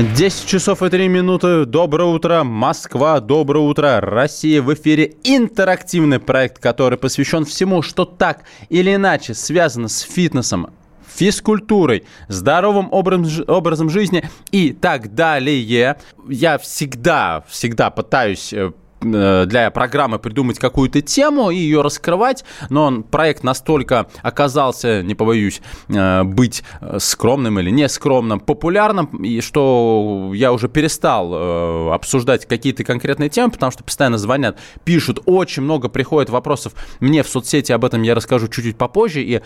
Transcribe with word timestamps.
10 0.00 0.46
часов 0.46 0.82
и 0.84 0.90
3 0.90 1.08
минуты. 1.08 1.64
Доброе 1.64 2.04
утро, 2.04 2.44
Москва. 2.44 3.18
Доброе 3.18 3.64
утро, 3.64 4.00
Россия. 4.00 4.62
В 4.62 4.72
эфире 4.74 5.14
интерактивный 5.24 6.20
проект, 6.20 6.60
который 6.60 6.96
посвящен 6.96 7.44
всему, 7.44 7.82
что 7.82 8.04
так 8.04 8.44
или 8.68 8.94
иначе 8.94 9.34
связано 9.34 9.88
с 9.88 10.02
фитнесом, 10.02 10.70
физкультурой, 11.04 12.04
здоровым 12.28 12.92
образом, 12.92 13.90
жизни 13.90 14.22
и 14.52 14.72
так 14.72 15.16
далее. 15.16 15.96
Я 16.28 16.58
всегда, 16.58 17.42
всегда 17.48 17.90
пытаюсь 17.90 18.52
э, 18.52 18.70
для 19.00 19.70
программы 19.70 20.18
придумать 20.18 20.58
какую-то 20.58 21.00
тему 21.00 21.50
и 21.50 21.56
ее 21.56 21.82
раскрывать, 21.82 22.44
но 22.68 22.84
он, 22.84 23.02
проект 23.02 23.44
настолько 23.44 24.08
оказался, 24.22 25.02
не 25.02 25.14
побоюсь, 25.14 25.60
э, 25.88 26.22
быть 26.24 26.64
скромным 26.98 27.58
или 27.60 27.70
не 27.70 27.88
скромным, 27.88 28.40
популярным, 28.40 29.06
и 29.22 29.40
что 29.40 30.32
я 30.34 30.52
уже 30.52 30.68
перестал 30.68 31.32
э, 31.32 31.94
обсуждать 31.94 32.46
какие-то 32.46 32.84
конкретные 32.84 33.28
темы, 33.28 33.50
потому 33.50 33.72
что 33.72 33.84
постоянно 33.84 34.18
звонят, 34.18 34.58
пишут, 34.84 35.20
очень 35.26 35.62
много 35.62 35.88
приходит 35.88 36.30
вопросов. 36.30 36.74
Мне 37.00 37.22
в 37.22 37.28
соцсети, 37.28 37.72
об 37.72 37.84
этом 37.84 38.02
я 38.02 38.14
расскажу 38.14 38.48
чуть-чуть 38.48 38.76
попозже, 38.76 39.22
и 39.22 39.40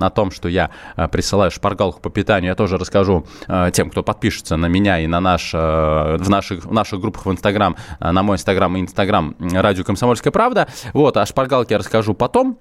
о 0.00 0.10
том, 0.10 0.30
что 0.30 0.48
я 0.48 0.70
э, 0.96 1.08
присылаю 1.08 1.50
шпаргалку 1.50 2.00
по 2.00 2.10
питанию, 2.10 2.50
я 2.50 2.54
тоже 2.54 2.78
расскажу 2.78 3.26
тем, 3.72 3.90
кто 3.90 4.02
подпишется 4.02 4.56
на 4.56 4.66
меня 4.66 5.00
и 5.00 5.06
на 5.06 5.20
наш, 5.20 5.52
в 5.52 6.28
наших, 6.28 6.64
в 6.64 6.72
наших 6.72 7.00
группах 7.00 7.26
в 7.26 7.30
Инстаграм, 7.30 7.76
на 8.00 8.22
мой 8.22 8.36
Инстаграм 8.36 8.74
и 8.76 8.80
Инстаграм 8.94 9.34
радио 9.40 9.82
«Комсомольская 9.82 10.30
правда». 10.30 10.68
Вот, 10.92 11.16
о 11.16 11.26
шпаргалке 11.26 11.74
я 11.74 11.78
расскажу 11.78 12.14
потом. 12.14 12.60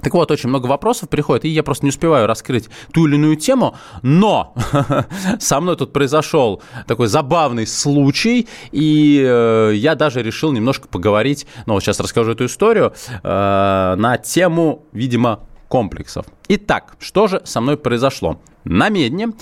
Так 0.00 0.14
вот, 0.14 0.30
очень 0.30 0.48
много 0.48 0.66
вопросов 0.66 1.08
приходит, 1.08 1.46
и 1.46 1.48
я 1.48 1.64
просто 1.64 1.84
не 1.84 1.88
успеваю 1.88 2.28
раскрыть 2.28 2.68
ту 2.92 3.08
или 3.08 3.16
иную 3.16 3.34
тему, 3.34 3.74
но 4.02 4.54
со 5.40 5.60
мной 5.60 5.74
тут 5.74 5.92
произошел 5.92 6.62
такой 6.86 7.08
забавный 7.08 7.66
случай, 7.66 8.46
и 8.70 9.20
э, 9.20 9.72
я 9.74 9.96
даже 9.96 10.22
решил 10.22 10.52
немножко 10.52 10.86
поговорить, 10.86 11.48
ну 11.66 11.74
вот 11.74 11.82
сейчас 11.82 11.98
расскажу 11.98 12.30
эту 12.30 12.46
историю, 12.46 12.94
э, 13.24 13.94
на 13.98 14.16
тему, 14.18 14.84
видимо, 14.92 15.40
комплексов. 15.66 16.26
Итак, 16.46 16.94
что 17.00 17.26
же 17.26 17.42
со 17.44 17.60
мной 17.60 17.76
произошло? 17.76 18.40
На 18.62 18.90
Медне 18.90 19.32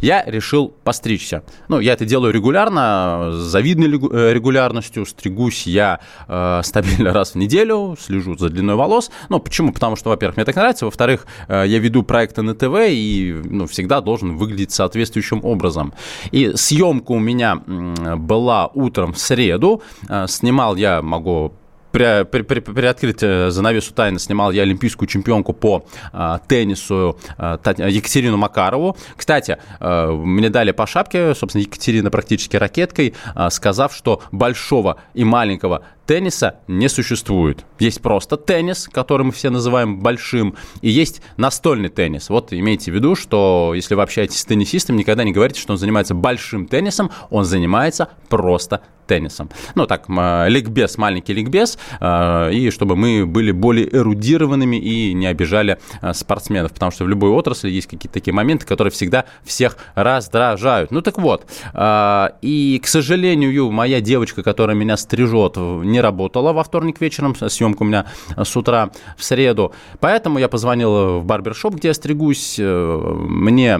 я 0.00 0.24
решил 0.24 0.68
постричься. 0.84 1.42
Ну, 1.68 1.80
я 1.80 1.92
это 1.92 2.04
делаю 2.04 2.32
регулярно, 2.32 3.30
с 3.32 3.36
завидной 3.36 3.88
э, 3.88 4.32
регулярностью. 4.32 5.06
Стригусь 5.06 5.66
я 5.66 6.00
э, 6.28 6.60
стабильно 6.64 7.12
раз 7.14 7.32
в 7.32 7.34
неделю, 7.36 7.96
слежу 8.00 8.36
за 8.36 8.48
длиной 8.48 8.76
волос. 8.76 9.10
Ну, 9.28 9.38
почему? 9.40 9.72
Потому 9.72 9.96
что, 9.96 10.10
во-первых, 10.10 10.36
мне 10.36 10.44
так 10.44 10.56
нравится. 10.56 10.84
Во-вторых, 10.84 11.26
э, 11.48 11.64
я 11.66 11.78
веду 11.78 12.02
проекты 12.02 12.42
на 12.42 12.54
ТВ 12.54 12.74
и 12.88 13.40
ну, 13.44 13.66
всегда 13.66 14.00
должен 14.00 14.36
выглядеть 14.36 14.72
соответствующим 14.72 15.44
образом. 15.44 15.92
И 16.30 16.52
съемка 16.54 17.12
у 17.12 17.18
меня 17.18 17.56
была 17.56 18.68
утром 18.68 19.12
в 19.12 19.18
среду. 19.18 19.82
Э, 20.08 20.26
снимал 20.28 20.76
я, 20.76 21.02
могу 21.02 21.54
при, 21.90 22.24
при, 22.24 22.42
при, 22.42 22.60
приоткрыть 22.60 23.22
э, 23.22 23.50
занавесу 23.50 23.92
тайны 23.92 24.18
снимал 24.18 24.52
я 24.52 24.62
олимпийскую 24.62 25.08
чемпионку 25.08 25.52
по 25.52 25.84
а, 26.12 26.38
теннису 26.38 27.18
а, 27.36 27.58
Екатерину 27.88 28.36
Макарову. 28.36 28.96
Кстати, 29.16 29.58
а, 29.78 30.10
мне 30.12 30.50
дали 30.50 30.72
по 30.72 30.86
шапке, 30.86 31.34
собственно, 31.34 31.62
Екатерина 31.62 32.10
практически 32.10 32.56
ракеткой, 32.56 33.14
а, 33.34 33.50
сказав, 33.50 33.94
что 33.94 34.22
большого 34.32 34.96
и 35.14 35.24
маленького 35.24 35.82
тенниса 36.10 36.56
не 36.66 36.88
существует. 36.88 37.64
Есть 37.78 38.02
просто 38.02 38.36
теннис, 38.36 38.88
который 38.90 39.22
мы 39.22 39.30
все 39.30 39.48
называем 39.48 40.00
большим, 40.00 40.56
и 40.82 40.90
есть 40.90 41.22
настольный 41.36 41.88
теннис. 41.88 42.30
Вот 42.30 42.52
имейте 42.52 42.90
в 42.90 42.94
виду, 42.96 43.14
что 43.14 43.74
если 43.76 43.94
вы 43.94 44.02
общаетесь 44.02 44.40
с 44.40 44.44
теннисистом, 44.44 44.96
никогда 44.96 45.22
не 45.22 45.30
говорите, 45.30 45.60
что 45.60 45.70
он 45.70 45.78
занимается 45.78 46.16
большим 46.16 46.66
теннисом, 46.66 47.12
он 47.30 47.44
занимается 47.44 48.08
просто 48.28 48.80
теннисом. 49.10 49.50
Ну, 49.74 49.86
так, 49.86 50.08
ликбез, 50.08 50.96
маленький 50.96 51.32
ликбез, 51.32 51.78
э, 52.00 52.52
и 52.52 52.70
чтобы 52.70 52.94
мы 52.94 53.26
были 53.26 53.50
более 53.50 53.92
эрудированными 53.92 54.76
и 54.76 55.12
не 55.14 55.26
обижали 55.26 55.78
э, 56.00 56.14
спортсменов, 56.14 56.72
потому 56.72 56.92
что 56.92 57.04
в 57.04 57.08
любой 57.08 57.30
отрасли 57.30 57.70
есть 57.70 57.88
какие-то 57.88 58.14
такие 58.14 58.32
моменты, 58.32 58.66
которые 58.66 58.92
всегда 58.92 59.24
всех 59.42 59.76
раздражают. 59.96 60.92
Ну, 60.92 61.02
так 61.02 61.18
вот, 61.18 61.44
э, 61.74 62.28
и, 62.40 62.80
к 62.80 62.86
сожалению, 62.86 63.72
моя 63.72 64.00
девочка, 64.00 64.44
которая 64.44 64.76
меня 64.76 64.96
стрижет, 64.96 65.56
не 65.56 65.99
работала 66.00 66.52
во 66.52 66.64
вторник 66.64 67.00
вечером, 67.00 67.34
съемка 67.34 67.82
у 67.82 67.86
меня 67.86 68.06
с 68.36 68.56
утра 68.56 68.90
в 69.16 69.24
среду, 69.24 69.72
поэтому 70.00 70.38
я 70.38 70.48
позвонил 70.48 71.20
в 71.20 71.24
барбершоп, 71.24 71.74
где 71.74 71.88
я 71.88 71.94
стригусь, 71.94 72.56
э, 72.58 73.14
мне, 73.28 73.78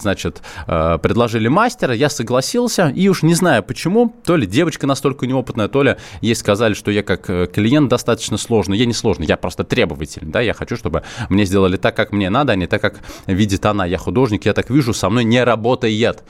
значит, 0.00 0.42
э, 0.66 0.98
предложили 1.02 1.48
мастера, 1.48 1.94
я 1.94 2.08
согласился, 2.08 2.88
и 2.88 3.08
уж 3.08 3.22
не 3.22 3.34
знаю 3.34 3.62
почему, 3.62 4.14
то 4.24 4.36
ли 4.36 4.46
девочка 4.46 4.86
настолько 4.86 5.26
неопытная, 5.26 5.68
то 5.68 5.82
ли 5.82 5.96
ей 6.20 6.34
сказали, 6.34 6.74
что 6.74 6.90
я 6.90 7.02
как 7.02 7.28
э, 7.30 7.46
клиент 7.46 7.88
достаточно 7.88 8.36
сложный, 8.36 8.78
я 8.78 8.86
не 8.86 8.94
сложный, 8.94 9.26
я 9.26 9.36
просто 9.36 9.64
требовательный, 9.64 10.30
да, 10.30 10.40
я 10.40 10.54
хочу, 10.54 10.76
чтобы 10.76 11.02
мне 11.28 11.44
сделали 11.44 11.76
так, 11.76 11.96
как 11.96 12.12
мне 12.12 12.30
надо, 12.30 12.52
а 12.52 12.56
не 12.56 12.66
так, 12.66 12.80
как 12.80 13.00
видит 13.26 13.66
она, 13.66 13.86
я 13.86 13.98
художник, 13.98 14.46
я 14.46 14.52
так 14.52 14.70
вижу, 14.70 14.94
со 14.94 15.10
мной 15.10 15.24
не 15.24 15.42
работает. 15.42 16.22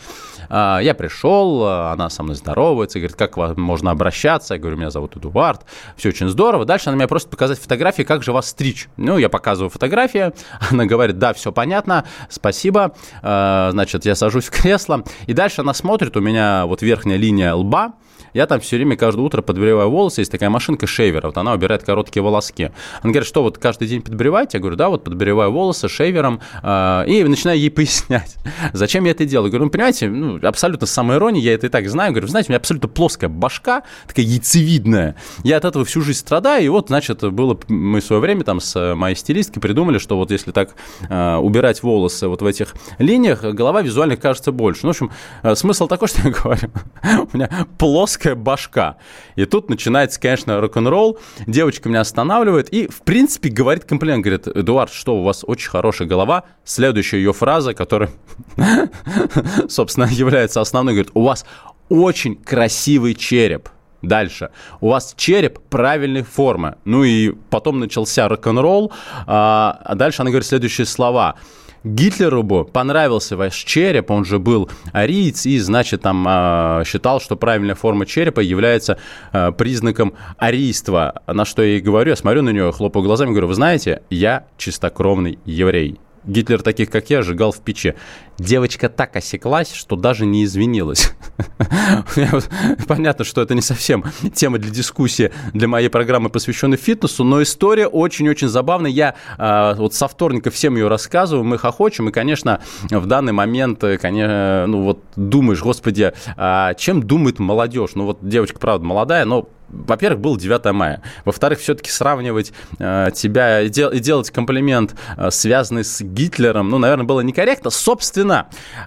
А, 0.48 0.80
я 0.80 0.94
пришел, 0.94 1.66
она 1.66 2.10
со 2.10 2.22
мной 2.22 2.36
здоровается, 2.36 2.98
говорит, 2.98 3.16
как 3.16 3.36
можно 3.56 3.90
обращаться, 3.90 4.54
я 4.54 4.60
говорю, 4.60 4.76
меня 4.76 4.90
зовут 4.90 5.16
Эдуард, 5.32 5.62
все 5.96 6.10
очень 6.10 6.28
здорово. 6.28 6.64
Дальше 6.64 6.88
она 6.88 6.96
меня 6.96 7.08
просит 7.08 7.30
показать 7.30 7.58
фотографии, 7.58 8.02
как 8.02 8.22
же 8.22 8.32
вас 8.32 8.48
стричь. 8.48 8.88
Ну, 8.96 9.18
я 9.18 9.28
показываю 9.28 9.70
фотографии, 9.70 10.32
она 10.70 10.86
говорит, 10.86 11.18
да, 11.18 11.32
все 11.32 11.52
понятно, 11.52 12.04
спасибо. 12.28 12.94
А, 13.22 13.70
значит, 13.72 14.04
я 14.04 14.14
сажусь 14.14 14.44
в 14.44 14.50
кресло, 14.50 15.04
и 15.26 15.32
дальше 15.32 15.62
она 15.62 15.74
смотрит, 15.74 16.16
у 16.16 16.20
меня 16.20 16.66
вот 16.66 16.82
верхняя 16.82 17.18
линия 17.18 17.54
лба, 17.54 17.94
я 18.34 18.46
там 18.46 18.60
все 18.60 18.76
время 18.76 18.96
каждое 18.96 19.22
утро 19.22 19.42
подбриваю 19.42 19.90
волосы, 19.90 20.22
есть 20.22 20.32
такая 20.32 20.50
машинка 20.50 20.86
шейвера, 20.86 21.26
вот 21.26 21.36
она 21.36 21.52
убирает 21.52 21.82
короткие 21.82 22.22
волоски. 22.22 22.70
Она 23.02 23.12
говорит, 23.12 23.26
что 23.28 23.42
вот 23.42 23.58
каждый 23.58 23.88
день 23.88 24.02
подбриваете? 24.02 24.58
Я 24.58 24.60
говорю, 24.60 24.76
да, 24.76 24.88
вот 24.88 25.04
подбриваю 25.04 25.52
волосы 25.52 25.88
шейвером, 25.88 26.40
э, 26.62 27.04
и 27.06 27.24
начинаю 27.24 27.58
ей 27.58 27.70
пояснять, 27.82 28.36
зачем 28.72 29.04
я 29.04 29.10
это 29.10 29.24
делаю. 29.24 29.46
Я 29.46 29.50
говорю, 29.50 29.64
ну, 29.66 29.70
понимаете, 29.70 30.08
ну, 30.08 30.38
абсолютно 30.42 30.86
с 30.86 30.90
самоиронией, 30.90 31.44
я 31.44 31.54
это 31.54 31.66
и 31.66 31.70
так 31.70 31.88
знаю. 31.88 32.08
Я 32.08 32.12
говорю, 32.12 32.28
знаете, 32.28 32.48
у 32.48 32.50
меня 32.52 32.58
абсолютно 32.58 32.88
плоская 32.88 33.28
башка, 33.28 33.82
такая 34.06 34.24
яйцевидная. 34.24 35.16
Я 35.44 35.56
от 35.58 35.64
этого 35.64 35.84
всю 35.84 36.00
жизнь 36.00 36.20
страдаю, 36.20 36.64
и 36.64 36.68
вот, 36.68 36.88
значит, 36.88 37.22
было, 37.32 37.58
мы 37.68 38.00
в 38.00 38.04
свое 38.04 38.20
время 38.20 38.44
там 38.44 38.60
с 38.60 38.94
моей 38.94 39.16
стилисткой 39.16 39.60
придумали, 39.60 39.98
что 39.98 40.16
вот 40.16 40.30
если 40.30 40.52
так 40.52 40.74
э, 41.08 41.36
убирать 41.36 41.82
волосы 41.82 42.28
вот 42.28 42.42
в 42.42 42.46
этих 42.46 42.74
линиях, 42.98 43.42
голова 43.42 43.82
визуально 43.82 44.16
кажется 44.16 44.52
больше. 44.52 44.80
Ну, 44.84 44.88
в 44.88 44.90
общем, 44.90 45.10
э, 45.42 45.54
смысл 45.54 45.86
такой, 45.86 46.08
что 46.08 46.22
я 46.22 46.30
говорю, 46.30 46.70
у 47.32 47.36
меня 47.36 47.50
плоская 47.78 48.21
башка. 48.34 48.96
И 49.36 49.44
тут 49.44 49.68
начинается, 49.68 50.20
конечно, 50.20 50.60
рок-н-ролл. 50.60 51.18
Девочка 51.46 51.88
меня 51.88 52.00
останавливает 52.00 52.68
и, 52.72 52.86
в 52.88 53.02
принципе, 53.02 53.48
говорит 53.48 53.84
комплимент. 53.84 54.24
Говорит, 54.24 54.48
Эдуард, 54.48 54.92
что 54.92 55.16
у 55.16 55.22
вас 55.22 55.44
очень 55.46 55.70
хорошая 55.70 56.08
голова. 56.08 56.44
Следующая 56.64 57.18
ее 57.18 57.32
фраза, 57.32 57.74
которая, 57.74 58.10
собственно, 59.68 60.08
является 60.10 60.60
основной, 60.60 60.94
говорит, 60.94 61.12
у 61.14 61.22
вас 61.22 61.44
очень 61.88 62.36
красивый 62.36 63.14
череп. 63.14 63.68
Дальше. 64.02 64.50
У 64.80 64.88
вас 64.88 65.14
череп 65.16 65.60
правильной 65.70 66.22
формы. 66.22 66.76
Ну 66.84 67.04
и 67.04 67.32
потом 67.50 67.78
начался 67.78 68.28
рок-н-ролл. 68.28 68.92
А 69.26 69.94
дальше 69.94 70.22
она 70.22 70.30
говорит 70.30 70.46
следующие 70.46 70.86
слова. 70.86 71.36
Гитлеру 71.84 72.42
бы 72.42 72.64
понравился 72.64 73.36
ваш 73.36 73.56
череп, 73.56 74.10
он 74.10 74.24
же 74.24 74.38
был 74.38 74.70
ариец, 74.92 75.46
и, 75.46 75.58
значит, 75.58 76.02
там 76.02 76.24
э, 76.28 76.84
считал, 76.86 77.20
что 77.20 77.36
правильная 77.36 77.74
форма 77.74 78.06
черепа 78.06 78.40
является 78.40 78.98
э, 79.32 79.50
признаком 79.52 80.14
арийства. 80.38 81.22
На 81.26 81.44
что 81.44 81.62
я 81.62 81.78
и 81.78 81.80
говорю, 81.80 82.10
я 82.10 82.16
смотрю 82.16 82.42
на 82.42 82.50
нее, 82.50 82.70
хлопаю 82.70 83.04
глазами, 83.04 83.30
говорю, 83.30 83.48
вы 83.48 83.54
знаете, 83.54 84.02
я 84.10 84.46
чистокровный 84.58 85.40
еврей. 85.44 85.98
Гитлер 86.24 86.62
таких, 86.62 86.88
как 86.88 87.10
я, 87.10 87.22
сжигал 87.22 87.50
в 87.50 87.60
печи. 87.60 87.94
Девочка 88.38 88.88
так 88.88 89.16
осеклась, 89.16 89.72
что 89.72 89.96
даже 89.96 90.26
не 90.26 90.44
извинилась. 90.44 91.12
Понятно, 92.88 93.24
что 93.24 93.42
это 93.42 93.54
не 93.54 93.62
совсем 93.62 94.04
тема 94.34 94.58
для 94.58 94.70
дискуссии 94.70 95.32
для 95.52 95.68
моей 95.68 95.88
программы, 95.88 96.30
посвященной 96.30 96.76
фитнесу, 96.76 97.24
но 97.24 97.42
история 97.42 97.86
очень-очень 97.86 98.48
забавная. 98.48 98.90
Я 98.90 99.14
а, 99.38 99.74
вот 99.74 99.94
со 99.94 100.08
вторника 100.08 100.50
всем 100.50 100.76
ее 100.76 100.88
рассказываю, 100.88 101.44
мы 101.44 101.58
хохочем, 101.58 102.08
и, 102.08 102.12
конечно, 102.12 102.60
в 102.90 103.06
данный 103.06 103.32
момент, 103.32 103.82
э, 103.84 103.98
конечно, 103.98 104.66
ну 104.66 104.82
вот 104.82 105.00
думаешь, 105.16 105.60
господи, 105.60 106.12
а 106.36 106.74
чем 106.74 107.02
думает 107.02 107.38
молодежь? 107.38 107.90
Ну 107.94 108.06
вот 108.06 108.18
девочка, 108.22 108.58
правда, 108.58 108.84
молодая, 108.84 109.24
но 109.24 109.48
во-первых, 109.72 110.20
был 110.20 110.36
9 110.36 110.72
мая. 110.72 111.02
Во-вторых, 111.24 111.58
все-таки 111.58 111.90
сравнивать 111.90 112.52
э, 112.78 113.08
тебя 113.14 113.62
и, 113.62 113.68
дел, 113.68 113.90
и 113.90 113.98
делать 113.98 114.30
комплимент, 114.30 114.94
э, 115.16 115.30
связанный 115.30 115.84
с 115.84 116.02
Гитлером, 116.02 116.68
ну, 116.68 116.78
наверное, 116.78 117.04
было 117.04 117.20
некорректно. 117.20 117.70
Собственно, 117.70 118.21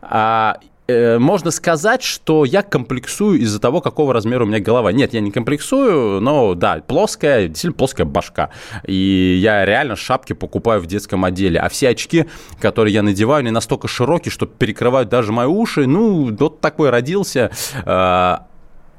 э, 0.02 0.54
э, 0.88 1.20
можно 1.20 1.52
сказать, 1.52 2.04
что 2.04 2.46
я 2.46 2.62
комплексую 2.64 3.40
из-за 3.40 3.60
того, 3.60 3.82
какого 3.82 4.14
размера 4.14 4.44
у 4.44 4.48
меня 4.48 4.60
голова. 4.60 4.92
Нет, 4.92 5.14
я 5.14 5.22
не 5.22 5.32
комплексую, 5.32 6.22
но 6.22 6.54
да, 6.56 6.82
плоская, 6.88 7.48
действительно 7.48 7.74
плоская 7.74 8.06
башка. 8.06 8.50
И 8.86 9.40
я 9.42 9.66
реально 9.66 9.96
шапки 9.96 10.34
покупаю 10.34 10.82
в 10.82 10.86
детском 10.86 11.26
отделе. 11.26 11.60
А 11.60 11.70
все 11.70 11.90
очки, 11.90 12.26
которые 12.60 12.94
я 12.94 13.04
надеваю, 13.04 13.40
они 13.40 13.52
настолько 13.52 13.88
широкие, 13.88 14.32
что 14.32 14.46
перекрывают 14.46 15.10
даже 15.10 15.32
мои 15.32 15.48
уши. 15.48 15.88
Ну, 15.88 16.36
вот 16.36 16.62
такой 16.62 16.90
родился. 16.90 17.52
Э, 17.86 18.38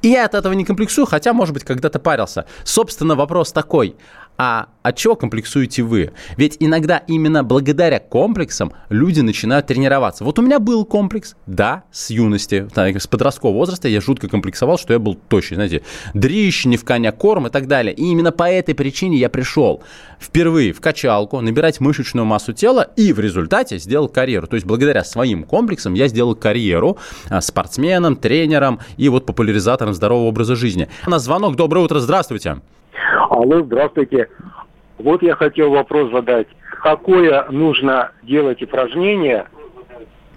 и 0.03 0.09
я 0.09 0.27
от 0.27 0.35
этого 0.35 0.53
не 0.53 0.65
комплексую, 0.65 1.07
хотя, 1.07 1.33
может 1.33 1.55
быть, 1.55 1.65
когда-то 1.65 1.99
парился. 1.99 2.47
Собственно, 2.65 3.17
вопрос 3.17 3.51
такой. 3.53 3.97
А 4.39 4.69
от 4.83 4.97
чего 4.97 5.17
комплексуете 5.17 5.83
вы? 5.83 6.13
Ведь 6.37 6.57
иногда 6.61 6.99
именно 6.99 7.43
благодаря 7.43 7.99
комплексам 7.99 8.73
люди 8.91 9.21
начинают 9.21 9.67
тренироваться. 9.67 10.25
Вот 10.25 10.39
у 10.39 10.43
меня 10.43 10.59
был 10.59 10.85
комплекс, 10.85 11.35
да, 11.47 11.85
с 11.91 12.11
юности, 12.11 12.69
с 12.75 13.07
подросткового 13.07 13.57
возраста 13.57 13.89
я 13.89 14.01
жутко 14.01 14.29
комплексовал, 14.29 14.79
что 14.79 14.93
я 14.93 14.99
был 14.99 15.15
тощий, 15.15 15.57
знаете, 15.57 15.83
дрищ, 16.15 16.67
не 16.67 16.77
в 16.77 16.85
коня 16.85 17.13
корм 17.13 17.47
и 17.47 17.51
так 17.51 17.67
далее. 17.67 17.95
И 17.95 18.03
именно 18.03 18.31
по 18.31 18.49
этой 18.49 18.75
причине 18.75 19.17
я 19.17 19.31
пришел 19.31 19.83
впервые 20.21 20.73
в 20.73 20.81
качалку, 20.81 21.41
набирать 21.41 21.81
мышечную 21.81 22.27
массу 22.27 22.53
тела 22.53 22.91
и 22.97 23.13
в 23.13 23.21
результате 23.21 23.79
сделал 23.79 24.09
карьеру. 24.09 24.47
То 24.47 24.57
есть 24.57 24.67
благодаря 24.67 25.05
своим 25.05 25.45
комплексам 25.45 25.95
я 25.95 26.09
сделал 26.09 26.35
карьеру 26.35 26.99
а, 27.29 27.41
спортсменом, 27.41 28.17
тренером 28.17 28.81
и 28.97 29.09
вот 29.09 29.27
популяризатором 29.27 29.95
здорового 29.95 30.29
образа 30.29 30.57
жизни. 30.57 30.89
У 31.07 31.11
нас 31.11 31.25
звонок. 31.25 31.57
Доброе 31.57 31.85
утро, 31.85 32.01
здравствуйте. 32.01 32.61
Алло, 33.31 33.63
здравствуйте. 33.63 34.29
Вот 34.99 35.23
я 35.23 35.35
хотел 35.35 35.71
вопрос 35.71 36.11
задать. 36.11 36.47
Какое 36.83 37.47
нужно 37.51 38.13
делать 38.23 38.63
упражнение, 38.63 39.47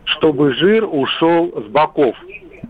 чтобы 0.03 0.53
жир 0.53 0.85
ушел 0.85 1.53
с 1.65 1.69
боков? 1.69 2.15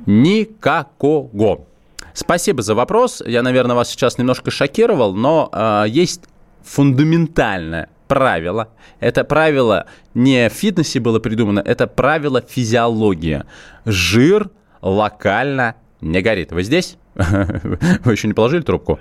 Никакого. 0.05 1.65
Спасибо 2.13 2.61
за 2.61 2.75
вопрос. 2.75 3.23
Я, 3.25 3.41
наверное, 3.43 3.75
вас 3.75 3.89
сейчас 3.89 4.17
немножко 4.17 4.51
шокировал, 4.51 5.13
но 5.13 5.49
э, 5.51 5.85
есть 5.87 6.23
фундаментальное 6.63 7.89
правило. 8.07 8.69
Это 8.99 9.23
правило 9.23 9.85
не 10.13 10.49
в 10.49 10.53
фитнесе 10.53 10.99
было 10.99 11.19
придумано, 11.19 11.59
это 11.59 11.87
правило 11.87 12.41
физиологии. 12.41 13.43
Жир 13.85 14.49
локально 14.81 15.75
не 16.01 16.21
горит. 16.21 16.51
Вы 16.51 16.63
здесь? 16.63 16.97
Вы 18.03 18.11
еще 18.11 18.27
не 18.27 18.33
положили 18.33 18.61
трубку? 18.61 18.99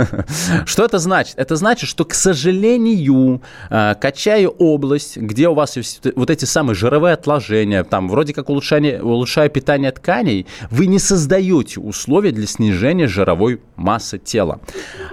Что 0.66 0.84
это 0.84 0.98
значит? 0.98 1.34
Это 1.36 1.56
значит, 1.56 1.88
что, 1.88 2.04
к 2.04 2.14
сожалению, 2.14 3.42
э, 3.70 3.94
качая 4.00 4.48
область, 4.48 5.16
где 5.16 5.48
у 5.48 5.54
вас 5.54 5.78
вот 6.16 6.30
эти 6.30 6.44
самые 6.44 6.74
жировые 6.74 7.14
отложения, 7.14 7.84
там 7.84 8.08
вроде 8.08 8.32
как 8.32 8.48
улучшение, 8.48 9.02
улучшая 9.02 9.48
питание 9.48 9.92
тканей, 9.92 10.46
вы 10.70 10.86
не 10.86 10.98
создаете 10.98 11.80
условия 11.80 12.32
для 12.32 12.46
снижения 12.46 13.06
жировой 13.06 13.60
массы 13.76 14.18
тела. 14.18 14.60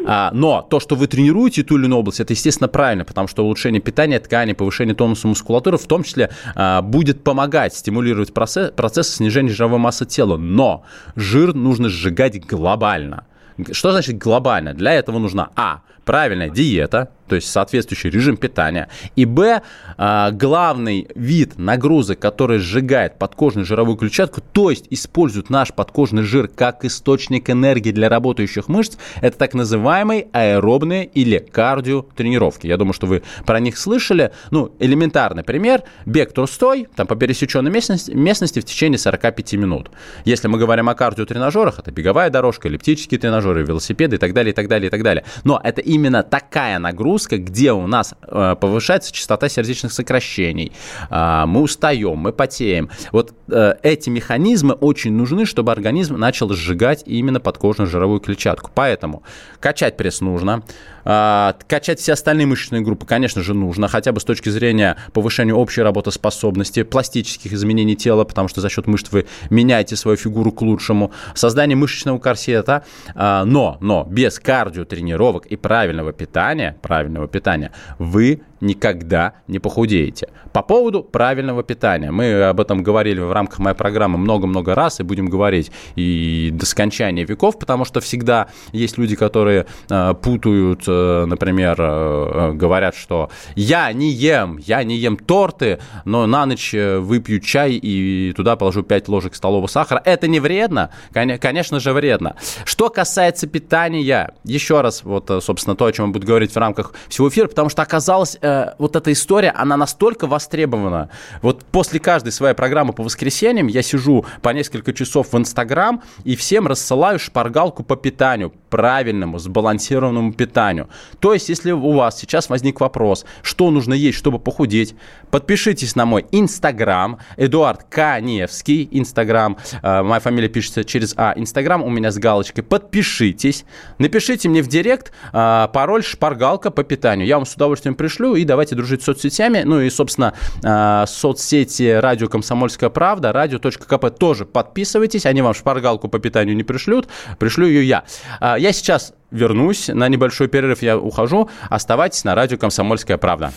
А, 0.05 0.31
но 0.33 0.61
то, 0.61 0.79
что 0.79 0.95
вы 0.95 1.07
тренируете 1.07 1.63
ту 1.63 1.77
или 1.77 1.85
иную 1.85 1.99
область, 1.99 2.19
это, 2.19 2.33
естественно, 2.33 2.67
правильно, 2.67 3.05
потому 3.05 3.27
что 3.27 3.43
улучшение 3.43 3.81
питания 3.81 4.19
тканей, 4.19 4.55
повышение 4.55 4.95
тонуса 4.95 5.27
мускулатуры 5.27 5.77
в 5.77 5.87
том 5.87 6.03
числе 6.03 6.29
а, 6.55 6.81
будет 6.81 7.23
помогать 7.23 7.75
стимулировать 7.75 8.33
процесс, 8.33 8.71
процесс 8.71 9.09
снижения 9.15 9.51
жировой 9.51 9.79
массы 9.79 10.05
тела. 10.05 10.37
Но 10.37 10.83
жир 11.15 11.53
нужно 11.53 11.89
сжигать 11.89 12.28
глобально. 12.37 13.25
Что 13.71 13.91
значит 13.91 14.17
глобально? 14.17 14.73
Для 14.73 14.93
этого 14.93 15.19
нужна 15.19 15.49
А. 15.55 15.81
Правильная 16.05 16.49
диета, 16.49 17.11
то 17.29 17.35
есть 17.35 17.49
соответствующий 17.49 18.09
режим 18.09 18.37
питания. 18.37 18.89
И 19.15 19.25
Б, 19.25 19.61
а, 19.97 20.31
главный 20.31 21.07
вид 21.15 21.57
нагрузок, 21.57 22.19
который 22.19 22.57
сжигает 22.57 23.17
подкожную 23.17 23.65
жировую 23.65 23.97
клетчатку, 23.97 24.41
то 24.41 24.69
есть 24.69 24.87
использует 24.89 25.49
наш 25.49 25.73
подкожный 25.73 26.23
жир 26.23 26.47
как 26.47 26.83
источник 26.83 27.49
энергии 27.49 27.91
для 27.91 28.09
работающих 28.09 28.67
мышц, 28.67 28.97
это 29.21 29.37
так 29.37 29.53
называемые 29.53 30.27
аэробные 30.33 31.05
или 31.05 31.37
кардиотренировки. 31.37 32.67
Я 32.67 32.77
думаю, 32.77 32.93
что 32.93 33.07
вы 33.07 33.23
про 33.45 33.59
них 33.59 33.77
слышали. 33.77 34.31
Ну, 34.51 34.71
элементарный 34.79 35.43
пример. 35.43 35.83
Бег 36.05 36.33
трустой, 36.33 36.87
там 36.95 37.05
по 37.07 37.15
пересеченной 37.15 37.71
местности, 37.71 38.11
местности 38.11 38.59
в 38.59 38.65
течение 38.65 38.97
45 38.97 39.53
минут. 39.53 39.91
Если 40.25 40.47
мы 40.47 40.57
говорим 40.57 40.89
о 40.89 40.95
кардиотренажерах, 40.95 41.79
это 41.79 41.91
беговая 41.91 42.29
дорожка, 42.29 42.67
эллиптические 42.67 43.19
тренажеры, 43.19 43.63
велосипеды 43.63 44.15
и 44.15 44.19
так 44.19 44.33
далее, 44.33 44.51
и 44.51 44.55
так 44.55 44.67
далее, 44.67 44.87
и 44.87 44.91
так 44.91 45.03
далее. 45.03 45.23
Но 45.43 45.61
это 45.63 45.81
именно 45.81 46.23
такая 46.23 46.79
нагрузка, 46.79 47.18
нагрузка, 47.19 47.37
где 47.37 47.71
у 47.71 47.87
нас 47.87 48.13
э, 48.21 48.55
повышается 48.59 49.11
частота 49.11 49.49
сердечных 49.49 49.91
сокращений, 49.91 50.71
э, 51.09 51.43
мы 51.45 51.61
устаем, 51.61 52.17
мы 52.17 52.31
потеем. 52.31 52.89
Вот 53.11 53.33
э, 53.49 53.73
эти 53.83 54.09
механизмы 54.09 54.73
очень 54.73 55.13
нужны, 55.13 55.45
чтобы 55.45 55.71
организм 55.71 56.15
начал 56.15 56.49
сжигать 56.53 57.03
именно 57.05 57.39
подкожную 57.39 57.89
жировую 57.89 58.19
клетчатку. 58.19 58.71
Поэтому 58.73 59.23
качать 59.59 59.97
пресс 59.97 60.21
нужно, 60.21 60.63
а, 61.11 61.55
качать 61.67 61.99
все 61.99 62.13
остальные 62.13 62.47
мышечные 62.47 62.81
группы, 62.81 63.05
конечно 63.05 63.41
же, 63.41 63.53
нужно, 63.53 63.87
хотя 63.87 64.11
бы 64.11 64.19
с 64.19 64.23
точки 64.23 64.49
зрения 64.49 64.95
повышения 65.13 65.53
общей 65.53 65.81
работоспособности, 65.81 66.83
пластических 66.83 67.53
изменений 67.53 67.95
тела, 67.95 68.23
потому 68.23 68.47
что 68.47 68.61
за 68.61 68.69
счет 68.69 68.87
мышц 68.87 69.11
вы 69.11 69.25
меняете 69.49 69.95
свою 69.95 70.17
фигуру 70.17 70.51
к 70.51 70.61
лучшему, 70.61 71.11
создание 71.33 71.75
мышечного 71.75 72.19
корсета, 72.19 72.83
а, 73.15 73.43
но, 73.45 73.77
но 73.81 74.05
без 74.09 74.39
кардиотренировок 74.39 75.45
и 75.47 75.55
правильного 75.55 76.13
питания, 76.13 76.77
правильного 77.09 77.27
питания, 77.27 77.71
вы 77.97 78.41
никогда 78.61 79.33
не 79.47 79.59
похудеете. 79.59 80.29
По 80.51 80.61
поводу 80.61 81.03
правильного 81.03 81.63
питания. 81.63 82.11
Мы 82.11 82.43
об 82.43 82.59
этом 82.59 82.83
говорили 82.83 83.21
в 83.21 83.31
рамках 83.31 83.59
моей 83.59 83.75
программы 83.75 84.17
много-много 84.17 84.75
раз 84.75 84.99
и 84.99 85.03
будем 85.03 85.27
говорить 85.27 85.71
и 85.95 86.49
до 86.51 86.65
скончания 86.65 87.25
веков, 87.25 87.57
потому 87.59 87.85
что 87.85 88.01
всегда 88.01 88.47
есть 88.73 88.97
люди, 88.97 89.15
которые 89.15 89.65
э, 89.89 90.13
путают, 90.21 90.83
э, 90.87 91.25
например, 91.25 91.75
э, 91.79 92.51
говорят, 92.53 92.95
что 92.95 93.29
я 93.55 93.93
не 93.93 94.11
ем, 94.11 94.57
я 94.57 94.83
не 94.83 94.97
ем 94.97 95.17
торты, 95.17 95.79
но 96.05 96.25
на 96.27 96.45
ночь 96.45 96.73
э, 96.73 96.99
выпью 96.99 97.39
чай 97.39 97.73
и 97.73 98.33
туда 98.35 98.55
положу 98.55 98.83
5 98.83 99.07
ложек 99.07 99.35
столового 99.35 99.67
сахара. 99.67 100.01
Это 100.03 100.27
не 100.27 100.39
вредно? 100.39 100.89
Конечно 101.13 101.79
же 101.79 101.93
вредно. 101.93 102.35
Что 102.65 102.89
касается 102.89 103.47
питания, 103.47 104.33
еще 104.43 104.81
раз, 104.81 105.03
вот, 105.03 105.29
э, 105.29 105.39
собственно, 105.41 105.75
то, 105.75 105.85
о 105.85 105.91
чем 105.91 106.07
я 106.07 106.11
буду 106.11 106.27
говорить 106.27 106.51
в 106.51 106.57
рамках 106.57 106.93
всего 107.07 107.29
эфира, 107.29 107.47
потому 107.47 107.69
что 107.69 107.81
оказалось 107.81 108.37
э, 108.41 108.73
вот 108.77 108.95
эта 108.95 109.11
история, 109.11 109.51
она 109.51 109.77
настолько 109.77 110.27
востребована. 110.27 111.09
Вот 111.41 111.63
после 111.65 111.99
каждой 111.99 112.31
своей 112.31 112.55
программы 112.55 112.93
по 112.93 113.03
воскресеньям 113.03 113.67
я 113.67 113.81
сижу 113.81 114.25
по 114.41 114.49
несколько 114.49 114.93
часов 114.93 115.33
в 115.33 115.37
Инстаграм 115.37 116.01
и 116.23 116.35
всем 116.35 116.67
рассылаю 116.67 117.19
шпаргалку 117.19 117.83
по 117.83 117.95
питанию, 117.95 118.53
правильному, 118.69 119.39
сбалансированному 119.39 120.33
питанию. 120.33 120.89
То 121.19 121.33
есть, 121.33 121.49
если 121.49 121.71
у 121.71 121.91
вас 121.91 122.19
сейчас 122.19 122.49
возник 122.49 122.79
вопрос, 122.79 123.25
что 123.41 123.71
нужно 123.71 123.93
есть, 123.93 124.17
чтобы 124.17 124.39
похудеть, 124.39 124.95
подпишитесь 125.31 125.95
на 125.95 126.05
мой 126.05 126.25
Инстаграм, 126.31 127.19
Эдуард 127.37 127.83
Каневский, 127.89 128.87
Инстаграм, 128.91 129.57
э, 129.81 130.01
моя 130.01 130.19
фамилия 130.19 130.49
пишется 130.49 130.83
через 130.83 131.13
А, 131.17 131.33
Инстаграм 131.35 131.83
у 131.83 131.89
меня 131.89 132.11
с 132.11 132.17
галочкой, 132.17 132.63
подпишитесь, 132.63 133.65
напишите 133.97 134.49
мне 134.49 134.61
в 134.61 134.67
директ 134.67 135.11
э, 135.33 135.67
пароль 135.73 136.03
шпаргалка 136.03 136.71
по 136.71 136.83
питанию, 136.89 137.27
я 137.27 137.37
вам 137.37 137.45
с 137.45 137.53
удовольствием 137.53 137.95
пришлю 137.95 138.35
и 138.35 138.43
давайте 138.43 138.75
дружить 138.75 139.01
с 139.01 139.05
соцсетями. 139.05 139.61
Ну 139.65 139.79
и, 139.79 139.89
собственно, 139.89 140.33
э, 140.63 141.05
соцсети 141.07 141.99
радио 141.99 142.27
«Комсомольская 142.27 142.89
правда», 142.89 143.31
радио.кп 143.31 144.17
тоже 144.17 144.45
подписывайтесь. 144.45 145.25
Они 145.25 145.41
вам 145.41 145.53
шпаргалку 145.53 146.09
по 146.09 146.19
питанию 146.19 146.55
не 146.55 146.63
пришлют, 146.63 147.07
пришлю 147.37 147.67
ее 147.67 147.87
я. 147.87 148.03
Э, 148.41 148.55
я 148.59 148.73
сейчас 148.73 149.13
вернусь, 149.31 149.87
на 149.87 150.09
небольшой 150.09 150.47
перерыв 150.47 150.81
я 150.81 150.97
ухожу. 150.97 151.49
Оставайтесь 151.69 152.23
на 152.25 152.35
радио 152.35 152.57
«Комсомольская 152.57 153.17
правда». 153.17 153.53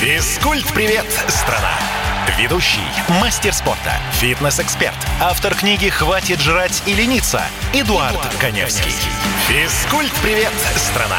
Физкульт-привет, 0.00 1.06
страна! 1.28 1.72
Ведущий, 2.38 2.78
мастер 3.20 3.52
спорта, 3.52 3.94
фитнес-эксперт, 4.12 4.94
автор 5.20 5.54
книги 5.54 5.88
«Хватит 5.88 6.40
жрать 6.40 6.82
и 6.86 6.94
лениться» 6.94 7.40
Эдуард, 7.74 8.12
Эдуард 8.12 8.34
Коневский. 8.38 8.92
Физкульт-привет, 9.48 10.52
страна! 10.76 11.18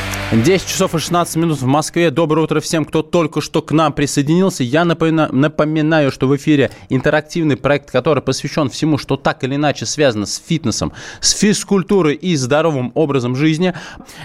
10 0.31 0.65
часов 0.65 0.95
и 0.95 0.97
16 0.97 1.35
минут 1.35 1.61
в 1.61 1.65
Москве. 1.65 2.09
Доброе 2.09 2.43
утро 2.43 2.61
всем, 2.61 2.85
кто 2.85 3.01
только 3.01 3.41
что 3.41 3.61
к 3.61 3.73
нам 3.73 3.91
присоединился. 3.91 4.63
Я 4.63 4.85
напоминаю, 4.85 5.35
напоминаю, 5.35 6.09
что 6.09 6.25
в 6.25 6.35
эфире 6.37 6.71
интерактивный 6.87 7.57
проект, 7.57 7.91
который 7.91 8.23
посвящен 8.23 8.69
всему, 8.69 8.97
что 8.97 9.17
так 9.17 9.43
или 9.43 9.55
иначе 9.55 9.85
связано 9.85 10.25
с 10.25 10.37
фитнесом, 10.41 10.93
с 11.19 11.31
физкультурой 11.31 12.15
и 12.15 12.37
здоровым 12.37 12.93
образом 12.95 13.35
жизни. 13.35 13.73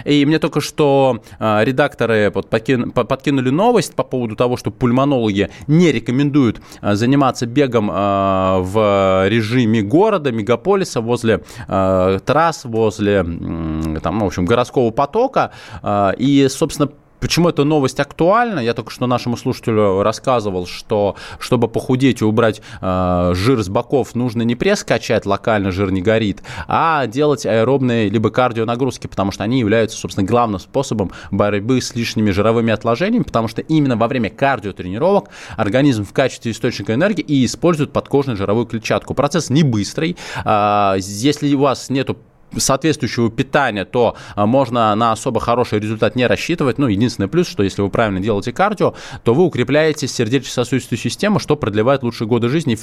И 0.05 0.25
мне 0.25 0.39
только 0.39 0.61
что 0.61 1.21
э, 1.39 1.65
редакторы 1.65 2.31
вот, 2.33 2.49
подкин, 2.49 2.91
подкинули 2.91 3.49
новость 3.49 3.93
по 3.93 4.03
поводу 4.03 4.37
того, 4.37 4.55
что 4.55 4.71
пульмонологи 4.71 5.49
не 5.67 5.91
рекомендуют 5.91 6.61
э, 6.81 6.95
заниматься 6.95 7.45
бегом 7.47 7.91
э, 7.91 8.59
в 8.61 9.27
режиме 9.27 9.81
города, 9.81 10.31
мегаполиса, 10.31 11.01
возле 11.01 11.43
э, 11.67 12.19
трасс, 12.25 12.63
возле 12.63 13.25
э, 13.27 13.99
там, 14.01 14.19
в 14.21 14.25
общем, 14.25 14.45
городского 14.45 14.91
потока. 14.91 15.51
Э, 15.83 15.96
и, 16.17 16.47
собственно, 16.49 16.91
Почему 17.19 17.49
эта 17.49 17.63
новость 17.63 17.99
актуальна? 17.99 18.59
Я 18.59 18.73
только 18.73 18.91
что 18.91 19.07
нашему 19.07 19.37
слушателю 19.37 20.03
рассказывал, 20.03 20.67
что 20.67 21.15
чтобы 21.39 21.67
похудеть 21.67 22.21
и 22.21 22.25
убрать 22.25 22.61
э, 22.79 23.31
жир 23.33 23.63
с 23.63 23.69
боков, 23.69 24.13
нужно 24.13 24.43
не 24.43 24.55
пресс 24.55 24.83
качать, 24.83 25.25
локально 25.25 25.71
жир 25.71 25.91
не 25.91 26.01
горит, 26.01 26.43
а 26.67 27.07
делать 27.07 27.45
аэробные 27.45 28.09
либо 28.09 28.29
кардионагрузки, 28.29 29.07
потому 29.07 29.31
что 29.31 29.43
они 29.43 29.59
являются, 29.59 29.97
собственно, 29.97 30.27
главным 30.27 30.59
способом 30.59 31.11
борьбы 31.31 31.81
с 31.81 31.95
лишними 31.95 32.29
жировыми 32.29 32.71
отложениями, 32.71 33.23
потому 33.23 33.47
что 33.47 33.61
именно 33.61 33.97
во 33.97 34.07
время 34.07 34.29
кардиотренировок 34.29 35.29
организм 35.55 36.05
в 36.05 36.13
качестве 36.13 36.51
источника 36.51 36.93
энергии 36.93 37.23
и 37.23 37.45
использует 37.45 37.91
подкожную 37.91 38.37
жировую 38.37 38.67
клетчатку. 38.67 39.15
Процесс 39.15 39.49
не 39.49 39.63
быстрый. 39.63 40.17
Э, 40.45 40.95
если 40.99 41.53
у 41.55 41.61
вас 41.61 41.89
нету 41.89 42.17
соответствующего 42.55 43.29
питания, 43.29 43.85
то 43.85 44.15
а, 44.35 44.45
можно 44.45 44.95
на 44.95 45.11
особо 45.11 45.39
хороший 45.39 45.79
результат 45.79 46.15
не 46.15 46.25
рассчитывать. 46.25 46.77
Ну, 46.77 46.87
единственный 46.87 47.27
плюс, 47.27 47.47
что 47.47 47.63
если 47.63 47.81
вы 47.81 47.89
правильно 47.89 48.19
делаете 48.19 48.51
кардио, 48.51 48.93
то 49.23 49.33
вы 49.33 49.43
укрепляете 49.43 50.07
сердечно-сосудистую 50.07 50.97
систему, 50.97 51.39
что 51.39 51.55
продлевает 51.55 52.03
лучшие 52.03 52.27
годы 52.27 52.49
жизни, 52.49 52.77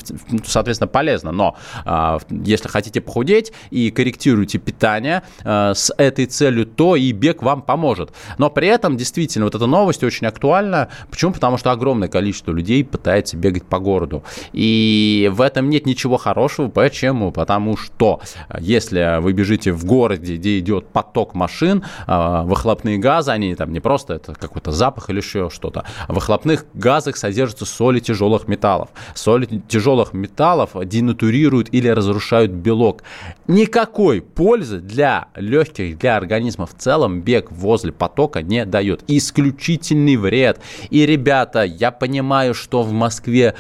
соответственно, 0.47 0.89
полезно. 0.89 1.33
Но 1.33 1.57
а, 1.85 2.19
если 2.31 2.69
хотите 2.69 3.01
похудеть 3.01 3.53
и 3.71 3.91
корректируете 3.91 4.59
питание 4.59 5.23
а, 5.45 5.75
с 5.75 5.93
этой 5.97 6.27
целью, 6.27 6.67
то 6.67 6.97
и 6.97 7.13
бег 7.13 7.43
вам 7.43 7.63
поможет. 7.63 8.13
Но 8.39 8.51
при 8.51 8.69
этом, 8.69 8.97
действительно, 8.97 9.47
вот 9.47 9.55
эта 9.55 9.67
новость 9.67 10.05
очень 10.05 10.27
актуальна. 10.27 10.89
Почему? 11.11 11.33
Потому 11.33 11.59
что 11.59 11.73
огромное 11.73 12.09
количество 12.09 12.53
людей 12.53 12.85
пытается 12.85 13.37
бегать 13.37 13.65
по 13.65 13.79
городу. 13.79 14.23
И 14.53 15.31
в 15.33 15.41
этом 15.41 15.71
нет 15.71 15.87
ничего 15.87 16.17
хорошего. 16.17 16.69
Почему? 16.69 17.33
Потому 17.33 17.77
что 17.77 18.21
если 18.61 19.21
вы 19.21 19.33
бежите 19.33 19.54
бежите 19.55 19.73
в 19.73 19.85
городе, 19.85 20.37
где 20.37 20.59
идет 20.59 20.89
поток 20.89 21.35
машин, 21.35 21.85
а, 22.07 22.43
выхлопные 22.43 22.99
газы, 22.99 23.31
они 23.31 23.55
там 23.55 23.73
не 23.73 23.81
просто 23.81 24.15
это 24.15 24.35
какой-то 24.35 24.73
запах 24.73 25.11
или 25.11 25.19
еще 25.19 25.51
что-то, 25.51 25.85
а 26.07 26.13
в 26.13 26.17
выхлопных 26.17 26.67
газах 26.75 27.17
содержатся 27.17 27.67
соли 27.67 28.01
тяжелых 28.01 28.49
металлов. 28.49 28.89
Соли 29.15 29.63
тяжелых 29.69 30.13
металлов 30.13 30.71
денатурируют 30.85 31.69
или 31.73 31.89
разрушают 31.89 32.51
белок. 32.51 33.03
Никакой 33.47 34.21
пользы 34.21 34.81
для 34.81 35.27
легких, 35.37 35.99
для 35.99 36.17
организма 36.17 36.67
в 36.67 36.75
целом 36.75 37.21
бег 37.21 37.53
возле 37.53 37.93
потока 37.93 38.43
не 38.43 38.65
дает. 38.65 39.05
Исключительный 39.09 40.17
вред. 40.17 40.61
И, 40.91 41.07
ребята, 41.07 41.63
я 41.63 41.91
понимаю, 41.91 42.55
что 42.55 42.83
в 42.83 42.93
Москве 42.93 43.55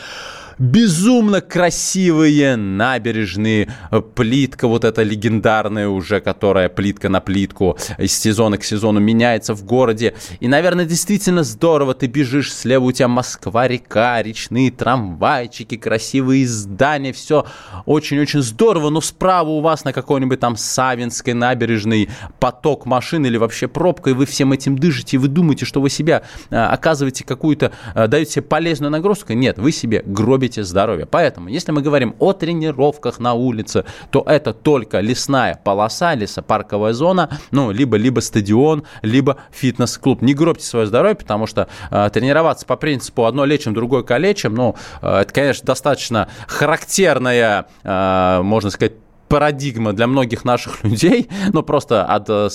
безумно 0.58 1.40
красивые 1.40 2.56
набережные, 2.56 3.68
плитка 4.14 4.68
вот 4.68 4.84
эта 4.84 5.02
легендарная 5.02 5.88
уже, 5.88 6.20
которая 6.20 6.68
плитка 6.68 7.08
на 7.08 7.20
плитку 7.20 7.76
из 7.98 8.16
сезона 8.18 8.58
к 8.58 8.64
сезону 8.64 9.00
меняется 9.00 9.54
в 9.54 9.64
городе. 9.64 10.14
И, 10.40 10.48
наверное, 10.48 10.84
действительно 10.84 11.44
здорово, 11.44 11.94
ты 11.94 12.06
бежишь, 12.06 12.52
слева 12.52 12.84
у 12.84 12.92
тебя 12.92 13.08
Москва-река, 13.08 14.22
речные 14.22 14.70
трамвайчики, 14.70 15.76
красивые 15.76 16.46
здания, 16.46 17.12
все 17.12 17.46
очень-очень 17.86 18.42
здорово, 18.42 18.90
но 18.90 19.00
справа 19.00 19.50
у 19.50 19.60
вас 19.60 19.84
на 19.84 19.92
какой-нибудь 19.92 20.40
там 20.40 20.56
Савинской 20.56 21.34
набережной 21.34 22.08
поток 22.38 22.86
машин 22.86 23.26
или 23.26 23.36
вообще 23.36 23.68
пробка, 23.68 24.10
и 24.10 24.12
вы 24.12 24.26
всем 24.26 24.52
этим 24.52 24.78
дышите, 24.78 25.16
и 25.16 25.18
вы 25.18 25.28
думаете, 25.28 25.64
что 25.66 25.80
вы 25.80 25.90
себя 25.90 26.22
э, 26.50 26.56
оказываете 26.56 27.24
какую-то, 27.24 27.72
э, 27.94 28.06
даете 28.08 28.32
себе 28.32 28.42
полезную 28.42 28.90
нагрузку. 28.90 29.32
Нет, 29.32 29.58
вы 29.58 29.72
себе 29.72 30.02
гробите 30.04 30.43
губите 30.44 30.62
здоровье. 30.64 31.06
Поэтому, 31.06 31.48
если 31.48 31.72
мы 31.72 31.80
говорим 31.80 32.14
о 32.18 32.32
тренировках 32.32 33.18
на 33.18 33.32
улице, 33.34 33.84
то 34.10 34.22
это 34.26 34.52
только 34.52 35.00
лесная 35.00 35.58
полоса, 35.64 36.14
лесопарковая 36.14 36.92
зона, 36.92 37.30
ну, 37.50 37.70
либо, 37.70 37.96
либо 37.96 38.20
стадион, 38.20 38.84
либо 39.02 39.36
фитнес-клуб. 39.52 40.22
Не 40.22 40.34
гробьте 40.34 40.66
свое 40.66 40.86
здоровье, 40.86 41.14
потому 41.14 41.46
что 41.46 41.68
э, 41.90 42.10
тренироваться 42.12 42.66
по 42.66 42.76
принципу 42.76 43.24
одно 43.24 43.46
лечим, 43.46 43.72
другое 43.72 44.02
калечим, 44.02 44.54
ну, 44.54 44.76
э, 45.00 45.20
это, 45.22 45.32
конечно, 45.32 45.64
достаточно 45.64 46.28
характерная, 46.46 47.66
э, 47.82 48.40
можно 48.42 48.70
сказать, 48.70 48.92
парадигма 49.34 49.92
для 49.92 50.06
многих 50.06 50.44
наших 50.44 50.84
людей, 50.84 51.28
но 51.52 51.64
просто 51.64 52.04
от 52.04 52.30
э, 52.30 52.48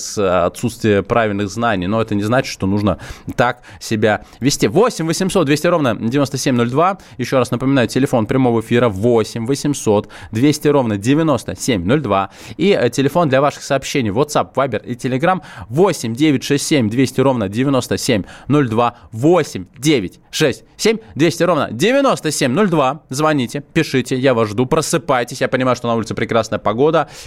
отсутствия 0.46 1.02
правильных 1.02 1.50
знаний. 1.50 1.86
Но 1.86 2.00
это 2.00 2.14
не 2.14 2.22
значит, 2.22 2.50
что 2.50 2.66
нужно 2.66 2.96
так 3.36 3.60
себя 3.78 4.24
вести. 4.40 4.66
8 4.66 5.06
800 5.06 5.44
200 5.44 5.66
ровно 5.66 5.94
9702. 5.94 6.98
Еще 7.18 7.36
раз 7.36 7.50
напоминаю, 7.50 7.86
телефон 7.86 8.24
прямого 8.24 8.60
эфира 8.60 8.88
8 8.88 9.46
800 9.46 10.08
200 10.32 10.68
ровно 10.68 10.96
9702. 10.96 12.30
И 12.56 12.70
э, 12.70 12.88
телефон 12.88 13.28
для 13.28 13.42
ваших 13.42 13.62
сообщений 13.62 14.10
WhatsApp, 14.10 14.54
Viber 14.54 14.82
и 14.82 14.94
Telegram 14.94 15.42
8 15.68 16.14
967 16.14 16.88
200 16.88 17.20
ровно 17.20 17.48
9702. 17.50 18.94
8 19.12 19.66
9 19.76 20.20
6 20.30 20.64
7 20.78 20.98
200 21.14 21.42
ровно 21.42 21.68
9702. 21.72 23.02
Звоните, 23.10 23.62
пишите, 23.74 24.16
я 24.16 24.32
вас 24.32 24.48
жду, 24.48 24.64
просыпайтесь. 24.64 25.42
Я 25.42 25.48
понимаю, 25.48 25.76
что 25.76 25.88
на 25.88 25.94
улице 25.94 26.14
прекрасная 26.14 26.58
погода. 26.58 26.69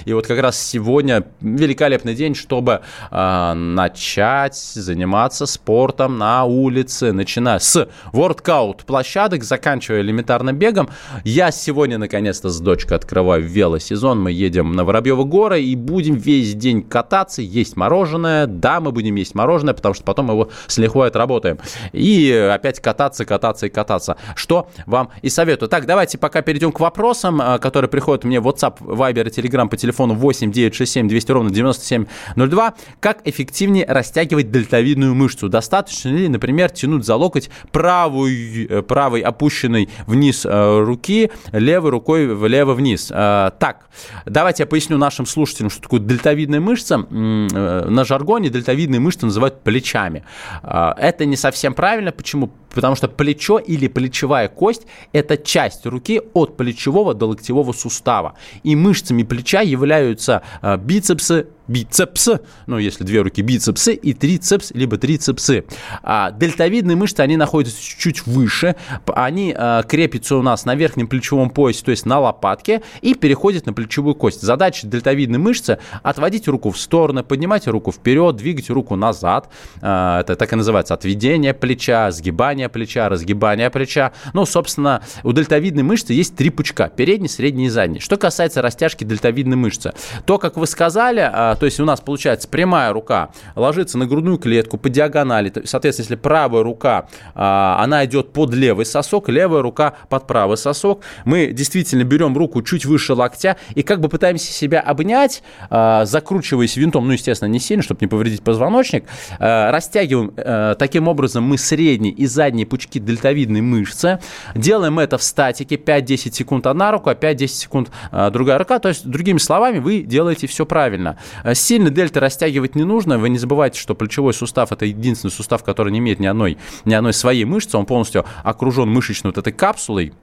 И 0.05 0.13
вот 0.13 0.27
как 0.27 0.39
раз 0.39 0.59
сегодня 0.59 1.23
великолепный 1.41 2.15
день, 2.15 2.35
чтобы 2.35 2.81
э, 3.12 3.53
начать 3.53 4.55
заниматься 4.55 5.45
спортом 5.45 6.17
на 6.17 6.45
улице, 6.45 7.12
начиная 7.12 7.59
с 7.59 7.88
воркаут 8.12 8.85
площадок, 8.85 9.43
заканчивая 9.43 10.01
элементарно 10.01 10.53
бегом. 10.53 10.89
Я 11.23 11.51
сегодня 11.51 11.97
наконец-то 11.97 12.50
с 12.50 12.59
дочкой 12.59 12.97
открываю 12.97 13.43
велосезон. 13.43 14.21
Мы 14.21 14.31
едем 14.31 14.73
на 14.73 14.83
Воробьевы 14.85 15.25
горы 15.25 15.62
и 15.62 15.75
будем 15.75 16.15
весь 16.15 16.53
день 16.53 16.81
кататься, 16.81 17.41
есть 17.41 17.75
мороженое. 17.75 18.47
Да, 18.47 18.79
мы 18.79 18.91
будем 18.91 19.15
есть 19.15 19.35
мороженое, 19.35 19.73
потому 19.73 19.95
что 19.95 20.03
потом 20.03 20.29
его 20.29 20.50
с 20.67 20.77
лихвой 20.77 21.07
отработаем. 21.07 21.59
И 21.91 22.31
опять 22.31 22.79
кататься, 22.79 23.25
кататься 23.25 23.67
и 23.67 23.69
кататься. 23.69 24.17
Что 24.35 24.69
вам 24.85 25.09
и 25.21 25.29
советую. 25.29 25.69
Так, 25.69 25.85
давайте 25.85 26.17
пока 26.17 26.41
перейдем 26.41 26.71
к 26.71 26.79
вопросам, 26.79 27.41
а, 27.41 27.59
которые 27.59 27.89
приходят 27.89 28.23
мне 28.23 28.39
в 28.39 28.47
WhatsApp, 28.47 28.77
Viber 28.79 29.23
Viber 29.24 29.30
Telegram 29.30 29.68
по 29.70 29.77
телефону 29.77 30.13
8 30.13 30.51
967 30.51 31.08
200 31.08 31.32
ровно 31.32 31.50
9702. 31.50 32.74
Как 33.00 33.20
эффективнее 33.25 33.86
растягивать 33.86 34.51
дельтовидную 34.51 35.15
мышцу? 35.15 35.50
Достаточно 35.50 36.10
ли, 36.10 36.27
например, 36.27 36.70
тянуть 36.70 37.06
за 37.06 37.15
локоть 37.15 37.50
правой, 37.72 38.65
э, 38.65 38.82
правой 38.82 39.22
опущенной 39.22 39.89
вниз 40.08 40.46
э, 40.46 40.84
руки, 40.84 41.32
левой 41.51 41.92
рукой 41.92 42.34
влево-вниз? 42.34 43.12
Э, 43.12 43.51
так, 43.60 43.88
давайте 44.25 44.63
я 44.63 44.68
поясню 44.68 44.98
нашим 44.98 45.25
слушателям, 45.25 45.70
что 45.70 45.82
такое 45.82 46.00
дельтовидная 46.00 46.60
мышца. 46.60 46.98
На 46.98 48.06
жаргоне 48.06 48.50
дельтовидные 48.50 49.00
мышцы 49.00 49.25
называют 49.25 49.62
плечами. 49.62 50.24
Это 50.63 51.25
не 51.25 51.36
совсем 51.36 51.74
правильно. 51.74 52.12
Почему? 52.12 52.51
Потому 52.74 52.96
что 52.96 53.08
плечо 53.08 53.60
или 53.60 53.88
плечевая 53.88 54.50
кость– 54.50 54.84
это 55.13 55.38
часть 55.38 55.86
руки 55.86 56.22
от 56.34 56.58
плечевого 56.58 57.13
до 57.13 57.27
локтевого 57.27 57.72
сустава. 57.72 58.34
И 58.63 58.75
мышцами 58.75 59.24
плеча 59.24 59.62
являются 59.62 60.42
а, 60.62 60.77
бицепсы, 60.77 61.48
бицепс, 61.67 62.29
ну, 62.67 62.77
если 62.77 63.03
две 63.03 63.22
руки 63.22 63.41
бицепсы, 63.41 63.93
и 63.93 64.13
трицепс, 64.13 64.72
либо 64.72 64.98
трицепсы. 64.98 65.65
А 66.01 66.32
дельтовидные 66.32 66.96
мышцы, 66.96 67.22
они 67.22 67.38
находятся 67.38 67.82
чуть 67.82 68.25
выше, 68.25 68.75
они 69.08 69.53
а, 69.58 69.84
крепятся 69.84 70.36
у 70.36 70.41
нас 70.41 70.65
на 70.65 70.75
верхнем 70.75 71.08
плечевом 71.08 71.50
поясе, 71.50 71.84
то 71.86 71.91
есть 71.91 72.05
на 72.05 72.20
лопатке, 72.20 72.82
и 73.01 73.13
переходят 73.13 73.65
на 73.65 73.74
плечевую 73.74 74.15
кость. 74.15 74.41
Задача 74.41 74.88
дельтовидной 74.88 75.39
мышцы– 75.39 75.79
отводить 76.03 76.48
руку 76.48 76.72
в 76.72 76.77
сторону, 76.77 77.24
поднимать 77.24 77.67
руку 77.67 77.91
вперед, 77.91 78.36
двигать 78.36 78.70
руку 78.70 78.96
назад. 78.96 79.50
А, 79.82 80.22
это 80.22 80.36
так 80.36 80.51
и 80.53 80.55
называется 80.55 80.93
отведение 80.93 81.53
плеча, 81.53 82.12
сгибание 82.12 82.70
плеча, 82.70 83.10
разгибание 83.10 83.70
плеча. 83.70 84.12
Ну, 84.34 84.46
собственно, 84.46 85.01
у 85.24 85.32
дельтовидной 85.32 85.84
мышцы 85.84 86.13
есть 86.13 86.36
три 86.36 86.50
пучка– 86.50 86.89
передний, 86.96 87.29
средний 87.29 87.65
и 87.65 87.70
задний. 87.70 88.00
Что 88.00 88.17
касается 88.17 88.62
растяжки 88.62 89.03
дельтовидной 89.03 89.55
мышцы, 89.55 89.93
то, 90.25 90.38
как 90.38 90.58
вы 90.58 90.67
сказали, 90.67 91.22
а, 91.22 91.52
то 91.55 91.65
есть 91.65 91.79
у 91.79 91.86
нас 91.86 92.01
получается 92.01 92.48
прямая 92.48 92.93
рука 92.93 93.29
ложится 93.55 93.98
на 93.98 94.05
грудную 94.05 94.38
клетку 94.38 94.77
по 94.77 94.89
диагонали, 94.89 95.51
соответственно, 95.65 96.03
если 96.03 96.15
правая 96.15 96.63
рука, 96.63 97.07
а, 97.36 97.77
она 97.81 98.05
идет 98.05 98.33
под 98.33 98.53
левый 98.53 98.86
сосок, 98.86 99.29
левая 99.29 99.62
рука 99.62 99.95
под 100.10 100.27
правый 100.27 100.57
сосок, 100.57 101.01
мы 101.25 101.48
действительно 101.48 102.03
берем 102.03 102.38
руку 102.38 102.62
чуть 102.62 102.86
выше 102.86 103.13
локтя 103.13 103.57
и 103.75 103.83
как 103.83 104.00
бы 104.00 104.10
пытаемся 104.10 104.51
себя 104.51 104.79
обнять, 104.79 105.43
а, 105.69 106.05
закручиваясь 106.05 106.75
винтом, 106.75 107.07
ну, 107.07 107.13
естественно, 107.13 107.50
не 107.50 107.60
сильно, 107.60 107.83
чтобы 107.83 108.00
не 108.01 108.07
повредить 108.07 108.43
позвоночник, 108.43 109.05
а, 109.39 109.72
растягиваем 109.72 110.33
таким 110.77 111.07
образом 111.07 111.43
мы 111.43 111.57
средние 111.57 112.13
и 112.13 112.25
задние 112.25 112.65
пучки 112.65 113.00
дельтовидной 113.00 113.62
мышцы, 113.62 114.19
делаем 114.55 115.00
это 115.00 115.17
в 115.17 115.24
статике 115.24 115.75
5-10 115.75 116.33
секунд 116.33 116.67
одна 116.67 116.91
рука, 116.91 117.13
5-10 117.13 117.48
секунд 117.48 117.91
другая 118.31 118.57
рука, 118.57 118.79
то 118.79 118.89
есть, 118.89 119.05
другими 119.07 119.38
словами, 119.38 119.79
вы 119.79 120.01
делаете 120.01 120.48
все 120.48 120.65
правильно. 120.65 121.17
Э, 121.43 121.55
сильно 121.55 121.89
дельты 121.89 122.19
растягивать 122.19 122.75
не 122.75 122.83
нужно. 122.83 123.17
Вы 123.17 123.29
не 123.29 123.38
забывайте, 123.38 123.79
что 123.79 123.95
плечевой 123.95 124.33
сустав– 124.33 124.71
это 124.71 124.85
единственный 124.85 125.31
сустав, 125.31 125.63
который 125.63 125.91
не 125.91 126.00
имеет 126.00 126.19
ни 126.19 126.25
одной, 126.25 126.57
ни 126.85 126.93
одной 126.93 127.13
своей 127.13 127.45
мышцы. 127.45 127.77
Он 127.77 127.85
полностью 127.85 128.25
окружен 128.43 128.89
мышечной 128.89 129.31
вот 129.31 129.38
этой 129.38 129.53
капсулой. 129.53 130.13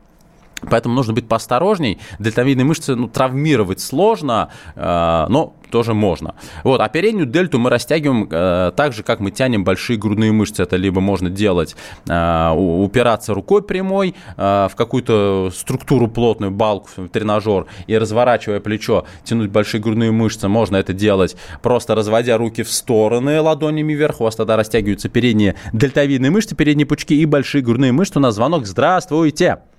Поэтому 0.69 0.95
нужно 0.95 1.13
быть 1.13 1.29
поосторожней. 1.29 1.99
Дельтовидные 2.19 2.65
мышцы 2.65 2.95
ну, 2.95 3.09
травмировать 3.09 3.81
сложно, 3.81 4.51
э, 4.75 5.27
но 5.29 5.55
тоже 5.71 5.95
можно. 5.95 6.35
Вот, 6.65 6.81
а 6.81 6.89
переднюю 6.89 7.27
дельту 7.27 7.59
мы 7.59 7.71
растягиваем 7.71 8.29
э, 8.31 8.73
так 8.77 8.93
же, 8.93 9.03
как 9.03 9.21
мы 9.21 9.31
тянем 9.31 9.65
большие 9.65 9.99
грудные 9.99 10.33
мышцы. 10.33 10.63
Это 10.63 10.77
либо 10.77 11.01
можно 11.01 11.31
делать, 11.31 11.77
э, 12.09 12.51
упираться 12.55 13.33
рукой 13.33 13.63
прямой 13.63 14.15
э, 14.37 14.69
в 14.71 14.77
какую-то 14.77 15.51
структуру 15.55 16.09
плотную, 16.09 16.51
балку, 16.51 17.09
тренажер, 17.13 17.67
и 17.87 17.97
разворачивая 17.97 18.61
плечо, 18.61 19.07
тянуть 19.25 19.51
большие 19.51 19.81
грудные 19.81 20.11
мышцы. 20.11 20.49
Можно 20.49 20.77
это 20.77 20.93
делать 20.93 21.37
просто 21.63 21.95
разводя 21.95 22.37
руки 22.37 22.63
в 22.63 22.71
стороны 22.71 23.41
ладонями 23.41 23.93
вверх. 23.93 24.21
У 24.21 24.25
вас 24.25 24.37
тогда 24.37 24.57
растягиваются 24.57 25.09
передние 25.09 25.55
дельтовидные 25.73 26.31
мышцы, 26.31 26.55
передние 26.55 26.87
пучки 26.87 27.15
и 27.15 27.25
большие 27.25 27.63
грудные 27.63 27.93
мышцы. 27.93 28.19
У 28.19 28.23
нас 28.23 28.35
звонок. 28.35 28.67
Здравствуйте! 28.67 29.70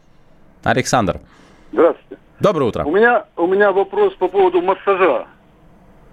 Александр. 0.63 1.19
Здравствуйте. 1.71 2.21
Доброе 2.39 2.65
утро. 2.65 2.83
У 2.85 2.91
меня, 2.91 3.25
у 3.37 3.47
меня 3.47 3.71
вопрос 3.71 4.13
по 4.15 4.27
поводу 4.27 4.61
массажа. 4.61 5.27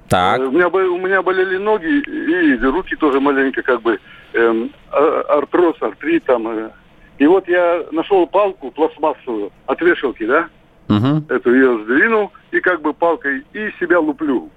Так. 0.09 0.41
Э, 0.41 0.45
у 0.45 0.51
меня, 0.51 0.69
у 0.69 0.99
меня 0.99 1.23
болели 1.23 1.57
ноги 1.57 1.87
и 1.87 2.57
руки 2.59 2.97
тоже 2.97 3.21
маленько 3.21 3.63
как 3.63 3.83
бы 3.83 3.99
эм, 4.35 4.71
а, 4.91 5.39
артроз, 5.39 5.77
артрит 5.81 6.25
там. 6.25 6.49
Э. 6.49 6.71
И 7.19 7.27
вот 7.27 7.49
я 7.49 7.85
нашел 7.93 8.27
палку 8.27 8.71
пластмассовую 8.71 9.53
от 9.67 9.81
вешалки, 9.81 10.25
да? 10.27 10.49
Угу. 10.89 11.25
Эту 11.29 11.55
ее 11.55 11.85
сдвинул 11.85 12.33
и 12.51 12.61
как 12.61 12.81
бы 12.81 12.95
палкой 12.95 13.45
и 13.53 13.71
себя 13.79 14.01
луплю. 14.01 14.51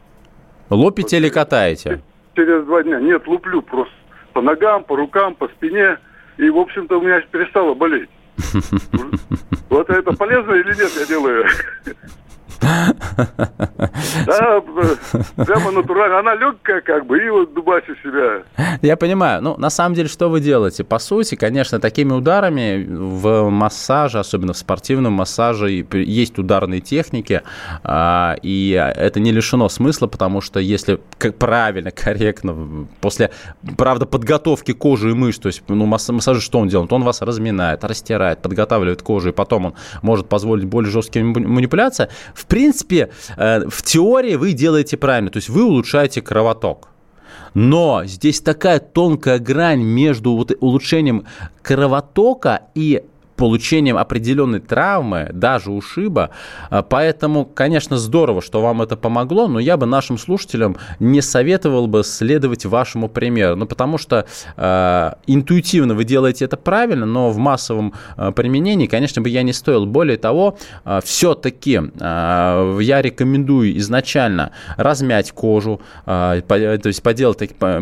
Лупите 0.69 1.17
вот, 1.17 1.23
или 1.23 1.29
катаете? 1.29 2.01
Через 2.35 2.65
два 2.65 2.83
дня. 2.83 2.99
Нет, 2.99 3.27
луплю 3.27 3.61
просто 3.61 3.93
по 4.33 4.41
ногам, 4.41 4.83
по 4.83 4.95
рукам, 4.95 5.35
по 5.35 5.47
спине. 5.49 5.97
И, 6.37 6.49
в 6.49 6.57
общем-то, 6.57 6.97
у 6.97 7.01
меня 7.01 7.19
перестало 7.31 7.73
болеть. 7.73 8.09
Вот 9.69 9.89
это 9.89 10.11
полезно 10.13 10.51
или 10.53 10.73
нет, 10.75 10.91
я 10.99 11.05
делаю. 11.05 11.45
Да, 12.61 14.61
прямо 15.35 15.71
натурально. 15.71 16.19
Она 16.19 16.35
легкая, 16.35 16.81
как 16.81 17.05
бы, 17.05 17.17
и 17.17 17.29
вот 17.29 17.53
дубасит 17.53 17.97
себя. 18.03 18.43
Я 18.81 18.97
понимаю. 18.97 19.41
Ну, 19.41 19.57
на 19.57 19.69
самом 19.69 19.95
деле, 19.95 20.07
что 20.07 20.29
вы 20.29 20.39
делаете? 20.39 20.83
По 20.83 20.99
сути, 20.99 21.35
конечно, 21.35 21.79
такими 21.79 22.13
ударами 22.13 22.85
в 22.87 23.49
массаже, 23.49 24.19
особенно 24.19 24.53
в 24.53 24.57
спортивном 24.57 25.13
массаже, 25.13 25.85
есть 25.91 26.37
ударные 26.37 26.81
техники, 26.81 27.41
а, 27.83 28.35
и 28.41 28.71
это 28.71 29.19
не 29.19 29.31
лишено 29.31 29.69
смысла, 29.69 30.07
потому 30.07 30.41
что 30.41 30.59
если 30.59 30.99
правильно, 31.39 31.91
корректно, 31.91 32.87
после, 33.01 33.31
правда, 33.77 34.05
подготовки 34.05 34.73
кожи 34.73 35.11
и 35.11 35.13
мышц, 35.13 35.39
то 35.39 35.47
есть, 35.47 35.63
ну, 35.67 35.85
массаж, 35.85 36.41
что 36.41 36.59
он 36.59 36.67
делает? 36.67 36.93
Он 36.93 37.03
вас 37.03 37.21
разминает, 37.21 37.83
растирает, 37.83 38.41
подготавливает 38.41 39.01
кожу, 39.01 39.29
и 39.29 39.31
потом 39.31 39.67
он 39.67 39.73
может 40.01 40.29
позволить 40.29 40.65
более 40.65 40.91
жесткие 40.91 41.25
манипуляции. 41.25 42.09
В 42.33 42.45
принципе, 42.51 43.09
э, 43.37 43.69
в 43.69 43.81
теории 43.81 44.35
вы 44.35 44.51
делаете 44.51 44.97
правильно, 44.97 45.31
то 45.31 45.37
есть 45.37 45.47
вы 45.47 45.63
улучшаете 45.63 46.21
кровоток. 46.21 46.89
Но 47.53 48.03
здесь 48.05 48.41
такая 48.41 48.79
тонкая 48.79 49.39
грань 49.39 49.81
между 49.81 50.31
улучшением 50.59 51.25
кровотока 51.61 52.63
и 52.75 53.03
получением 53.41 53.97
определенной 53.97 54.59
травмы, 54.59 55.31
даже 55.33 55.71
ушиба. 55.71 56.29
А, 56.69 56.83
поэтому, 56.83 57.43
конечно, 57.43 57.97
здорово, 57.97 58.39
что 58.39 58.61
вам 58.61 58.83
это 58.83 58.95
помогло, 58.95 59.47
но 59.47 59.57
я 59.59 59.77
бы 59.77 59.87
нашим 59.87 60.19
слушателям 60.19 60.77
не 60.99 61.21
советовал 61.21 61.87
бы 61.87 62.03
следовать 62.03 62.67
вашему 62.67 63.09
примеру. 63.09 63.55
Ну, 63.55 63.65
потому 63.65 63.97
что 63.97 64.27
э, 64.57 65.11
интуитивно 65.25 65.95
вы 65.95 66.03
делаете 66.03 66.45
это 66.45 66.55
правильно, 66.55 67.07
но 67.07 67.31
в 67.31 67.37
массовом 67.37 67.95
э, 68.15 68.31
применении, 68.31 68.85
конечно 68.85 69.23
бы, 69.23 69.29
я 69.29 69.41
не 69.41 69.53
стоил. 69.53 69.87
Более 69.87 70.17
того, 70.17 70.59
э, 70.85 70.99
все-таки 71.03 71.81
э, 71.99 72.77
я 72.79 73.01
рекомендую 73.01 73.75
изначально 73.79 74.51
размять 74.77 75.31
кожу, 75.31 75.81
э, 76.05 76.43
по, 76.47 76.59
то 76.77 76.87
есть 76.87 77.01
поделать... 77.01 77.55
По, 77.55 77.81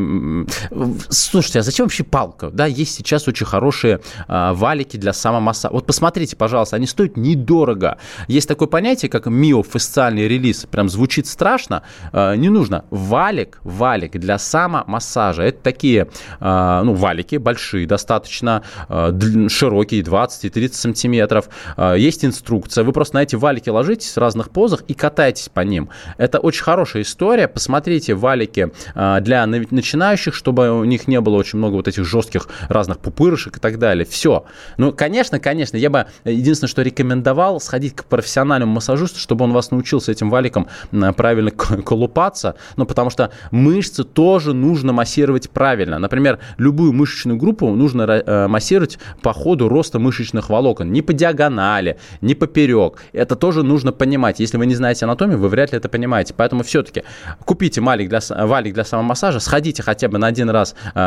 слушайте, 1.10 1.60
а 1.60 1.63
зачем 1.63 1.88
вообще 1.88 2.06
палка? 2.06 2.50
Да, 2.50 2.65
есть 2.65 2.95
сейчас 2.95 3.28
очень 3.28 3.45
хорошие 3.45 4.00
э, 4.30 4.52
валики 4.54 4.95
для 4.95 5.12
самомассажа 5.12 5.49
масса. 5.50 5.70
Вот 5.72 5.86
посмотрите, 5.86 6.36
пожалуйста, 6.36 6.76
они 6.76 6.86
стоят 6.86 7.18
недорого. 7.18 7.98
Есть 8.28 8.48
такое 8.48 8.68
понятие, 8.68 9.10
как 9.10 9.26
миофасциальный 9.26 10.28
релиз. 10.28 10.68
Прям 10.72 10.90
звучит 10.90 11.26
страшно. 11.26 11.82
Э, 12.14 12.36
не 12.36 12.50
нужно. 12.50 12.84
Валик, 12.92 13.60
валик 13.64 14.12
для 14.20 14.38
самомассажа. 14.38 15.44
Это 15.44 15.60
такие, 15.64 16.08
э, 16.40 16.82
ну, 16.84 16.94
валики 16.94 17.38
большие, 17.38 17.88
достаточно 17.88 18.62
э, 18.90 19.48
широкие, 19.50 20.04
20 20.04 20.46
и 20.46 20.50
30 20.50 20.76
сантиметров. 20.76 21.50
Есть 21.98 22.26
инструкция. 22.26 22.84
Вы 22.84 22.92
просто 22.92 23.16
на 23.16 23.24
эти 23.24 23.36
валики 23.36 23.70
ложитесь 23.70 24.16
в 24.16 24.18
разных 24.18 24.50
позах 24.50 24.82
и 24.88 24.94
катаетесь 24.94 25.50
по 25.50 25.62
ним. 25.62 25.90
Это 26.18 26.40
очень 26.40 26.64
хорошая 26.64 27.02
история. 27.04 27.48
Посмотрите 27.48 28.14
валики 28.14 28.72
для 28.96 29.46
начинающих, 29.48 30.36
чтобы 30.36 30.70
у 30.80 30.84
них 30.84 31.08
не 31.08 31.20
было 31.22 31.38
очень 31.38 31.58
много 31.58 31.76
вот 31.76 31.88
этих 31.88 32.06
жестких 32.06 32.48
разных 32.70 33.00
пупырышек 33.00 33.58
и 33.58 33.60
так 33.60 33.80
далее. 33.80 34.06
Все. 34.06 34.44
Ну, 34.78 34.94
конечно, 34.94 35.38
конечно, 35.39 35.78
я 35.78 35.89
бы 35.89 36.06
единственное, 36.25 36.69
что 36.69 36.82
рекомендовал, 36.82 37.60
сходить 37.60 37.95
к 37.95 38.06
профессиональному 38.06 38.73
массажисту, 38.73 39.19
чтобы 39.19 39.45
он 39.45 39.54
вас 39.54 39.71
научился 39.71 40.12
этим 40.12 40.30
валиком 40.30 40.67
правильно 41.15 41.52
колупаться, 41.52 42.56
ну, 42.78 42.86
потому 42.86 43.10
что 43.10 43.32
мышцы 43.52 44.04
тоже 44.04 44.54
нужно 44.54 44.93
массировать 44.93 45.49
правильно. 45.49 45.99
Например, 45.99 46.39
любую 46.58 46.93
мышечную 46.93 47.38
группу 47.38 47.69
нужно 47.69 48.04
э, 48.04 48.47
массировать 48.47 48.97
по 49.21 49.34
ходу 49.34 49.69
роста 49.69 49.99
мышечных 49.99 50.49
волокон, 50.49 50.91
не 50.91 51.02
по 51.02 51.13
диагонали, 51.13 51.97
не 52.21 52.36
поперек. 52.36 53.04
Это 53.13 53.36
тоже 53.36 53.63
нужно 53.63 53.91
понимать. 53.91 54.39
Если 54.39 54.58
вы 54.58 54.65
не 54.65 54.75
знаете 54.75 55.06
анатомию, 55.06 55.39
вы 55.39 55.49
вряд 55.49 55.71
ли 55.71 55.78
это 55.78 55.89
понимаете. 55.89 56.34
Поэтому 56.36 56.63
все-таки 56.63 57.04
купите 57.45 57.82
валик 57.82 58.10
для, 58.10 58.19
валик 58.30 58.73
для 58.73 58.86
самомассажа, 58.86 59.39
сходите 59.39 59.84
хотя 59.84 60.08
бы 60.08 60.17
на 60.17 60.28
один 60.28 60.49
раз, 60.49 60.75
э, 60.93 60.99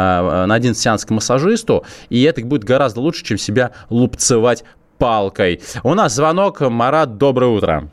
на 0.47 0.55
один 0.55 0.75
сеанс 0.75 1.05
к 1.05 1.11
массажисту, 1.11 1.85
и 2.11 2.23
это 2.23 2.45
будет 2.45 2.64
гораздо 2.64 3.01
лучше, 3.01 3.25
чем 3.25 3.38
себя 3.38 3.73
лупцевать 3.88 4.12
лупцевать 4.12 4.64
палкой. 4.98 5.61
У 5.83 5.94
нас 5.94 6.14
звонок. 6.14 6.61
Марат, 6.61 7.16
доброе 7.16 7.51
утро. 7.51 7.85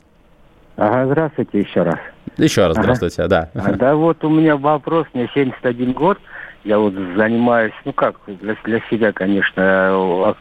Ага, 0.76 1.06
здравствуйте 1.06 1.60
еще 1.60 1.82
раз. 1.82 1.98
Еще 2.36 2.66
раз 2.66 2.76
здравствуйте, 2.76 3.22
ага. 3.22 3.50
да. 3.54 3.72
Да 3.72 3.94
вот 3.94 4.22
у 4.24 4.28
меня 4.30 4.56
вопрос, 4.56 5.06
мне 5.12 5.28
71 5.34 5.92
год, 5.92 6.18
я 6.64 6.78
вот 6.78 6.94
занимаюсь, 7.16 7.72
ну 7.84 7.92
как, 7.92 8.16
для, 8.26 8.56
для 8.64 8.80
себя, 8.90 9.12
конечно, 9.12 10.34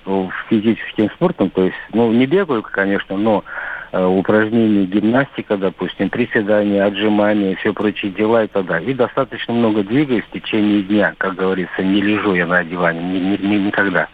физическим 0.49 1.09
спортом, 1.11 1.49
то 1.49 1.63
есть, 1.63 1.75
ну, 1.93 2.11
не 2.11 2.25
бегаю, 2.25 2.61
конечно, 2.61 3.17
но 3.17 3.43
э, 3.91 4.05
упражнения, 4.05 4.85
гимнастика, 4.85 5.57
допустим, 5.57 6.09
приседания, 6.09 6.85
отжимания, 6.85 7.55
все 7.57 7.73
прочие 7.73 8.11
дела 8.11 8.43
и 8.43 8.47
так 8.47 8.65
далее. 8.65 8.91
И 8.91 8.93
достаточно 8.93 9.53
много 9.53 9.83
двигаюсь 9.83 10.23
в 10.25 10.31
течение 10.31 10.83
дня, 10.83 11.15
как 11.17 11.35
говорится, 11.35 11.81
не 11.81 12.01
лежу 12.01 12.33
я 12.35 12.45
на 12.45 12.63
диване, 12.63 13.01
ни, 13.01 13.19
ни, 13.19 13.45
ни, 13.45 13.57
никогда. 13.65 14.07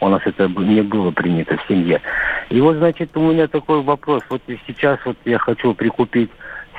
У 0.00 0.08
нас 0.08 0.20
это 0.24 0.48
не 0.48 0.82
было 0.82 1.10
принято 1.10 1.56
в 1.56 1.66
семье. 1.68 2.00
И 2.50 2.60
вот, 2.60 2.76
значит, 2.76 3.16
у 3.16 3.32
меня 3.32 3.48
такой 3.48 3.82
вопрос. 3.82 4.22
Вот 4.28 4.42
сейчас 4.66 4.98
вот 5.04 5.16
я 5.24 5.38
хочу 5.38 5.74
прикупить 5.74 6.30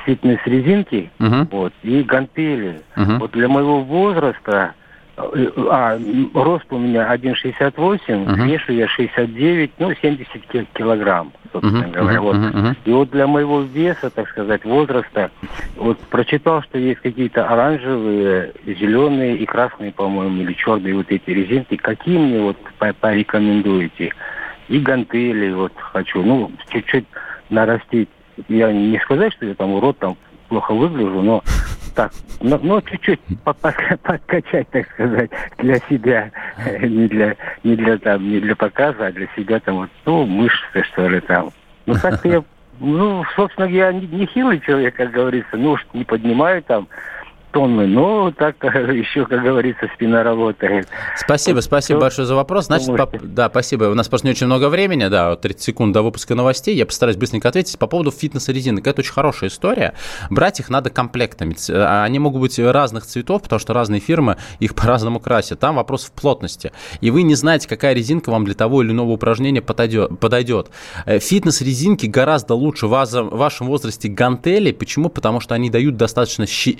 фитнес-резинки 0.04 1.10
Мгм. 1.18 1.48
вот, 1.50 1.72
и 1.82 2.02
гантели. 2.02 2.80
Мгм. 2.96 3.18
Вот 3.18 3.32
для 3.32 3.48
моего 3.48 3.80
возраста, 3.80 4.74
а, 5.18 5.98
рост 6.34 6.66
у 6.70 6.78
меня 6.78 7.10
1,68, 7.12 8.24
Мгм. 8.24 8.46
вешу 8.46 8.72
я 8.72 8.86
69, 8.88 9.72
ну, 9.78 9.92
70 10.00 10.46
ки- 10.46 10.66
килограмм, 10.74 11.32
собственно 11.52 11.82
Мгм. 11.82 11.92
говоря. 11.92 12.20
Вот. 12.20 12.36
Мгм. 12.36 12.76
И 12.84 12.90
вот 12.92 13.10
для 13.10 13.26
моего 13.26 13.62
веса, 13.62 14.10
так 14.10 14.28
сказать, 14.28 14.64
возраста, 14.64 15.30
вот 15.76 15.98
прочитал, 16.10 16.62
что 16.62 16.78
есть 16.78 17.00
какие-то 17.00 17.46
оранжевые, 17.48 18.52
зеленые 18.66 19.36
и 19.36 19.46
красные, 19.46 19.92
по-моему, 19.92 20.42
или 20.42 20.52
черные 20.52 20.94
вот 20.94 21.10
эти 21.10 21.30
резинки. 21.30 21.76
Какие 21.76 22.18
мне 22.18 22.40
вот 22.40 22.56
по- 22.78 22.92
порекомендуете? 22.92 24.12
И 24.68 24.78
гантели 24.78 25.50
вот 25.52 25.72
хочу, 25.76 26.22
ну, 26.22 26.50
чуть-чуть 26.70 27.06
нарастить. 27.50 28.08
Я 28.48 28.70
не 28.72 28.98
сказать, 29.00 29.32
что 29.32 29.46
я 29.46 29.54
там 29.54 29.72
урод, 29.72 29.98
там 29.98 30.16
плохо 30.48 30.74
выгляжу, 30.74 31.22
но 31.22 31.42
так, 31.94 32.12
но, 32.40 32.58
но 32.58 32.80
чуть-чуть 32.80 33.20
по- 33.44 33.52
по- 33.54 33.74
подкачать, 34.02 34.68
так 34.70 34.88
сказать, 34.90 35.30
для 35.58 35.78
себя, 35.88 36.30
не 36.80 37.08
для, 37.08 37.36
не 37.64 37.76
для 37.76 37.98
там, 37.98 38.28
не 38.28 38.40
для 38.40 38.56
показа, 38.56 39.06
а 39.06 39.12
для 39.12 39.26
себя 39.36 39.60
там 39.60 39.76
вот, 39.76 39.90
ну, 40.06 40.26
мышцы, 40.26 40.82
что 40.92 41.08
ли, 41.08 41.20
там. 41.20 41.50
Ну, 41.86 41.94
так-то 41.94 42.28
я, 42.28 42.42
ну, 42.80 43.24
собственно, 43.36 43.66
я 43.66 43.92
не, 43.92 44.06
не 44.06 44.26
хилый 44.26 44.60
человек, 44.60 44.96
как 44.96 45.10
говорится, 45.10 45.56
ну, 45.56 45.72
уж 45.72 45.86
не 45.92 46.04
поднимаю 46.04 46.62
там 46.62 46.88
тонны, 47.52 47.86
но 47.86 48.30
так 48.32 48.56
еще, 48.64 49.26
как 49.26 49.42
говорится, 49.42 49.88
спина 49.94 50.22
работает. 50.22 50.88
Спасибо, 51.16 51.56
Вот 51.56 51.64
спасибо 51.64 51.98
всё. 51.98 52.00
большое 52.00 52.26
за 52.26 52.34
вопрос. 52.34 52.66
Значит, 52.66 52.88
по- 52.96 53.10
да, 53.22 53.48
спасибо. 53.48 53.84
У 53.84 53.94
нас 53.94 54.08
просто 54.08 54.26
не 54.26 54.32
очень 54.32 54.46
много 54.46 54.68
времени, 54.68 55.08
да, 55.08 55.30
вот 55.30 55.40
30 55.40 55.62
секунд 55.62 55.92
до 55.94 56.02
выпуска 56.02 56.34
новостей. 56.34 56.74
Я 56.76 56.86
постараюсь 56.86 57.16
быстренько 57.16 57.48
ответить 57.48 57.78
по 57.78 57.86
поводу 57.86 58.10
фитнес-резинок. 58.10 58.86
Это 58.86 59.00
очень 59.00 59.12
хорошая 59.12 59.50
история. 59.50 59.94
Брать 60.30 60.60
их 60.60 60.68
надо 60.70 60.90
комплектами. 60.90 61.54
А 61.70 62.04
Они 62.04 62.18
могут 62.18 62.40
быть 62.40 62.58
разных 62.58 63.04
цветов, 63.06 63.42
потому 63.42 63.58
что 63.60 63.72
разные 63.74 64.00
фирмы 64.00 64.36
их 64.60 64.74
по-разному 64.74 65.20
красят. 65.20 65.60
Там 65.60 65.76
вопрос 65.76 66.04
в 66.04 66.12
плотности. 66.12 66.72
И 67.00 67.10
вы 67.10 67.22
не 67.22 67.34
знаете, 67.34 67.68
какая 67.68 67.94
резинка 67.94 68.30
вам 68.30 68.44
для 68.44 68.54
того 68.54 68.82
или 68.82 68.90
иного 68.92 69.10
упражнения 69.10 69.62
подойдет. 69.62 70.70
Э, 71.06 71.18
Фитнес-резинки 71.18 72.06
гораздо 72.06 72.54
лучше 72.54 72.86
в 72.86 72.90
вашем 72.90 73.66
возрасте 73.66 74.08
гантели. 74.08 74.72
Почему? 74.72 75.08
Потому 75.08 75.40
что 75.40 75.54
они 75.54 75.70
дают 75.70 75.96
достаточно 75.96 76.46
щи- 76.46 76.76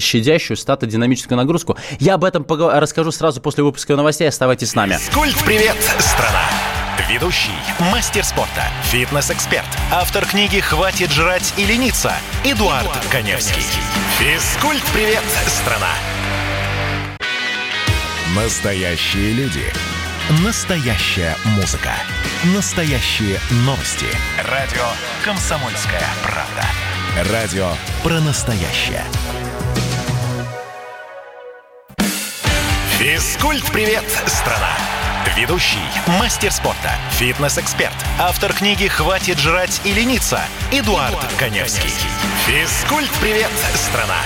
щадящую 0.58 0.62
статодинамическую 0.62 1.36
нагрузку. 1.36 1.76
Я 1.98 2.14
об 2.14 2.24
этом 2.24 2.44
расскажу 2.48 3.12
сразу 3.12 3.40
после 3.40 3.64
выпуска 3.64 3.96
новостей. 3.96 4.28
Оставайтесь 4.28 4.70
с 4.70 4.74
нами. 4.74 4.94
Физкульт-привет, 4.94 5.76
страна! 5.98 6.44
Ведущий, 7.08 7.54
мастер 7.92 8.24
спорта, 8.24 8.64
фитнес-эксперт, 8.90 9.66
автор 9.92 10.26
книги 10.26 10.58
«Хватит 10.58 11.10
жрать 11.10 11.54
и 11.56 11.64
лениться» 11.64 12.12
Эдуард, 12.44 12.90
Коневский. 13.10 13.62
Физкульт-привет, 14.18 15.22
страна! 15.46 15.92
Настоящие 18.36 19.32
люди. 19.32 19.64
Настоящая 20.44 21.34
музыка. 21.56 21.92
Настоящие 22.54 23.38
новости. 23.64 24.06
Радио 24.44 24.84
«Комсомольская 25.24 26.02
правда». 26.22 27.32
Радио 27.32 27.70
про 28.04 28.20
настоящее. 28.20 29.02
Физкульт-привет, 32.98 34.02
страна! 34.26 34.72
Ведущий, 35.36 35.78
мастер 36.18 36.50
спорта, 36.50 36.90
фитнес-эксперт, 37.12 37.94
автор 38.18 38.52
книги 38.52 38.88
«Хватит 38.88 39.38
жрать 39.38 39.80
и 39.84 39.92
лениться» 39.92 40.40
Эдуард, 40.72 41.14
Коневский. 41.38 41.92
Физкульт-привет, 42.48 43.50
страна! 43.74 44.16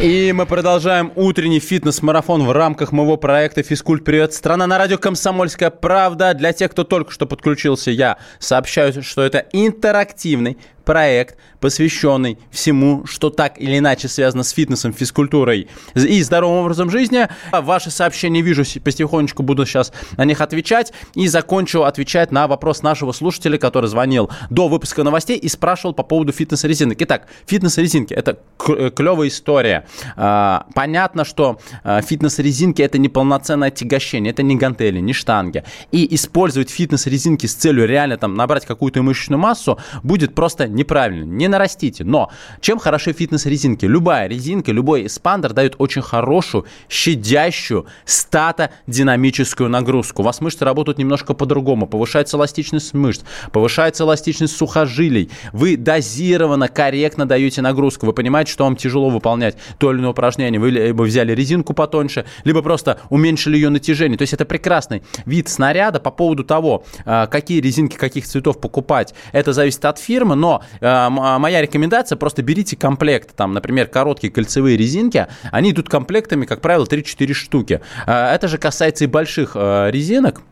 И 0.00 0.30
мы 0.30 0.46
продолжаем 0.46 1.10
утренний 1.16 1.58
фитнес-марафон 1.58 2.46
в 2.46 2.52
рамках 2.52 2.92
моего 2.92 3.16
проекта 3.16 3.64
«Физкульт. 3.64 4.04
Привет, 4.04 4.32
страна» 4.32 4.68
на 4.68 4.78
радио 4.78 4.96
«Комсомольская 4.96 5.70
правда». 5.70 6.34
Для 6.34 6.52
тех, 6.52 6.70
кто 6.70 6.84
только 6.84 7.10
что 7.10 7.26
подключился, 7.26 7.90
я 7.90 8.18
сообщаю, 8.38 9.02
что 9.02 9.22
это 9.22 9.46
интерактивный 9.52 10.56
проект, 10.88 11.36
посвященный 11.60 12.38
всему, 12.50 13.04
что 13.04 13.28
так 13.28 13.60
или 13.60 13.76
иначе 13.76 14.08
связано 14.08 14.42
с 14.42 14.48
фитнесом, 14.52 14.94
физкультурой 14.94 15.68
и 15.94 16.22
здоровым 16.22 16.60
образом 16.62 16.88
жизни. 16.88 17.28
Ваши 17.52 17.90
сообщения 17.90 18.40
вижу, 18.40 18.64
потихонечку 18.82 19.42
буду 19.42 19.66
сейчас 19.66 19.92
на 20.16 20.24
них 20.24 20.40
отвечать. 20.40 20.94
И 21.14 21.28
закончу 21.28 21.82
отвечать 21.82 22.32
на 22.32 22.46
вопрос 22.48 22.82
нашего 22.82 23.12
слушателя, 23.12 23.58
который 23.58 23.84
звонил 23.90 24.30
до 24.48 24.68
выпуска 24.68 25.02
новостей 25.02 25.36
и 25.36 25.46
спрашивал 25.48 25.92
по 25.92 26.02
поводу 26.04 26.32
фитнес-резинок. 26.32 26.96
Итак, 27.02 27.26
фитнес-резинки– 27.46 28.14
это 28.14 28.38
к- 28.56 28.88
клевая 28.90 29.28
история. 29.28 29.84
А, 30.16 30.64
Понятно, 30.74 31.26
что 31.26 31.60
а, 31.84 32.00
фитнес-резинки– 32.00 32.80
это 32.88 32.96
не 32.96 33.10
полноценное 33.10 33.68
отягощение, 33.68 34.30
это 34.30 34.42
не 34.42 34.56
гантели, 34.56 35.00
не 35.00 35.12
штанги. 35.12 35.64
И 35.92 36.14
использовать 36.14 36.70
фитнес-резинки 36.70 37.44
с 37.44 37.54
целью 37.54 37.86
реально 37.86 38.16
там 38.16 38.34
набрать 38.34 38.64
какую-то 38.64 39.02
мышечную 39.02 39.38
массу 39.38 39.78
будет 40.02 40.34
просто 40.34 40.66
неправильно. 40.78 41.24
Не 41.24 41.48
нарастите. 41.48 42.04
Но 42.04 42.30
чем 42.60 42.78
хороши 42.78 43.12
фитнес-резинки? 43.12 43.84
Любая 43.84 44.28
резинка, 44.28 44.72
любой 44.72 45.06
эспандер 45.06 45.52
дает 45.52 45.74
очень 45.78 46.02
хорошую, 46.02 46.64
щадящую, 46.88 47.86
статодинамическую 48.04 49.68
нагрузку. 49.68 50.22
У 50.22 50.24
вас 50.24 50.40
мышцы 50.40 50.64
работают 50.64 50.98
немножко 50.98 51.34
по-другому. 51.34 51.86
Повышается 51.86 52.36
эластичность 52.36 52.94
мышц, 52.94 53.22
повышается 53.52 54.04
эластичность 54.04 54.56
сухожилий. 54.56 55.30
Вы 55.52 55.76
дозированно, 55.76 56.68
корректно 56.68 57.26
даете 57.26 57.60
нагрузку. 57.60 58.06
Вы 58.06 58.12
понимаете, 58.12 58.52
что 58.52 58.64
вам 58.64 58.76
тяжело 58.76 59.10
выполнять 59.10 59.56
то 59.78 59.92
или 59.92 59.98
иное 59.98 60.10
упражнение. 60.10 60.60
Вы 60.60 60.70
либо 60.70 61.02
взяли 61.02 61.32
резинку 61.34 61.74
потоньше, 61.74 62.24
либо 62.44 62.62
просто 62.62 63.00
уменьшили 63.10 63.56
ее 63.56 63.68
натяжение. 63.68 64.16
То 64.16 64.22
есть 64.22 64.32
это 64.32 64.44
прекрасный 64.44 65.02
вид 65.26 65.48
снаряда 65.48 66.00
по 66.00 66.10
поводу 66.10 66.44
того, 66.44 66.84
а, 67.04 67.26
какие 67.26 67.60
резинки 67.60 67.96
каких 67.96 68.26
цветов 68.26 68.60
покупать. 68.60 69.14
Это 69.32 69.52
зависит 69.52 69.84
от 69.84 69.98
фирмы, 69.98 70.36
но 70.36 70.62
м- 70.80 71.20
а, 71.20 71.38
моя 71.38 71.60
рекомендация 71.62 72.16
просто 72.16 72.42
берите 72.42 72.76
комплект. 72.76 73.34
Там, 73.36 73.52
например, 73.54 73.86
короткие 73.86 74.32
кольцевые 74.32 74.76
резинки, 74.76 75.26
они 75.50 75.70
идут 75.72 75.88
комплектами, 75.88 76.46
как 76.46 76.60
правило, 76.60 76.84
3-4 76.84 77.32
штуки. 77.32 77.80
А, 78.06 78.32
Это 78.34 78.48
же 78.48 78.58
касается 78.58 79.04
и 79.04 79.06
больших 79.06 79.52
а, 79.54 79.88
резинок. 79.90 80.42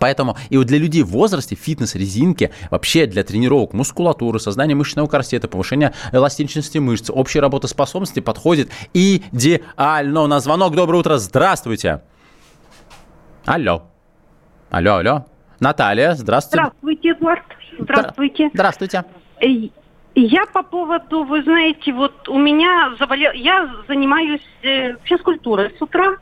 Поэтому 0.00 0.36
и 0.50 0.56
вот 0.58 0.66
для 0.66 0.78
людей 0.78 1.02
в 1.04 1.08
возрасте 1.10 1.54
фитнес-резинки 1.54 2.50
вообще 2.70 3.06
для 3.06 3.22
тренировок 3.22 3.72
мускулатуры, 3.72 4.40
создания 4.40 4.74
мышечного 4.74 5.06
корсета, 5.06 5.46
повышения 5.48 5.92
эластичности 6.12 6.78
мышц, 6.78 7.08
общей 7.08 7.38
работоспособности 7.40 8.18
подходит 8.20 8.68
идеально. 8.92 10.26
На 10.26 10.40
звонок. 10.40 10.74
Доброе 10.74 10.98
утро. 10.98 11.18
Здравствуйте. 11.18 12.02
Алло. 13.44 13.84
Алло, 14.70 14.96
алло. 14.96 15.24
Наталья, 15.60 16.14
здравствуйте. 16.14 16.64
Здравствуйте, 16.64 17.10
Эдуард. 17.12 17.42
Здравствуйте. 17.78 18.50
Здравствуйте. 18.52 19.04
Э, 19.40 19.46
Я 20.14 20.46
по 20.46 20.62
поводу, 20.62 21.24
вы 21.24 21.42
знаете, 21.42 21.92
вот 21.92 22.28
у 22.28 22.38
меня 22.38 22.94
заболел, 22.98 23.32
я 23.32 23.68
занимаюсь 23.86 24.40
э, 24.62 24.96
физкультурой 25.04 25.74
с 25.78 25.82
утра, 25.82 26.16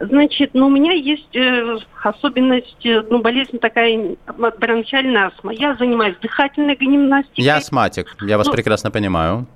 значит, 0.00 0.54
но 0.54 0.66
у 0.66 0.70
меня 0.70 0.92
есть 0.92 1.36
э, 1.36 1.78
особенность, 2.02 2.84
э, 2.84 3.02
ну, 3.08 3.20
болезнь 3.20 3.58
такая, 3.58 4.16
бронхиальная 4.58 5.26
астма. 5.28 5.52
Я 5.52 5.76
занимаюсь 5.76 6.16
дыхательной 6.20 6.74
гимнастикой. 6.74 7.44
Я 7.44 7.56
астматик, 7.58 8.16
я 8.22 8.38
вас 8.38 8.48
Ну, 8.48 8.52
прекрасно 8.54 8.90
понимаю. 8.90 9.46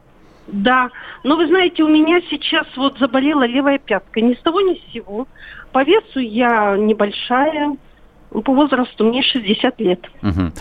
Да, 0.46 0.90
но 1.24 1.36
вы 1.36 1.46
знаете, 1.46 1.82
у 1.82 1.88
меня 1.88 2.20
сейчас 2.30 2.66
вот 2.76 2.98
заболела 2.98 3.44
левая 3.46 3.78
пятка. 3.78 4.20
Ни 4.20 4.34
с 4.34 4.38
того, 4.42 4.60
ни 4.60 4.74
с 4.74 4.92
сего. 4.92 5.26
По 5.72 5.82
весу 5.84 6.18
я 6.20 6.76
небольшая, 6.76 7.76
по 8.40 8.52
возрасту 8.52 9.04
мне 9.04 9.22
60 9.22 9.80
лет. 9.80 10.00
Мгм. 10.22 10.52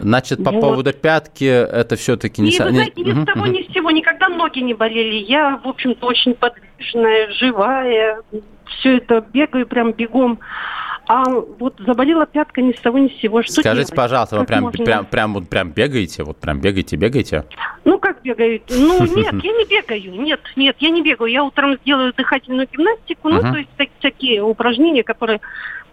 Значит, 0.00 0.44
по 0.44 0.52
Вот. 0.52 0.60
поводу 0.60 0.92
пятки, 0.92 1.44
это 1.44 1.96
все-таки 1.96 2.40
не... 2.40 2.50
И 2.50 2.58
вы 2.60 2.70
знаете, 2.70 3.02
ни 3.02 3.22
с 3.22 3.26
того, 3.26 3.46
ни 3.46 3.62
с 3.62 3.72
сего, 3.72 3.90
никогда 3.90 4.28
ноги 4.28 4.60
не 4.60 4.74
болели. 4.74 5.16
Я, 5.16 5.60
в 5.62 5.66
общем-то, 5.66 6.06
очень 6.06 6.34
подвижная, 6.34 7.30
живая. 7.32 8.20
Все 8.66 8.98
это 8.98 9.24
бегаю 9.32 9.66
прям 9.66 9.92
бегом. 9.92 10.38
А 11.08 11.24
вот 11.30 11.74
заболела 11.78 12.26
пятка 12.26 12.60
ни 12.60 12.72
с 12.72 12.80
того, 12.80 12.98
ни 12.98 13.08
с 13.08 13.18
сего. 13.20 13.42
Что 13.42 13.62
Скажите, 13.62 13.86
делать? 13.86 13.96
пожалуйста, 13.96 14.38
вы 14.38 14.44
прям, 14.44 14.64
можно? 14.64 14.84
прям, 14.84 15.06
прям, 15.06 15.34
вот 15.34 15.48
прям 15.48 15.70
бегаете? 15.70 16.22
Вот 16.22 16.36
прям 16.36 16.60
бегаете, 16.60 16.96
бегаете? 16.96 17.44
Ну, 17.84 17.98
как 17.98 18.20
бегают? 18.20 18.64
Ну, 18.68 19.00
нет, 19.16 19.32
я 19.42 19.52
не 19.52 19.64
бегаю. 19.64 20.20
Нет, 20.20 20.40
нет, 20.54 20.76
я 20.80 20.90
не 20.90 21.02
бегаю. 21.02 21.32
Я 21.32 21.44
утром 21.44 21.78
сделаю 21.82 22.12
дыхательную 22.14 22.68
гимнастику, 22.70 23.30
ну, 23.30 23.40
то 23.40 23.56
есть 23.56 23.70
такие 24.02 24.42
упражнения, 24.42 25.02
которые 25.02 25.40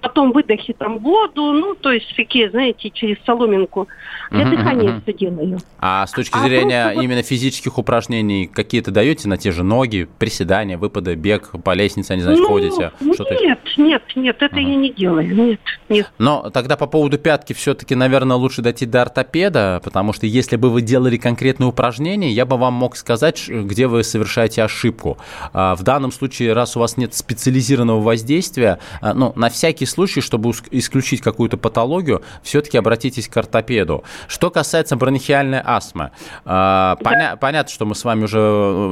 потом 0.05 0.31
выдохи 0.33 0.73
там 0.73 0.99
воду, 0.99 1.51
ну, 1.53 1.73
то 1.73 1.91
есть 1.91 2.15
такие, 2.15 2.49
знаете, 2.51 2.91
через 2.91 3.17
соломинку. 3.25 3.87
Для 4.29 4.45
Мгм, 4.45 4.55
дыхания 4.55 4.89
мгм. 4.91 5.01
все 5.01 5.13
делаю. 5.13 5.59
А 5.79 6.05
с 6.05 6.11
точки 6.11 6.35
А 6.37 6.41
зрения 6.41 6.91
вот- 6.93 7.03
именно 7.03 7.23
физических 7.23 7.77
упражнений, 7.79 8.45
какие-то 8.47 8.91
даете 8.91 9.27
на 9.27 9.37
те 9.37 9.51
же 9.51 9.63
ноги, 9.63 10.07
приседания, 10.19 10.77
выпады, 10.77 11.15
бег 11.15 11.51
по 11.63 11.73
лестнице, 11.73 12.15
не 12.15 12.21
знаю, 12.21 12.37
ну, 12.37 12.47
ходите? 12.47 12.91
Что-то 13.13 13.33
еще? 13.33 13.45
нет, 13.47 13.59
нет, 13.77 14.03
нет, 14.15 14.37
это 14.41 14.59
я 14.59 14.75
не 14.75 14.91
делаю. 14.91 15.35
Нет, 15.35 15.59
нет. 15.89 16.11
Но 16.19 16.49
тогда 16.51 16.77
по 16.77 16.85
поводу 16.87 17.17
пятки 17.17 17.53
все-таки, 17.53 17.95
наверное, 17.95 18.37
лучше 18.37 18.61
дойти 18.61 18.85
до 18.85 19.01
ортопеда, 19.03 19.81
потому 19.83 20.13
что 20.13 20.27
если 20.27 20.55
бы 20.55 20.69
вы 20.69 20.81
делали 20.81 21.17
конкретные 21.17 21.67
упражнения, 21.67 22.31
я 22.31 22.45
бы 22.45 22.57
вам 22.57 22.73
мог 22.75 22.95
сказать, 22.95 23.47
где 23.47 23.87
вы 23.87 24.03
совершаете 24.03 24.63
ошибку. 24.63 25.17
А, 25.53 25.75
в 25.75 25.83
данном 25.83 26.11
случае, 26.11 26.53
раз 26.53 26.75
у 26.77 26.79
вас 26.79 26.97
нет 26.97 27.13
специализированного 27.13 28.01
воздействия, 28.01 28.79
а, 29.01 29.13
ну, 29.13 29.33
на 29.35 29.49
всякий 29.49 29.85
случай, 29.95 30.21
чтобы 30.21 30.51
исключить 30.71 31.21
какую-то 31.21 31.57
патологию, 31.57 32.21
все-таки 32.43 32.77
обратитесь 32.77 33.27
к 33.27 33.37
ортопеду. 33.37 34.03
Что 34.27 34.51
касается 34.51 34.95
бронхиальной 34.97 35.61
астмы, 35.63 36.11
а, 36.43 36.97
поня- 37.01 37.37
понятно, 37.37 37.71
что 37.71 37.85
мы 37.85 37.95
с 37.95 38.03
вами 38.03 38.25
уже 38.25 38.37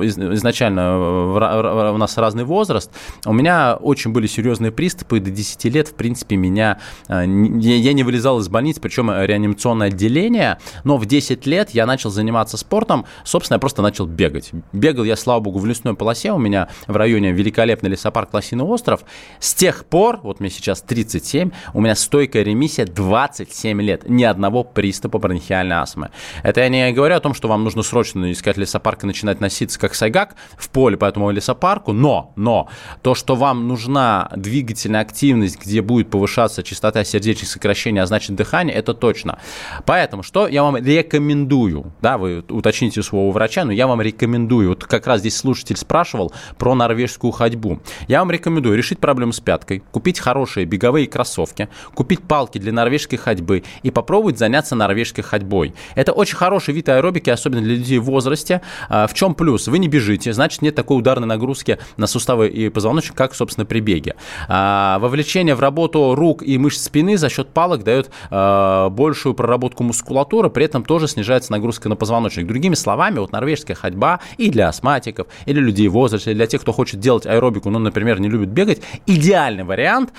изначально, 0.03 1.91
у 1.91 1.97
нас 1.97 2.17
разный 2.17 2.45
возраст. 2.45 2.89
У 3.25 3.33
меня 3.33 3.75
очень 3.75 4.11
были 4.11 4.27
серьезные 4.27 4.71
приступы, 4.71 5.19
до 5.19 5.29
10 5.29 5.69
лет, 5.69 5.89
в 5.89 5.95
принципе, 5.95 6.37
меня, 6.37 6.79
я 7.09 7.93
не 7.93 8.03
вылезал 8.03 8.39
из 8.39 8.47
больницы, 8.47 8.79
причем 8.79 9.11
реанимационное 9.11 9.87
отделение, 9.87 10.57
но 10.85 10.97
в 10.97 11.05
10 11.05 11.45
лет 11.45 11.71
я 11.71 11.85
начал 11.85 12.09
заниматься 12.09 12.57
спортом, 12.57 13.05
собственно, 13.25 13.55
я 13.55 13.59
просто 13.59 13.81
начал 13.81 14.05
бегать. 14.05 14.51
Бегал 14.71 15.03
я, 15.03 15.17
слава 15.17 15.41
богу, 15.41 15.59
в 15.59 15.65
лесной 15.65 15.95
полосе, 15.95 16.31
у 16.31 16.37
меня 16.37 16.69
в 16.87 16.95
районе 16.95 17.33
великолепный 17.33 17.89
лесопарк 17.89 18.33
Лосиный 18.33 18.63
остров. 18.63 19.01
С 19.39 19.53
тех 19.53 19.85
пор, 19.85 20.19
вот 20.23 20.39
мне 20.39 20.49
сейчас 20.49 20.81
37, 20.87 21.51
у 21.73 21.81
меня 21.81 21.95
стойкая 21.95 22.43
ремиссия 22.43 22.85
27 22.85 23.81
лет, 23.81 24.09
ни 24.09 24.23
одного 24.23 24.63
приступа 24.63 25.19
бронхиальной 25.19 25.77
астмы. 25.77 26.09
Это 26.43 26.61
я 26.61 26.69
не 26.69 26.91
говорю 26.91 27.15
о 27.15 27.19
том, 27.19 27.33
что 27.33 27.47
вам 27.47 27.63
нужно 27.63 27.83
срочно 27.83 28.31
искать 28.31 28.57
лесопарк 28.57 29.03
и 29.03 29.07
начинать 29.07 29.39
носиться 29.39 29.79
как 29.79 29.95
сайгак 29.95 30.35
в 30.57 30.69
поле 30.69 30.97
по 30.97 31.05
этому 31.05 31.31
лесопарку, 31.31 31.93
но, 31.93 32.33
но, 32.35 32.69
то, 33.01 33.15
что 33.15 33.35
вам 33.35 33.67
нужна 33.67 34.29
двигательная 34.35 35.01
активность, 35.01 35.59
где 35.59 35.81
будет 35.81 36.09
повышаться 36.09 36.63
частота 36.63 37.03
сердечных 37.03 37.49
сокращений, 37.49 38.01
а 38.01 38.05
значит 38.05 38.35
дыхание, 38.35 38.75
это 38.75 38.93
точно. 38.93 39.39
Поэтому, 39.85 40.23
что 40.23 40.47
я 40.47 40.63
вам 40.63 40.77
рекомендую, 40.77 41.93
да, 42.01 42.17
вы 42.17 42.43
уточните 42.49 42.99
у 42.99 43.03
своего 43.03 43.31
врача, 43.31 43.65
но 43.65 43.71
я 43.71 43.87
вам 43.87 44.01
рекомендую, 44.01 44.69
вот 44.69 44.83
как 44.83 45.07
раз 45.07 45.19
здесь 45.21 45.37
слушатель 45.37 45.77
спрашивал 45.77 46.33
про 46.57 46.75
норвежскую 46.75 47.31
ходьбу. 47.31 47.79
Я 48.07 48.19
вам 48.19 48.31
рекомендую 48.31 48.77
решить 48.77 48.99
проблему 48.99 49.33
с 49.33 49.39
пяткой, 49.39 49.83
купить 49.91 50.19
хорошие 50.19 50.65
беговые 50.73 51.07
кроссовки, 51.07 51.69
купить 51.93 52.21
палки 52.23 52.57
для 52.57 52.71
норвежской 52.71 53.17
ходьбы 53.17 53.63
и 53.83 53.91
попробовать 53.91 54.39
заняться 54.39 54.75
норвежской 54.75 55.23
ходьбой. 55.23 55.73
Это 55.95 56.13
очень 56.13 56.35
хороший 56.35 56.73
вид 56.73 56.89
аэробики, 56.89 57.29
особенно 57.29 57.61
для 57.61 57.75
людей 57.75 57.99
в 57.99 58.05
возрасте. 58.05 58.61
А, 58.89 59.05
в 59.05 59.13
чем 59.13 59.35
плюс? 59.35 59.67
Вы 59.67 59.77
не 59.77 59.87
бежите, 59.87 60.33
значит 60.33 60.61
нет 60.61 60.73
такой 60.73 60.97
ударной 60.97 61.27
нагрузки 61.27 61.77
на 61.97 62.07
суставы 62.07 62.47
и 62.47 62.69
позвоночник, 62.69 63.15
как, 63.15 63.35
собственно, 63.35 63.65
при 63.65 63.81
беге. 63.81 64.15
А, 64.47 64.97
вовлечение 64.99 65.53
в 65.53 65.59
работу 65.59 66.15
рук 66.15 66.41
и 66.41 66.57
мышц 66.57 66.81
спины 66.83 67.17
за 67.17 67.29
счет 67.29 67.49
палок 67.49 67.83
дает 67.83 68.09
а, 68.31 68.89
большую 68.89 69.35
проработку 69.35 69.83
мускулатуры, 69.83 70.49
при 70.49 70.65
этом 70.65 70.83
тоже 70.83 71.07
снижается 71.07 71.51
нагрузка 71.51 71.87
на 71.87 71.95
позвоночник. 71.95 72.47
Другими 72.47 72.75
словами, 72.75 73.19
вот 73.19 73.31
норвежская 73.31 73.75
ходьба 73.75 74.21
и 74.37 74.49
для 74.49 74.69
астматиков, 74.69 75.27
и 75.45 75.53
для 75.53 75.61
людей 75.61 75.87
в 75.87 75.93
возрасте, 75.93 76.31
и 76.31 76.33
для 76.33 76.47
тех, 76.47 76.61
кто 76.61 76.71
хочет 76.71 76.99
делать 76.99 77.27
аэробику, 77.27 77.69
но, 77.69 77.77
например, 77.77 78.19
не 78.19 78.29
любит 78.29 78.49
бегать, 78.49 78.81
идеальный 79.05 79.63
вариант, 79.63 80.13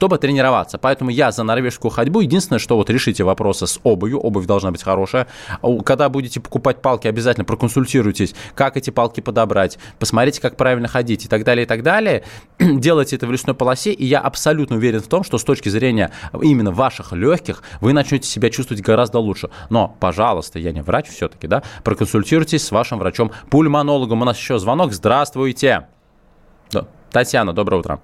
чтобы 0.00 0.16
тренироваться. 0.16 0.78
Поэтому 0.78 1.10
я 1.10 1.30
за 1.30 1.42
норвежскую 1.42 1.90
ходьбу. 1.90 2.20
Единственное, 2.20 2.58
что 2.58 2.76
вот 2.76 2.88
решите 2.88 3.22
вопросы 3.22 3.66
с 3.66 3.78
обувью. 3.82 4.18
Обувь 4.18 4.46
должна 4.46 4.70
быть 4.70 4.82
хорошая. 4.82 5.26
Когда 5.84 6.08
будете 6.08 6.40
покупать 6.40 6.80
палки, 6.80 7.06
обязательно 7.06 7.44
проконсультируйтесь, 7.44 8.34
как 8.54 8.78
эти 8.78 8.88
палки 8.88 9.20
подобрать, 9.20 9.78
посмотрите, 9.98 10.40
как 10.40 10.56
правильно 10.56 10.88
ходить 10.88 11.26
и 11.26 11.28
так 11.28 11.44
далее, 11.44 11.64
и 11.64 11.68
так 11.68 11.82
далее. 11.82 12.24
Делайте 12.58 13.16
это 13.16 13.26
в 13.26 13.30
лесной 13.30 13.54
полосе, 13.54 13.92
и 13.92 14.06
я 14.06 14.20
абсолютно 14.20 14.76
уверен 14.76 15.00
в 15.00 15.06
том, 15.06 15.22
что 15.22 15.36
с 15.36 15.44
точки 15.44 15.68
зрения 15.68 16.10
именно 16.40 16.70
ваших 16.70 17.12
легких 17.12 17.62
вы 17.82 17.92
начнете 17.92 18.26
себя 18.26 18.48
чувствовать 18.48 18.82
гораздо 18.82 19.18
лучше. 19.18 19.50
Но, 19.68 19.94
пожалуйста, 20.00 20.58
я 20.58 20.72
не 20.72 20.80
врач 20.80 21.10
все-таки, 21.10 21.46
да, 21.46 21.62
проконсультируйтесь 21.84 22.64
с 22.64 22.70
вашим 22.70 23.00
врачом-пульмонологом. 23.00 24.22
У 24.22 24.24
нас 24.24 24.38
еще 24.38 24.58
звонок. 24.58 24.94
Здравствуйте. 24.94 25.88
Татьяна, 27.12 27.52
доброе 27.52 27.80
утро. 27.80 28.00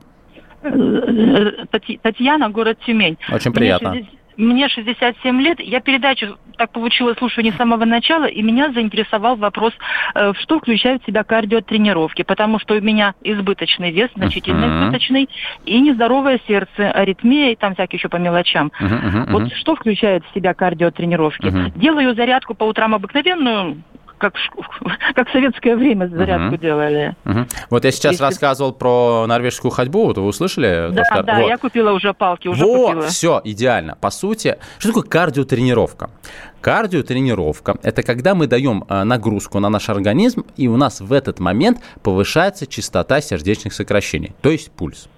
Татьяна, 2.03 2.51
город 2.51 2.79
Тюмень. 2.85 3.19
Очень 3.33 3.53
приятно. 3.53 3.97
Мне 4.37 4.69
67 4.69 5.41
лет, 5.41 5.61
я 5.61 5.81
передачу 5.81 6.37
так 6.59 6.71
получила, 6.71 7.15
слушаю 7.15 7.45
не 7.45 7.53
с 7.53 7.57
самого 7.57 7.85
начала, 7.85 8.27
и 8.27 8.43
меня 8.43 8.71
заинтересовал 8.71 9.37
вопрос, 9.37 9.73
э, 10.15 10.33
что 10.41 10.59
включают 10.59 11.03
в 11.03 11.07
себя 11.07 11.25
кардиотренировки, 11.25 12.23
потому 12.23 12.59
что 12.59 12.75
у 12.75 12.81
меня 12.81 13.15
избыточный 13.23 13.91
вес, 13.93 14.11
значительно 14.15 14.65
uh-huh. 14.65 14.85
избыточный, 14.85 15.29
и 15.65 15.81
нездоровое 15.81 16.41
сердце, 16.47 16.91
аритмия, 16.91 17.53
и 17.53 17.57
там 17.57 17.75
всякие 17.75 17.99
еще 17.99 18.09
по 18.09 18.17
мелочам. 18.17 18.73
Uh-huh, 18.81 19.05
uh-huh, 19.05 19.33
вот 19.33 19.53
что 19.55 19.75
включает 19.75 20.23
в 20.25 20.35
себя 20.35 20.55
кардиотренировки? 20.55 21.47
Uh-huh. 21.47 21.79
Делаю 21.79 22.15
зарядку 22.15 22.55
по 22.55 22.65
утрам 22.65 22.95
обыкновенную, 22.95 23.83
как, 24.19 24.35
как 25.15 25.29
в 25.29 25.33
советское 25.33 25.77
время 25.77 26.07
зарядку 26.07 26.55
угу. 26.55 26.57
делали. 26.57 27.17
Угу. 27.25 27.47
Вот 27.71 27.85
я 27.85 27.91
сейчас 27.91 28.13
Если... 28.13 28.25
рассказывал 28.25 28.73
про 28.73 29.27
норвежскую 29.27 29.71
ходьбу, 29.71 30.07
вот 30.07 30.19
вы 30.19 30.27
услышали? 30.27 30.91
Да, 30.93 31.03
то, 31.05 31.23
да, 31.23 31.41
вот. 31.41 31.49
я 31.49 31.59
купила 31.59 31.93
уже 31.93 32.15
палки, 32.15 32.49
уже 32.49 32.65
вот, 32.65 32.87
купила. 32.87 33.07
все, 33.09 33.41
идеально. 33.45 33.97
По 34.01 34.11
сути, 34.11 34.59
что 34.79 34.89
такое 34.89 35.05
кардиотренировка? 35.05 36.11
Кардиотренировка– 36.61 37.77
это 37.83 38.03
когда 38.03 38.35
мы 38.35 38.47
даем 38.47 38.85
э, 38.89 39.05
нагрузку 39.05 39.61
на 39.61 39.69
наш 39.69 39.89
организм, 39.89 40.45
и 40.57 40.67
у 40.67 40.77
нас 40.77 41.01
в 41.01 41.13
этот 41.13 41.39
момент 41.39 41.79
повышается 42.03 42.67
частота 42.67 43.21
сердечных 43.21 43.73
сокращений, 43.73 44.35
то 44.41 44.51
есть 44.51 44.73
пульс. 44.73 45.09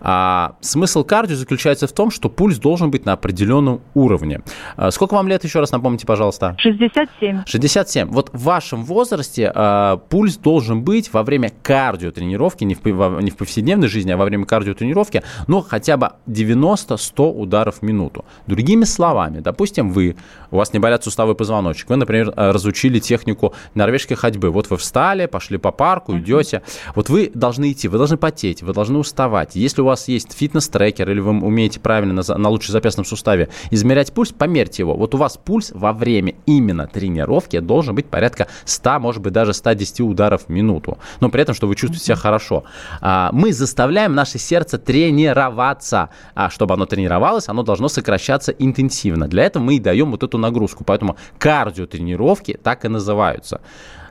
А 0.00 0.54
смысл 0.60 1.02
кардио 1.02 1.36
заключается 1.36 1.86
в 1.86 1.92
том, 1.92 2.10
что 2.10 2.28
пульс 2.28 2.58
должен 2.58 2.90
быть 2.90 3.04
на 3.04 3.14
определенном 3.14 3.80
уровне. 3.94 4.42
А 4.76 4.90
сколько 4.90 5.14
вам 5.14 5.28
лет, 5.28 5.42
еще 5.42 5.60
раз 5.60 5.72
напомните, 5.72 6.06
пожалуйста? 6.06 6.54
67. 6.58 7.42
67. 7.46 8.08
Вот 8.08 8.30
в 8.32 8.44
вашем 8.44 8.84
возрасте 8.84 9.50
а, 9.54 9.96
пульс 9.96 10.36
должен 10.36 10.82
быть 10.82 11.12
во 11.12 11.22
время 11.24 11.50
кардиотренировки, 11.62 12.64
не 12.64 12.74
в, 12.74 12.84
не 13.20 13.30
в 13.30 13.36
повседневной 13.36 13.88
жизни, 13.88 14.12
а 14.12 14.16
во 14.16 14.24
время 14.24 14.44
кардиотренировки, 14.44 15.22
но 15.48 15.62
хотя 15.62 15.96
бы 15.96 16.10
90-100 16.28 17.32
ударов 17.32 17.78
в 17.78 17.82
минуту. 17.82 18.24
Другими 18.46 18.84
словами, 18.84 19.40
допустим, 19.40 19.90
вы, 19.90 20.16
у 20.50 20.58
вас 20.58 20.72
небольшой 20.72 20.91
болят 20.92 21.04
суставы 21.04 21.34
позвоночник. 21.34 21.88
Вы, 21.88 21.96
например, 21.96 22.34
э, 22.36 22.50
разучили 22.50 22.98
технику 22.98 23.54
норвежской 23.74 24.16
ходьбы. 24.16 24.50
Вот 24.50 24.68
вы 24.68 24.76
встали, 24.76 25.26
пошли 25.26 25.56
по 25.56 25.72
парку, 25.72 26.18
идете. 26.18 26.62
Вот 26.94 27.08
вы 27.08 27.30
должны 27.34 27.72
идти, 27.72 27.88
вы 27.88 27.96
должны 27.96 28.18
потеть, 28.18 28.62
вы 28.62 28.74
должны 28.74 28.98
уставать. 28.98 29.56
Если 29.56 29.80
у 29.80 29.86
вас 29.86 30.08
есть 30.08 30.32
фитнес-трекер 30.32 31.10
или 31.10 31.20
вы 31.20 31.30
умеете 31.30 31.80
правильно 31.80 32.22
на, 32.22 32.38
на 32.38 32.48
лучезапястном 32.50 33.06
суставе 33.06 33.48
измерять 33.70 34.12
пульс, 34.12 34.32
померьте 34.32 34.82
его. 34.82 34.94
Вот 34.94 35.14
у 35.14 35.18
вас 35.18 35.38
пульс 35.42 35.72
во 35.74 35.92
время 35.92 36.34
именно 36.44 36.86
тренировки 36.86 37.58
должен 37.60 37.94
быть 37.94 38.06
порядка 38.06 38.48
100, 38.66 38.98
может 39.00 39.22
быть, 39.22 39.32
даже 39.32 39.54
110 39.54 40.00
ударов 40.00 40.42
в 40.42 40.48
минуту. 40.50 40.98
Но 41.20 41.30
при 41.30 41.40
этом, 41.42 41.54
что 41.54 41.66
вы 41.66 41.74
чувствуете 41.74 42.04
себя 42.04 42.16
хорошо. 42.16 42.64
А, 43.00 43.30
мы 43.32 43.52
заставляем 43.52 44.14
наше 44.14 44.38
сердце 44.38 44.76
тренироваться. 44.76 46.10
А 46.34 46.50
чтобы 46.50 46.74
оно 46.74 46.84
тренировалось, 46.84 47.48
оно 47.48 47.62
должно 47.62 47.88
сокращаться 47.88 48.52
интенсивно. 48.52 49.26
Для 49.26 49.44
этого 49.44 49.62
мы 49.62 49.76
и 49.76 49.80
даем 49.80 50.10
вот 50.10 50.22
эту 50.22 50.36
нагрузку 50.36 50.71
нагрузку. 50.72 50.84
Поэтому 50.84 51.16
кардиотренировки 51.38 52.58
так 52.62 52.84
и 52.84 52.88
называются. 52.88 53.60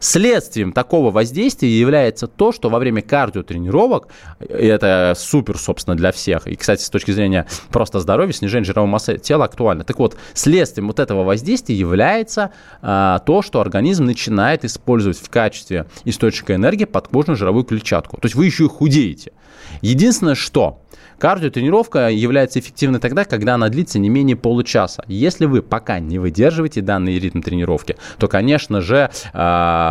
Следствием 0.02 0.74
такого 0.74 1.12
воздействия 1.12 1.70
является 1.70 2.26
то, 2.26 2.52
что 2.52 2.72
во 2.72 2.80
время 2.80 3.04
кардиотренировок, 3.04 4.08
и 4.40 4.66
это 4.66 5.14
супер, 5.16 5.60
собственно, 5.60 5.96
для 5.96 6.12
всех, 6.12 6.48
и, 6.48 6.56
кстати, 6.56 6.82
с 6.82 6.90
точки 6.90 7.12
зрения 7.12 7.46
просто 7.70 8.00
здоровья, 8.00 8.34
снижение 8.34 8.66
жировой 8.66 8.90
массы 8.90 9.20
тела 9.20 9.46
актуально. 9.46 9.84
Так 9.84 10.00
вот, 10.00 10.18
следствием 10.34 10.88
вот 10.88 11.00
этого 11.00 11.24
воздействия 11.24 11.76
является 11.76 12.50
а, 12.82 13.20
то, 13.20 13.44
что 13.44 13.62
организм 13.62 14.06
начинает 14.06 14.66
использовать 14.66 15.20
в 15.20 15.30
качестве 15.30 15.86
источника 16.04 16.56
энергии 16.56 16.86
подкожную 16.86 17.38
жировую 17.38 17.64
клетчатку. 17.64 18.18
То 18.18 18.26
есть 18.26 18.34
вы 18.34 18.48
еще 18.48 18.66
и 18.66 18.70
худеете. 18.70 19.34
Единственное, 19.82 20.34
что 20.34 20.82
Кардиотренировка 21.22 22.10
является 22.10 22.58
эффективной 22.58 23.00
тогда, 23.00 23.26
когда 23.26 23.54
она 23.54 23.70
длится 23.70 24.00
не 24.00 24.10
менее 24.10 24.36
получаса. 24.36 25.04
Если 25.06 25.46
вы 25.46 25.62
пока 25.62 26.00
не 26.00 26.18
выдерживаете 26.18 26.82
данный 26.82 27.20
ритм 27.20 27.42
тренировки, 27.42 27.96
то, 28.18 28.28
конечно 28.28 28.82
же, 28.82 29.12
а, 29.32 29.91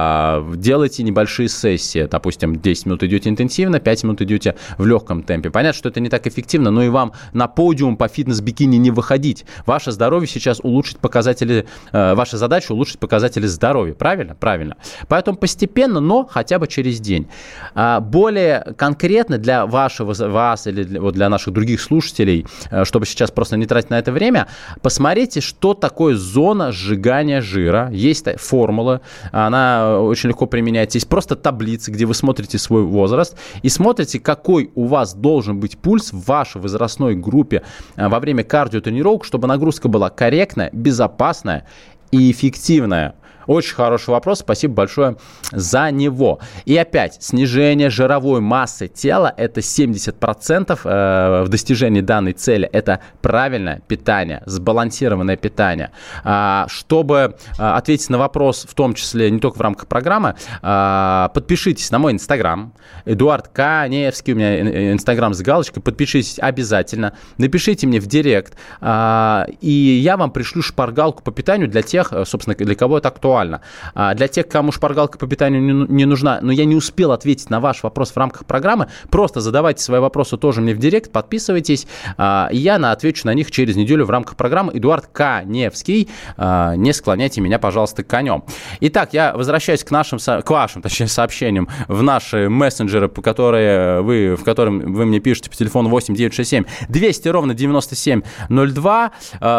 делайте 0.54 1.02
небольшие 1.02 1.48
сессии. 1.48 2.08
Допустим, 2.10 2.56
10 2.56 2.86
минут 2.86 3.02
идете 3.02 3.30
интенсивно, 3.30 3.80
5 3.80 4.04
минут 4.04 4.22
идете 4.22 4.56
в 4.78 4.86
легком 4.86 5.22
темпе. 5.22 5.50
Понятно, 5.50 5.78
что 5.78 5.88
это 5.88 6.00
не 6.00 6.08
так 6.08 6.26
эффективно, 6.26 6.70
но 6.70 6.82
и 6.82 6.88
вам 6.88 7.12
на 7.32 7.48
подиум 7.48 7.96
по 7.96 8.08
фитнес-бикини 8.08 8.76
не 8.76 8.90
выходить. 8.90 9.44
Ваше 9.66 9.92
здоровье 9.92 10.26
сейчас 10.28 10.60
улучшить 10.62 10.98
показатели, 10.98 11.66
а, 11.92 12.14
ваша 12.14 12.36
задача 12.36 12.72
улучшить 12.72 12.98
показатели 12.98 13.46
здоровья. 13.46 13.94
Правильно? 13.94 14.34
Правильно. 14.34 14.76
Поэтому 15.08 15.36
постепенно, 15.36 16.00
но 16.00 16.24
хотя 16.24 16.58
бы 16.58 16.66
через 16.66 17.00
день. 17.00 17.28
А, 17.74 18.00
более 18.00 18.74
конкретно 18.76 19.38
для 19.38 19.66
вашего, 19.66 20.14
вас 20.14 20.66
или 20.66 20.84
для, 20.84 21.00
вот 21.00 21.14
для 21.14 21.28
наших 21.28 21.52
других 21.52 21.80
слушателей, 21.80 22.46
э, 22.70 22.84
чтобы 22.84 23.06
сейчас 23.06 23.30
просто 23.30 23.56
не 23.56 23.66
тратить 23.66 23.90
на 23.90 23.98
это 23.98 24.12
время, 24.12 24.46
посмотрите, 24.82 25.40
что 25.40 25.74
такое 25.74 26.14
зона 26.16 26.72
сжигания 26.72 27.40
жира. 27.40 27.90
Есть 27.92 28.26
формула, 28.38 29.00
она 29.32 29.89
очень 29.98 30.28
легко 30.28 30.46
применяется. 30.46 30.98
Есть 30.98 31.08
просто 31.08 31.36
таблицы, 31.36 31.90
где 31.90 32.06
вы 32.06 32.14
смотрите 32.14 32.58
свой 32.58 32.82
возраст 32.82 33.36
и 33.62 33.68
смотрите, 33.68 34.20
какой 34.20 34.70
у 34.74 34.86
вас 34.86 35.14
должен 35.14 35.60
быть 35.60 35.78
пульс 35.78 36.12
в 36.12 36.24
вашей 36.26 36.60
возрастной 36.60 37.14
группе 37.14 37.62
э, 37.96 38.08
во 38.08 38.20
время 38.20 38.44
кардиотренировок, 38.44 39.24
чтобы 39.24 39.48
нагрузка 39.48 39.88
была 39.88 40.10
корректная, 40.10 40.70
безопасная 40.72 41.66
и 42.10 42.30
эффективная. 42.30 43.14
Очень 43.50 43.74
хороший 43.74 44.10
вопрос, 44.10 44.38
спасибо 44.38 44.74
большое 44.74 45.16
за 45.50 45.90
него. 45.90 46.38
И 46.66 46.76
опять, 46.76 47.20
снижение 47.20 47.90
жировой 47.90 48.40
массы 48.40 48.86
тела– 48.86 49.34
это 49.36 49.58
70% 49.58 50.78
э, 50.84 51.42
в 51.42 51.48
достижении 51.48 52.00
данной 52.00 52.32
цели. 52.32 52.68
Это 52.72 53.00
правильное 53.22 53.82
питание, 53.88 54.44
сбалансированное 54.46 55.36
питание. 55.36 55.90
А, 56.22 56.66
чтобы 56.68 57.34
а, 57.58 57.76
ответить 57.76 58.08
на 58.08 58.18
вопрос, 58.18 58.68
в 58.70 58.74
том 58.76 58.94
числе 58.94 59.32
не 59.32 59.40
только 59.40 59.58
в 59.58 59.60
рамках 59.62 59.88
программы, 59.88 60.36
а, 60.62 61.32
подпишитесь 61.34 61.90
на 61.90 61.98
мой 61.98 62.12
инстаграм, 62.12 62.72
Эдуард 63.04 63.48
Каневский, 63.48 64.32
у 64.32 64.36
меня 64.36 64.92
инстаграм 64.92 65.34
с 65.34 65.40
галочкой, 65.40 65.82
подпишитесь 65.82 66.38
обязательно, 66.38 67.14
напишите 67.36 67.88
мне 67.88 67.98
в 67.98 68.06
директ, 68.06 68.56
и 68.80 70.00
я 70.02 70.16
вам 70.16 70.30
пришлю 70.30 70.62
шпаргалку 70.62 71.24
по 71.24 71.32
питанию 71.32 71.68
для 71.68 71.82
тех, 71.82 72.12
собственно, 72.26 72.54
для 72.54 72.74
кого 72.76 72.98
это 72.98 73.08
актуально. 73.08 73.39
Для 73.44 74.28
тех, 74.28 74.48
кому 74.48 74.72
шпаргалка 74.72 75.18
по 75.18 75.26
питанию 75.26 75.86
не 75.88 76.04
нужна, 76.04 76.38
но 76.42 76.52
я 76.52 76.64
не 76.64 76.74
успел 76.74 77.12
ответить 77.12 77.50
на 77.50 77.60
ваш 77.60 77.82
вопрос 77.82 78.10
в 78.10 78.16
рамках 78.16 78.44
программы, 78.44 78.88
просто 79.10 79.40
задавайте 79.40 79.82
свои 79.82 80.00
вопросы 80.00 80.36
тоже 80.36 80.60
мне 80.60 80.74
в 80.74 80.78
директ, 80.78 81.12
подписывайтесь, 81.12 81.86
и 82.18 82.56
я 82.56 82.78
на 82.78 82.92
отвечу 82.92 83.26
на 83.26 83.34
них 83.34 83.50
через 83.50 83.76
неделю 83.76 84.04
в 84.04 84.10
рамках 84.10 84.36
программы. 84.36 84.72
Эдуард 84.74 85.06
Каневский, 85.06 86.08
не 86.38 86.92
склоняйте 86.92 87.40
меня, 87.40 87.58
пожалуйста, 87.58 88.02
к 88.02 88.06
конем. 88.08 88.44
Итак, 88.80 89.12
я 89.12 89.32
возвращаюсь 89.34 89.84
к 89.84 89.90
нашим, 89.90 90.18
к 90.18 90.50
вашим, 90.50 90.82
точнее, 90.82 91.08
сообщениям 91.08 91.68
в 91.88 92.02
наши 92.02 92.48
мессенджеры, 92.48 93.08
по 93.08 93.22
которые 93.22 94.02
вы, 94.02 94.36
в 94.36 94.44
котором 94.44 94.92
вы 94.92 95.06
мне 95.06 95.20
пишете 95.20 95.50
по 95.50 95.56
телефону 95.56 95.88
8 95.88 96.14
967 96.14 96.64
200 96.88 97.28
ровно 97.28 97.54
9702. 97.54 99.10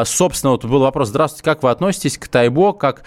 Собственно, 0.06 0.52
вот 0.52 0.66
был 0.66 0.80
вопрос, 0.80 1.10
здравствуйте, 1.10 1.44
как 1.44 1.64
вы 1.64 1.70
относитесь 1.70 2.18
к 2.18 2.28
тайбо, 2.28 2.74
как 2.74 3.04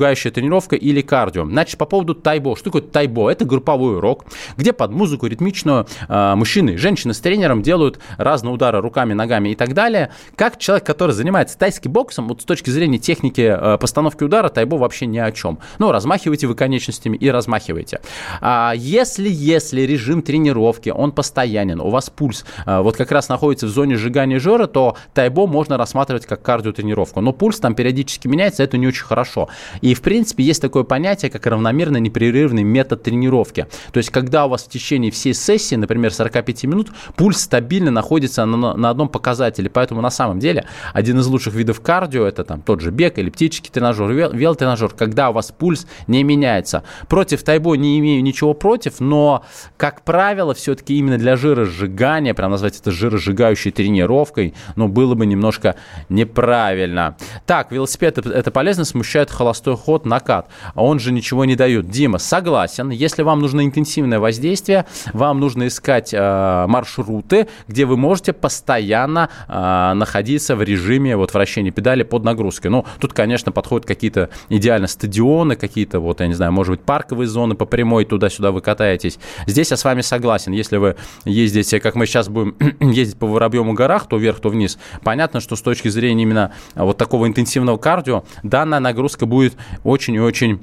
жиросжигающая 0.00 0.30
тренировка 0.30 0.76
или 0.76 1.02
кардио? 1.02 1.44
Значит, 1.44 1.78
по 1.78 1.84
поводу 1.84 2.14
тайбо. 2.14 2.56
Что 2.56 2.64
такое 2.64 2.82
тайбо? 2.82 3.30
Это 3.30 3.44
групповой 3.44 3.96
урок, 3.96 4.24
где 4.56 4.72
под 4.72 4.90
музыку 4.90 5.26
ритмичную 5.26 5.86
мужчины 6.08 6.70
и 6.70 6.76
женщины 6.76 7.14
с 7.14 7.20
тренером 7.20 7.62
делают 7.62 7.98
разные 8.16 8.52
удары 8.52 8.80
руками, 8.80 9.12
ногами 9.12 9.50
и 9.50 9.54
так 9.54 9.74
далее. 9.74 10.10
Как 10.36 10.58
человек, 10.58 10.86
который 10.86 11.12
занимается 11.12 11.58
тайским 11.58 11.92
боксом, 11.92 12.28
вот 12.28 12.42
с 12.42 12.44
точки 12.44 12.70
зрения 12.70 12.98
техники 12.98 13.40
э, 13.40 13.78
постановки 13.78 14.24
удара, 14.24 14.48
тайбо 14.48 14.76
вообще 14.76 15.06
ни 15.06 15.18
о 15.18 15.30
чем. 15.32 15.58
Ну, 15.78 15.92
размахивайте 15.92 16.46
вы 16.46 16.54
конечностями 16.54 17.16
и 17.16 17.30
размахивайте. 17.30 18.00
А 18.40 18.72
если, 18.76 19.28
если 19.28 19.82
режим 19.82 20.22
тренировки, 20.22 20.90
он 20.90 21.12
постоянен, 21.12 21.80
у 21.80 21.90
вас 21.90 22.10
пульс 22.10 22.44
э, 22.66 22.80
вот 22.80 22.96
как 22.96 23.12
раз 23.12 23.28
находится 23.28 23.66
в 23.66 23.70
зоне 23.70 23.96
сжигания 23.96 24.38
жира, 24.38 24.66
то 24.66 24.96
тайбо 25.14 25.46
можно 25.46 25.76
рассматривать 25.76 26.26
как 26.26 26.42
кардиотренировку. 26.42 27.20
Но 27.20 27.32
пульс 27.32 27.58
там 27.60 27.74
периодически 27.74 28.28
меняется, 28.28 28.62
это 28.62 28.78
не 28.78 28.86
очень 28.86 29.04
хорошо. 29.04 29.48
И, 29.80 29.94
в 29.94 30.02
принципе, 30.02 30.44
есть 30.44 30.60
такое 30.60 30.84
понятие, 30.84 31.30
как 31.30 31.46
равномерно 31.46 31.96
непрерывный 31.98 32.62
метод 32.62 33.02
тренировки. 33.02 33.66
То 33.92 33.98
есть, 33.98 34.10
когда 34.10 34.46
у 34.46 34.48
вас 34.50 34.64
в 34.64 34.68
течение 34.68 35.10
всей 35.10 35.34
сессии, 35.34 35.74
например, 35.74 36.12
45 36.12 36.64
минут, 36.64 36.88
пульс 37.16 37.40
стабильно 37.40 37.90
находится 37.90 38.44
на, 38.44 38.74
на 38.74 38.90
одном 38.90 39.08
показателе. 39.08 39.70
Поэтому, 39.70 40.00
на 40.00 40.10
самом 40.10 40.38
деле, 40.38 40.66
один 40.92 41.18
из 41.18 41.26
лучших 41.26 41.54
видов 41.54 41.80
кардио, 41.80 42.26
это 42.26 42.44
там 42.44 42.62
тот 42.62 42.80
же 42.80 42.90
бег, 42.90 43.18
эллиптический 43.18 43.70
тренажер, 43.70 44.10
велотренажер, 44.10 44.90
когда 44.90 45.30
у 45.30 45.32
вас 45.32 45.52
пульс 45.56 45.86
не 46.06 46.22
меняется. 46.22 46.82
Против 47.08 47.42
тайбо 47.42 47.74
не 47.76 47.98
имею 47.98 48.22
ничего 48.22 48.54
против, 48.54 49.00
но, 49.00 49.44
как 49.76 50.02
правило, 50.02 50.54
все-таки 50.54 50.96
именно 50.96 51.18
для 51.18 51.36
жиросжигания, 51.36 52.34
прям 52.34 52.50
назвать 52.50 52.78
это 52.78 52.90
жиросжигающей 52.90 53.70
тренировкой, 53.70 54.54
ну, 54.76 54.88
было 54.88 55.14
бы 55.14 55.26
немножко 55.26 55.76
неправильно. 56.08 57.16
Так, 57.46 57.72
велосипед 57.72 58.18
это 58.18 58.50
полезно, 58.50 58.84
смущает 58.84 59.30
холостой 59.30 59.69
ход, 59.76 60.06
накат. 60.06 60.48
А 60.74 60.82
он 60.82 60.98
же 60.98 61.12
ничего 61.12 61.44
не 61.44 61.56
дает. 61.56 61.88
Дима, 61.88 62.18
согласен. 62.18 62.90
Если 62.90 63.22
вам 63.22 63.40
нужно 63.40 63.64
интенсивное 63.64 64.18
воздействие, 64.18 64.86
вам 65.12 65.40
нужно 65.40 65.66
искать 65.66 66.12
э, 66.12 66.66
маршруты, 66.66 67.48
где 67.68 67.84
вы 67.84 67.96
можете 67.96 68.32
постоянно 68.32 69.30
э, 69.48 69.92
находиться 69.94 70.56
в 70.56 70.62
режиме 70.62 71.16
вот 71.16 71.34
вращения 71.34 71.70
педали 71.70 72.02
под 72.02 72.24
нагрузкой. 72.24 72.70
Ну, 72.70 72.84
тут, 72.98 73.12
конечно, 73.12 73.52
подходят 73.52 73.86
какие-то 73.86 74.30
идеально 74.48 74.86
стадионы, 74.86 75.56
какие-то, 75.56 76.00
вот, 76.00 76.20
я 76.20 76.26
не 76.26 76.34
знаю, 76.34 76.52
может 76.52 76.70
быть, 76.72 76.80
парковые 76.82 77.28
зоны 77.28 77.54
по 77.54 77.64
прямой, 77.64 78.04
туда-сюда 78.04 78.52
вы 78.52 78.60
катаетесь. 78.60 79.18
Здесь 79.46 79.70
я 79.70 79.76
с 79.76 79.84
вами 79.84 80.00
согласен. 80.00 80.52
Если 80.52 80.76
вы 80.76 80.96
ездите, 81.24 81.80
как 81.80 81.94
мы 81.94 82.06
сейчас 82.06 82.28
будем 82.28 82.56
ездить 82.80 83.18
по 83.18 83.26
Воробьему 83.26 83.74
горах, 83.74 84.06
то 84.06 84.16
вверх, 84.16 84.40
то 84.40 84.48
вниз, 84.48 84.78
понятно, 85.02 85.40
что 85.40 85.56
с 85.56 85.62
точки 85.62 85.88
зрения 85.88 86.22
именно 86.22 86.52
вот 86.74 86.98
такого 86.98 87.26
интенсивного 87.26 87.76
кардио, 87.76 88.24
данная 88.42 88.80
нагрузка 88.80 89.26
будет 89.26 89.54
очень 89.84 90.14
и 90.14 90.20
очень 90.20 90.60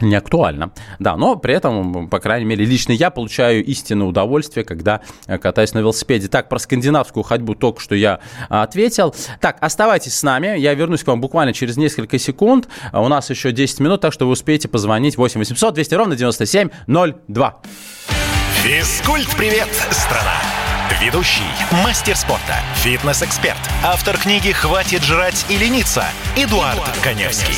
не 0.00 0.14
актуально. 0.14 0.72
Да, 0.98 1.16
но 1.16 1.36
при 1.36 1.54
этом, 1.54 2.08
по 2.08 2.18
крайней 2.18 2.46
мере, 2.46 2.64
лично 2.64 2.92
я 2.92 3.10
получаю 3.10 3.64
истинное 3.64 4.06
удовольствие, 4.06 4.64
когда 4.64 5.00
э, 5.26 5.38
катаюсь 5.38 5.74
на 5.74 5.80
велосипеде. 5.80 6.28
Так, 6.28 6.48
про 6.48 6.58
скандинавскую 6.58 7.22
ходьбу 7.22 7.54
только 7.54 7.80
что 7.80 7.94
я 7.94 8.20
а, 8.48 8.62
ответил. 8.62 9.14
Так, 9.40 9.58
оставайтесь 9.60 10.14
с 10.14 10.22
нами. 10.22 10.58
Я 10.58 10.74
вернусь 10.74 11.04
к 11.04 11.06
вам 11.06 11.20
буквально 11.20 11.52
через 11.52 11.76
несколько 11.76 12.18
секунд. 12.18 12.68
А 12.90 13.02
у 13.02 13.08
нас 13.08 13.30
еще 13.30 13.52
10 13.52 13.80
минут, 13.80 14.00
так 14.00 14.12
что 14.12 14.26
вы 14.26 14.32
успеете 14.32 14.68
позвонить 14.68 15.16
8 15.16 15.38
800 15.38 15.74
200 15.74 15.94
ровно 15.94 16.16
9702. 16.16 17.60
Физкульт-привет, 18.62 19.68
страна! 19.90 20.61
Ведущий, 21.00 21.42
мастер 21.84 22.16
спорта, 22.16 22.56
фитнес-эксперт, 22.76 23.58
автор 23.82 24.18
книги 24.18 24.52
«Хватит 24.52 25.02
жрать 25.02 25.46
и 25.48 25.56
лениться» 25.56 26.04
Эдуард, 26.36 26.74
Эдуард 26.74 26.98
Коневский. 27.02 27.54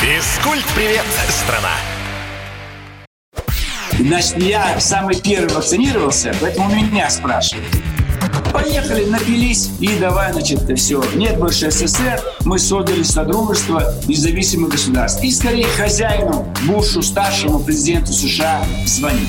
Физкульт-привет, 0.00 1.04
страна! 1.28 1.70
Значит, 3.98 4.42
я 4.42 4.80
самый 4.80 5.20
первый 5.20 5.54
вакцинировался, 5.54 6.34
поэтому 6.40 6.74
меня 6.74 7.08
спрашивают. 7.08 7.68
Поехали, 8.52 9.04
напились 9.04 9.70
и 9.80 9.96
давай, 9.98 10.32
значит, 10.32 10.60
все. 10.76 11.04
Нет 11.14 11.38
больше 11.38 11.70
СССР, 11.70 12.20
мы 12.44 12.58
создали 12.58 13.04
Содружество 13.04 13.94
независимых 14.06 14.70
государств. 14.70 15.22
И 15.22 15.30
скорее 15.30 15.66
хозяину, 15.68 16.52
Бушу, 16.64 17.02
старшему 17.02 17.60
президенту 17.60 18.12
США 18.12 18.64
звонить. 18.86 19.28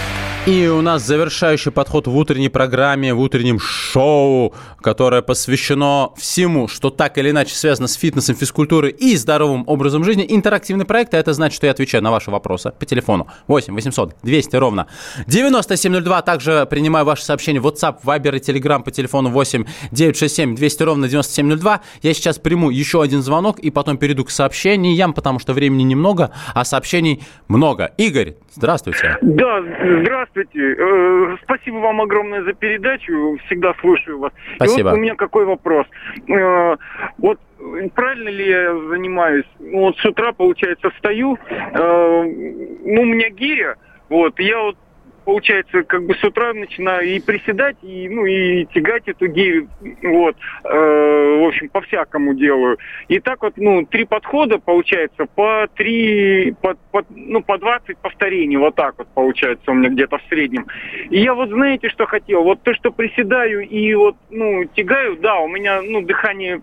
И 0.47 0.67
у 0.67 0.81
нас 0.81 1.03
завершающий 1.03 1.71
подход 1.71 2.07
в 2.07 2.17
утренней 2.17 2.49
программе, 2.49 3.13
в 3.13 3.19
утреннем 3.19 3.59
шоу, 3.59 4.55
которое 4.81 5.21
посвящено 5.21 6.09
всему, 6.17 6.67
что 6.67 6.89
так 6.89 7.19
или 7.19 7.29
иначе 7.29 7.53
связано 7.53 7.87
с 7.87 7.93
фитнесом, 7.93 8.35
физкультурой 8.35 8.89
и 8.89 9.15
здоровым 9.17 9.63
образом 9.67 10.03
жизни. 10.03 10.25
Интерактивный 10.27 10.85
проект, 10.85 11.13
а 11.13 11.19
это 11.19 11.33
значит, 11.33 11.57
что 11.57 11.67
я 11.67 11.71
отвечаю 11.71 12.03
на 12.03 12.09
ваши 12.09 12.31
вопросы 12.31 12.73
по 12.79 12.87
телефону 12.87 13.27
8 13.45 13.71
800 13.71 14.15
200 14.23 14.55
ровно 14.55 14.87
9702. 15.27 16.21
Также 16.23 16.65
принимаю 16.67 17.05
ваши 17.05 17.23
сообщения 17.23 17.59
в 17.59 17.67
WhatsApp, 17.67 17.97
Viber 18.03 18.35
и 18.35 18.39
Telegram 18.39 18.81
по 18.81 18.89
телефону 18.89 19.29
8 19.29 19.65
967 19.91 20.55
200 20.55 20.83
ровно 20.83 21.07
9702. 21.07 21.81
Я 22.01 22.13
сейчас 22.15 22.39
приму 22.39 22.71
еще 22.71 23.03
один 23.03 23.21
звонок 23.21 23.59
и 23.59 23.69
потом 23.69 23.97
перейду 23.97 24.25
к 24.25 24.31
сообщениям, 24.31 25.13
потому 25.13 25.37
что 25.37 25.53
времени 25.53 25.83
немного, 25.83 26.31
а 26.55 26.65
сообщений 26.65 27.23
много. 27.47 27.91
Игорь, 27.97 28.37
здравствуйте. 28.55 29.19
Да, 29.21 29.59
здравствуйте 29.61 30.30
здравствуйте. 30.31 30.75
Э, 30.77 31.37
спасибо 31.43 31.75
вам 31.77 32.01
огромное 32.01 32.43
за 32.43 32.53
передачу. 32.53 33.37
Всегда 33.45 33.73
слушаю 33.79 34.19
вас. 34.19 34.33
Спасибо. 34.55 34.79
И 34.79 34.83
вот 34.83 34.93
у 34.93 34.97
меня 34.97 35.15
какой 35.15 35.45
вопрос. 35.45 35.85
Э, 36.27 36.75
вот 37.17 37.39
правильно 37.93 38.29
ли 38.29 38.49
я 38.49 38.73
занимаюсь? 38.89 39.45
Ну, 39.59 39.79
вот 39.79 39.97
с 39.97 40.05
утра, 40.05 40.31
получается, 40.31 40.89
встаю, 40.91 41.37
э, 41.49 42.23
ну, 42.23 43.01
у 43.01 43.05
меня 43.05 43.29
гиря, 43.29 43.75
вот, 44.09 44.39
я 44.39 44.61
вот 44.61 44.77
получается, 45.25 45.83
как 45.83 46.05
бы 46.05 46.15
с 46.15 46.23
утра 46.23 46.53
начинаю 46.53 47.07
и 47.07 47.19
приседать, 47.19 47.77
и, 47.81 48.09
ну, 48.09 48.25
и 48.25 48.65
тягать 48.65 49.07
эту 49.07 49.27
гирю, 49.27 49.67
вот, 50.03 50.35
э, 50.63 51.39
в 51.39 51.47
общем, 51.47 51.69
по-всякому 51.69 52.33
делаю. 52.33 52.77
И 53.07 53.19
так 53.19 53.41
вот, 53.41 53.53
ну, 53.57 53.85
три 53.85 54.05
подхода, 54.05 54.59
получается, 54.59 55.25
по 55.35 55.67
три, 55.75 56.53
по, 56.61 56.75
по, 56.91 57.03
ну, 57.09 57.41
по 57.41 57.57
20 57.57 57.97
повторений, 57.97 58.57
вот 58.57 58.75
так 58.75 58.95
вот 58.97 59.07
получается 59.13 59.71
у 59.71 59.73
меня 59.73 59.89
где-то 59.89 60.17
в 60.17 60.23
среднем. 60.29 60.65
И 61.09 61.19
я 61.19 61.33
вот, 61.33 61.49
знаете, 61.49 61.89
что 61.89 62.05
хотел? 62.05 62.43
Вот 62.43 62.61
то, 62.63 62.73
что 62.73 62.91
приседаю 62.91 63.67
и 63.67 63.93
вот, 63.93 64.15
ну, 64.29 64.65
тягаю, 64.65 65.17
да, 65.17 65.39
у 65.39 65.47
меня, 65.47 65.81
ну, 65.81 66.01
дыхание, 66.01 66.61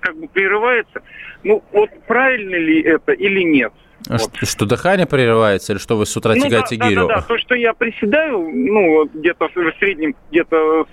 как 0.00 0.16
бы 0.16 0.28
прерывается. 0.28 1.02
Ну, 1.44 1.62
вот 1.72 1.90
правильно 2.06 2.56
ли 2.56 2.80
это 2.82 3.12
или 3.12 3.42
нет? 3.42 3.72
Вот. 4.08 4.20
Что, 4.36 4.46
что 4.46 4.66
дыхание 4.66 5.06
прерывается 5.06 5.72
или 5.72 5.78
что 5.78 5.96
вы 5.96 6.06
с 6.06 6.16
утра 6.16 6.34
ну, 6.34 6.42
тягаете 6.42 6.76
да, 6.76 6.88
гирю? 6.88 7.08
Да, 7.08 7.14
да, 7.14 7.20
да, 7.20 7.22
то, 7.22 7.38
что 7.38 7.54
я 7.54 7.74
приседаю, 7.74 8.38
ну, 8.38 9.06
где-то 9.12 9.48
в 9.48 9.78
среднем, 9.78 10.14
где-то 10.30 10.86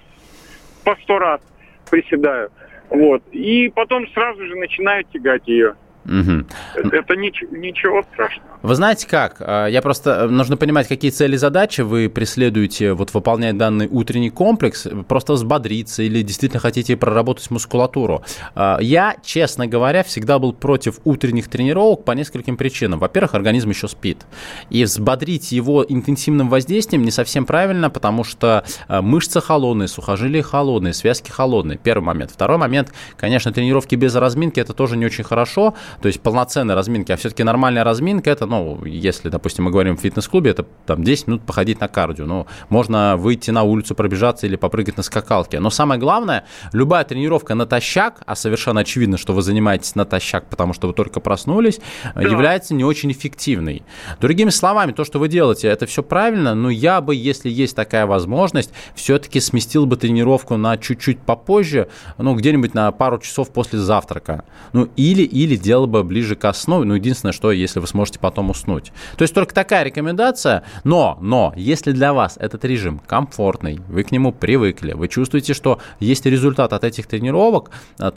по 0.84 0.95
сто 1.03 1.20
раз 1.20 1.41
приседаю, 1.89 2.49
вот, 2.89 3.24
и 3.32 3.72
потом 3.74 4.08
сразу 4.10 4.45
же 4.45 4.56
начинаю 4.56 5.03
тягать 5.06 5.47
ее. 5.47 5.76
Угу. 6.06 6.45
Это, 6.76 6.95
это 6.97 7.16
ничего, 7.16 7.56
ничего 7.56 8.03
страшного. 8.14 8.55
Вы 8.66 8.74
знаете 8.74 9.07
как? 9.07 9.36
А, 9.41 9.68
я 9.68 9.80
просто... 9.84 10.22
Э, 10.22 10.28
нужно 10.28 10.57
понимать, 10.57 10.88
какие 10.88 11.11
цели 11.11 11.36
и 11.36 11.38
задачи 11.38 11.82
вы 11.82 12.09
преследуете, 12.09 12.93
вот 12.93 13.13
выполняя 13.13 13.53
данный 13.53 13.88
утренний 13.88 14.32
комплекс, 14.32 14.88
просто 15.07 15.34
взбодриться 15.34 16.01
или 16.01 16.24
действительно 16.24 16.59
хотите 16.59 16.97
проработать 16.97 17.51
мускулатуру. 17.51 18.24
А, 18.55 18.80
я, 18.82 19.18
честно 19.24 19.68
говоря, 19.68 20.03
всегда 20.03 20.39
был 20.39 20.51
против 20.51 20.99
утренних 21.03 21.47
тренировок 21.47 22.05
по 22.05 22.13
нескольким 22.13 22.57
причинам. 22.57 22.97
Во-первых, 22.97 23.36
организм 23.36 23.70
еще 23.70 23.88
спит. 23.88 24.26
И 24.72 24.84
взбодрить 24.84 25.51
его 25.51 25.86
интенсивным 25.88 26.49
воздействием 26.49 27.03
не 27.03 27.11
совсем 27.11 27.45
правильно, 27.45 27.91
потому 27.91 28.24
что 28.24 28.63
э, 28.88 28.99
мышцы 28.99 29.41
холодные, 29.41 29.88
сухожилия 29.88 30.41
холодные, 30.41 30.95
связки 30.95 31.30
холодные. 31.30 31.78
Первый 31.78 32.05
момент. 32.05 32.32
Второй 32.32 32.57
момент, 32.57 32.91
конечно, 33.16 33.53
тренировки 33.53 33.93
без 33.93 34.16
разминки 34.16 34.59
это 34.59 34.74
тоже 34.74 34.97
не 34.97 35.05
очень 35.05 35.24
хорошо, 35.24 35.76
то 36.01 36.07
есть 36.07 36.20
полноценной 36.20 36.74
разминки, 36.74 37.11
а 37.11 37.18
все-таки 37.18 37.43
нормальная 37.43 37.84
разминка, 37.84 38.32
это, 38.32 38.47
если, 38.86 39.30
допустим, 39.30 39.66
мы 39.66 39.72
говорим 39.72 39.97
в 39.97 40.01
фитнес-клубе, 40.01 40.51
это 40.51 40.66
там 40.86 41.03
10 41.03 41.28
минут 41.28 41.41
походить 41.43 41.80
на 41.80 41.88
кардио, 41.88 42.26
ну, 42.26 42.47
можно 42.70 43.18
выйти 43.18 43.51
на 43.51 43.64
улицу, 43.64 43.95
пробежаться 43.95 44.47
или 44.47 44.56
попрыгать 44.56 44.97
на 44.97 45.03
скакалке. 45.03 45.60
Но 45.60 45.70
самое 45.70 45.99
главное, 45.99 46.45
любая 46.74 47.03
тренировка 47.03 47.56
натощак, 47.56 48.22
а 48.26 48.36
совершенно 48.36 48.82
очевидно, 48.82 49.18
что 49.18 49.34
вы 49.34 49.41
занимаетесь 49.41 49.95
натощак, 49.95 50.49
потому 50.49 50.74
что 50.74 50.88
вы 50.88 50.93
только 50.93 51.20
проснулись, 51.20 51.80
да. 52.14 52.22
является 52.22 52.74
не 52.74 52.84
очень 52.84 53.12
эффективной. 53.12 53.84
Другими 54.20 54.49
словами, 54.49 54.91
то, 54.91 55.03
что 55.03 55.20
вы 55.20 55.28
делаете, 55.28 55.68
это 55.68 55.86
все 55.86 56.03
правильно, 56.03 56.56
но 56.56 56.70
я 56.70 57.01
бы, 57.01 57.16
если 57.16 57.49
есть 57.49 57.76
такая 57.76 58.06
возможность, 58.06 58.72
все-таки 58.95 59.39
сместил 59.39 59.86
бы 59.86 59.97
тренировку 59.97 60.58
на 60.58 60.78
чуть-чуть 60.78 61.20
попозже, 61.20 61.89
ну, 62.18 62.36
где-нибудь 62.36 62.74
на 62.74 62.91
пару 62.91 63.20
часов 63.20 63.51
после 63.51 63.80
завтрака. 63.80 64.43
Ну, 64.74 64.89
или, 64.95 65.24
или 65.24 65.56
делал 65.56 65.88
бы 65.88 66.03
ближе 66.03 66.36
к 66.36 66.45
основе. 66.45 66.86
Ну, 66.86 66.95
единственное, 66.95 67.34
что 67.34 67.51
если 67.51 67.80
вы 67.80 67.88
сможете 67.88 68.20
потом 68.20 68.45
уснуть. 68.50 68.91
То 69.18 69.24
есть 69.24 69.34
только 69.34 69.54
такая 69.54 69.84
рекомендация. 69.84 70.64
Но, 70.84 71.18
но, 71.22 71.54
если 71.56 71.91
для 71.91 72.14
вас 72.14 72.38
этот 72.39 72.66
режим 72.66 73.00
комфортный, 73.06 73.80
вы 73.88 74.04
к 74.04 74.12
нему 74.12 74.32
привыкли, 74.32 74.93
вы 74.93 75.08
чувствуете, 75.08 75.54
что 75.54 75.80
есть 76.00 76.26
результат 76.26 76.74
от 76.74 76.84
этих 76.84 77.08
тренировок, 77.08 77.72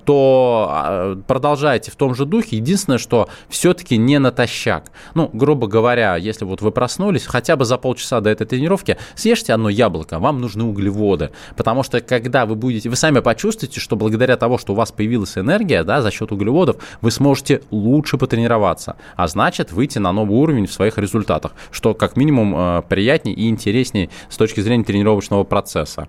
то 0.04 0.68
а, 0.70 1.16
продолжайте 1.26 1.90
в 1.90 1.96
том 1.96 2.14
же 2.14 2.24
духе. 2.24 2.56
Единственное, 2.56 2.98
что 2.98 3.28
все-таки 3.48 3.96
не 3.96 4.18
натощак. 4.18 4.90
Ну, 5.14 5.30
грубо 5.32 5.66
говоря, 5.66 6.16
если 6.16 6.44
вот 6.44 6.62
вы 6.62 6.70
проснулись, 6.70 7.26
хотя 7.26 7.56
бы 7.56 7.64
за 7.64 7.78
полчаса 7.78 8.20
до 8.20 8.30
этой 8.30 8.46
тренировки 8.46 8.96
съешьте 9.14 9.52
одно 9.52 9.68
яблоко, 9.68 10.18
вам 10.18 10.40
нужны 10.40 10.64
углеводы. 10.64 11.30
Потому 11.56 11.82
что 11.82 12.00
когда 12.00 12.46
вы 12.46 12.54
будете, 12.54 12.88
вы 12.88 12.96
сами 12.96 13.20
почувствуете, 13.20 13.80
что 13.80 13.96
благодаря 13.96 14.36
того, 14.36 14.58
что 14.58 14.72
у 14.72 14.76
вас 14.76 14.92
появилась 14.92 15.36
энергия, 15.38 15.84
да, 15.84 16.02
за 16.02 16.10
счет 16.10 16.32
углеводов, 16.32 16.76
вы 17.00 17.10
сможете 17.10 17.62
лучше 17.70 18.18
потренироваться, 18.18 18.96
а 19.16 19.28
значит 19.28 19.72
выйти 19.72 19.98
на 19.98 20.12
новый 20.18 20.36
уровень 20.36 20.66
в 20.66 20.72
своих 20.72 20.98
результатах, 20.98 21.52
что 21.70 21.94
как 21.94 22.16
минимум 22.16 22.54
э, 22.56 22.82
приятнее 22.88 23.34
и 23.36 23.48
интереснее 23.48 24.10
с 24.28 24.36
точки 24.36 24.60
зрения 24.60 24.84
тренировочного 24.84 25.44
процесса. 25.44 26.08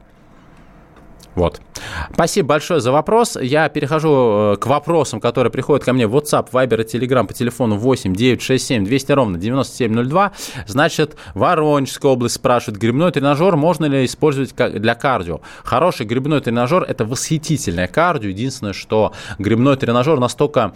Вот. 1.36 1.62
Спасибо 2.14 2.50
большое 2.50 2.82
за 2.82 2.92
вопрос. 2.92 3.38
Я 3.40 3.70
перехожу 3.70 4.54
э, 4.54 4.58
к 4.58 4.66
вопросам, 4.68 5.20
которые 5.20 5.52
приходят 5.52 5.86
ко 5.86 5.94
мне 5.94 6.08
в 6.08 6.16
WhatsApp, 6.16 6.50
Viber 6.52 6.82
и 6.84 6.98
Telegram 6.98 7.26
по 7.26 7.34
телефону 7.34 7.78
8 7.78 8.14
967 8.14 8.86
200 8.86 9.12
ровно 9.12 9.38
9702. 9.38 10.32
Значит, 10.68 11.16
Воронежская 11.36 12.12
область 12.12 12.36
спрашивает, 12.36 12.80
грибной 12.80 13.12
тренажер 13.12 13.56
можно 13.56 13.86
ли 13.86 14.06
использовать 14.06 14.54
для 14.56 14.96
кардио? 14.96 15.42
Хороший 15.64 16.06
грибной 16.06 16.42
тренажер– 16.42 16.84
это 16.88 17.06
восхитительное 17.06 17.88
кардио. 17.88 18.30
Единственное, 18.30 18.74
что 18.74 19.14
грибной 19.38 19.78
тренажер 19.78 20.20
настолько 20.20 20.74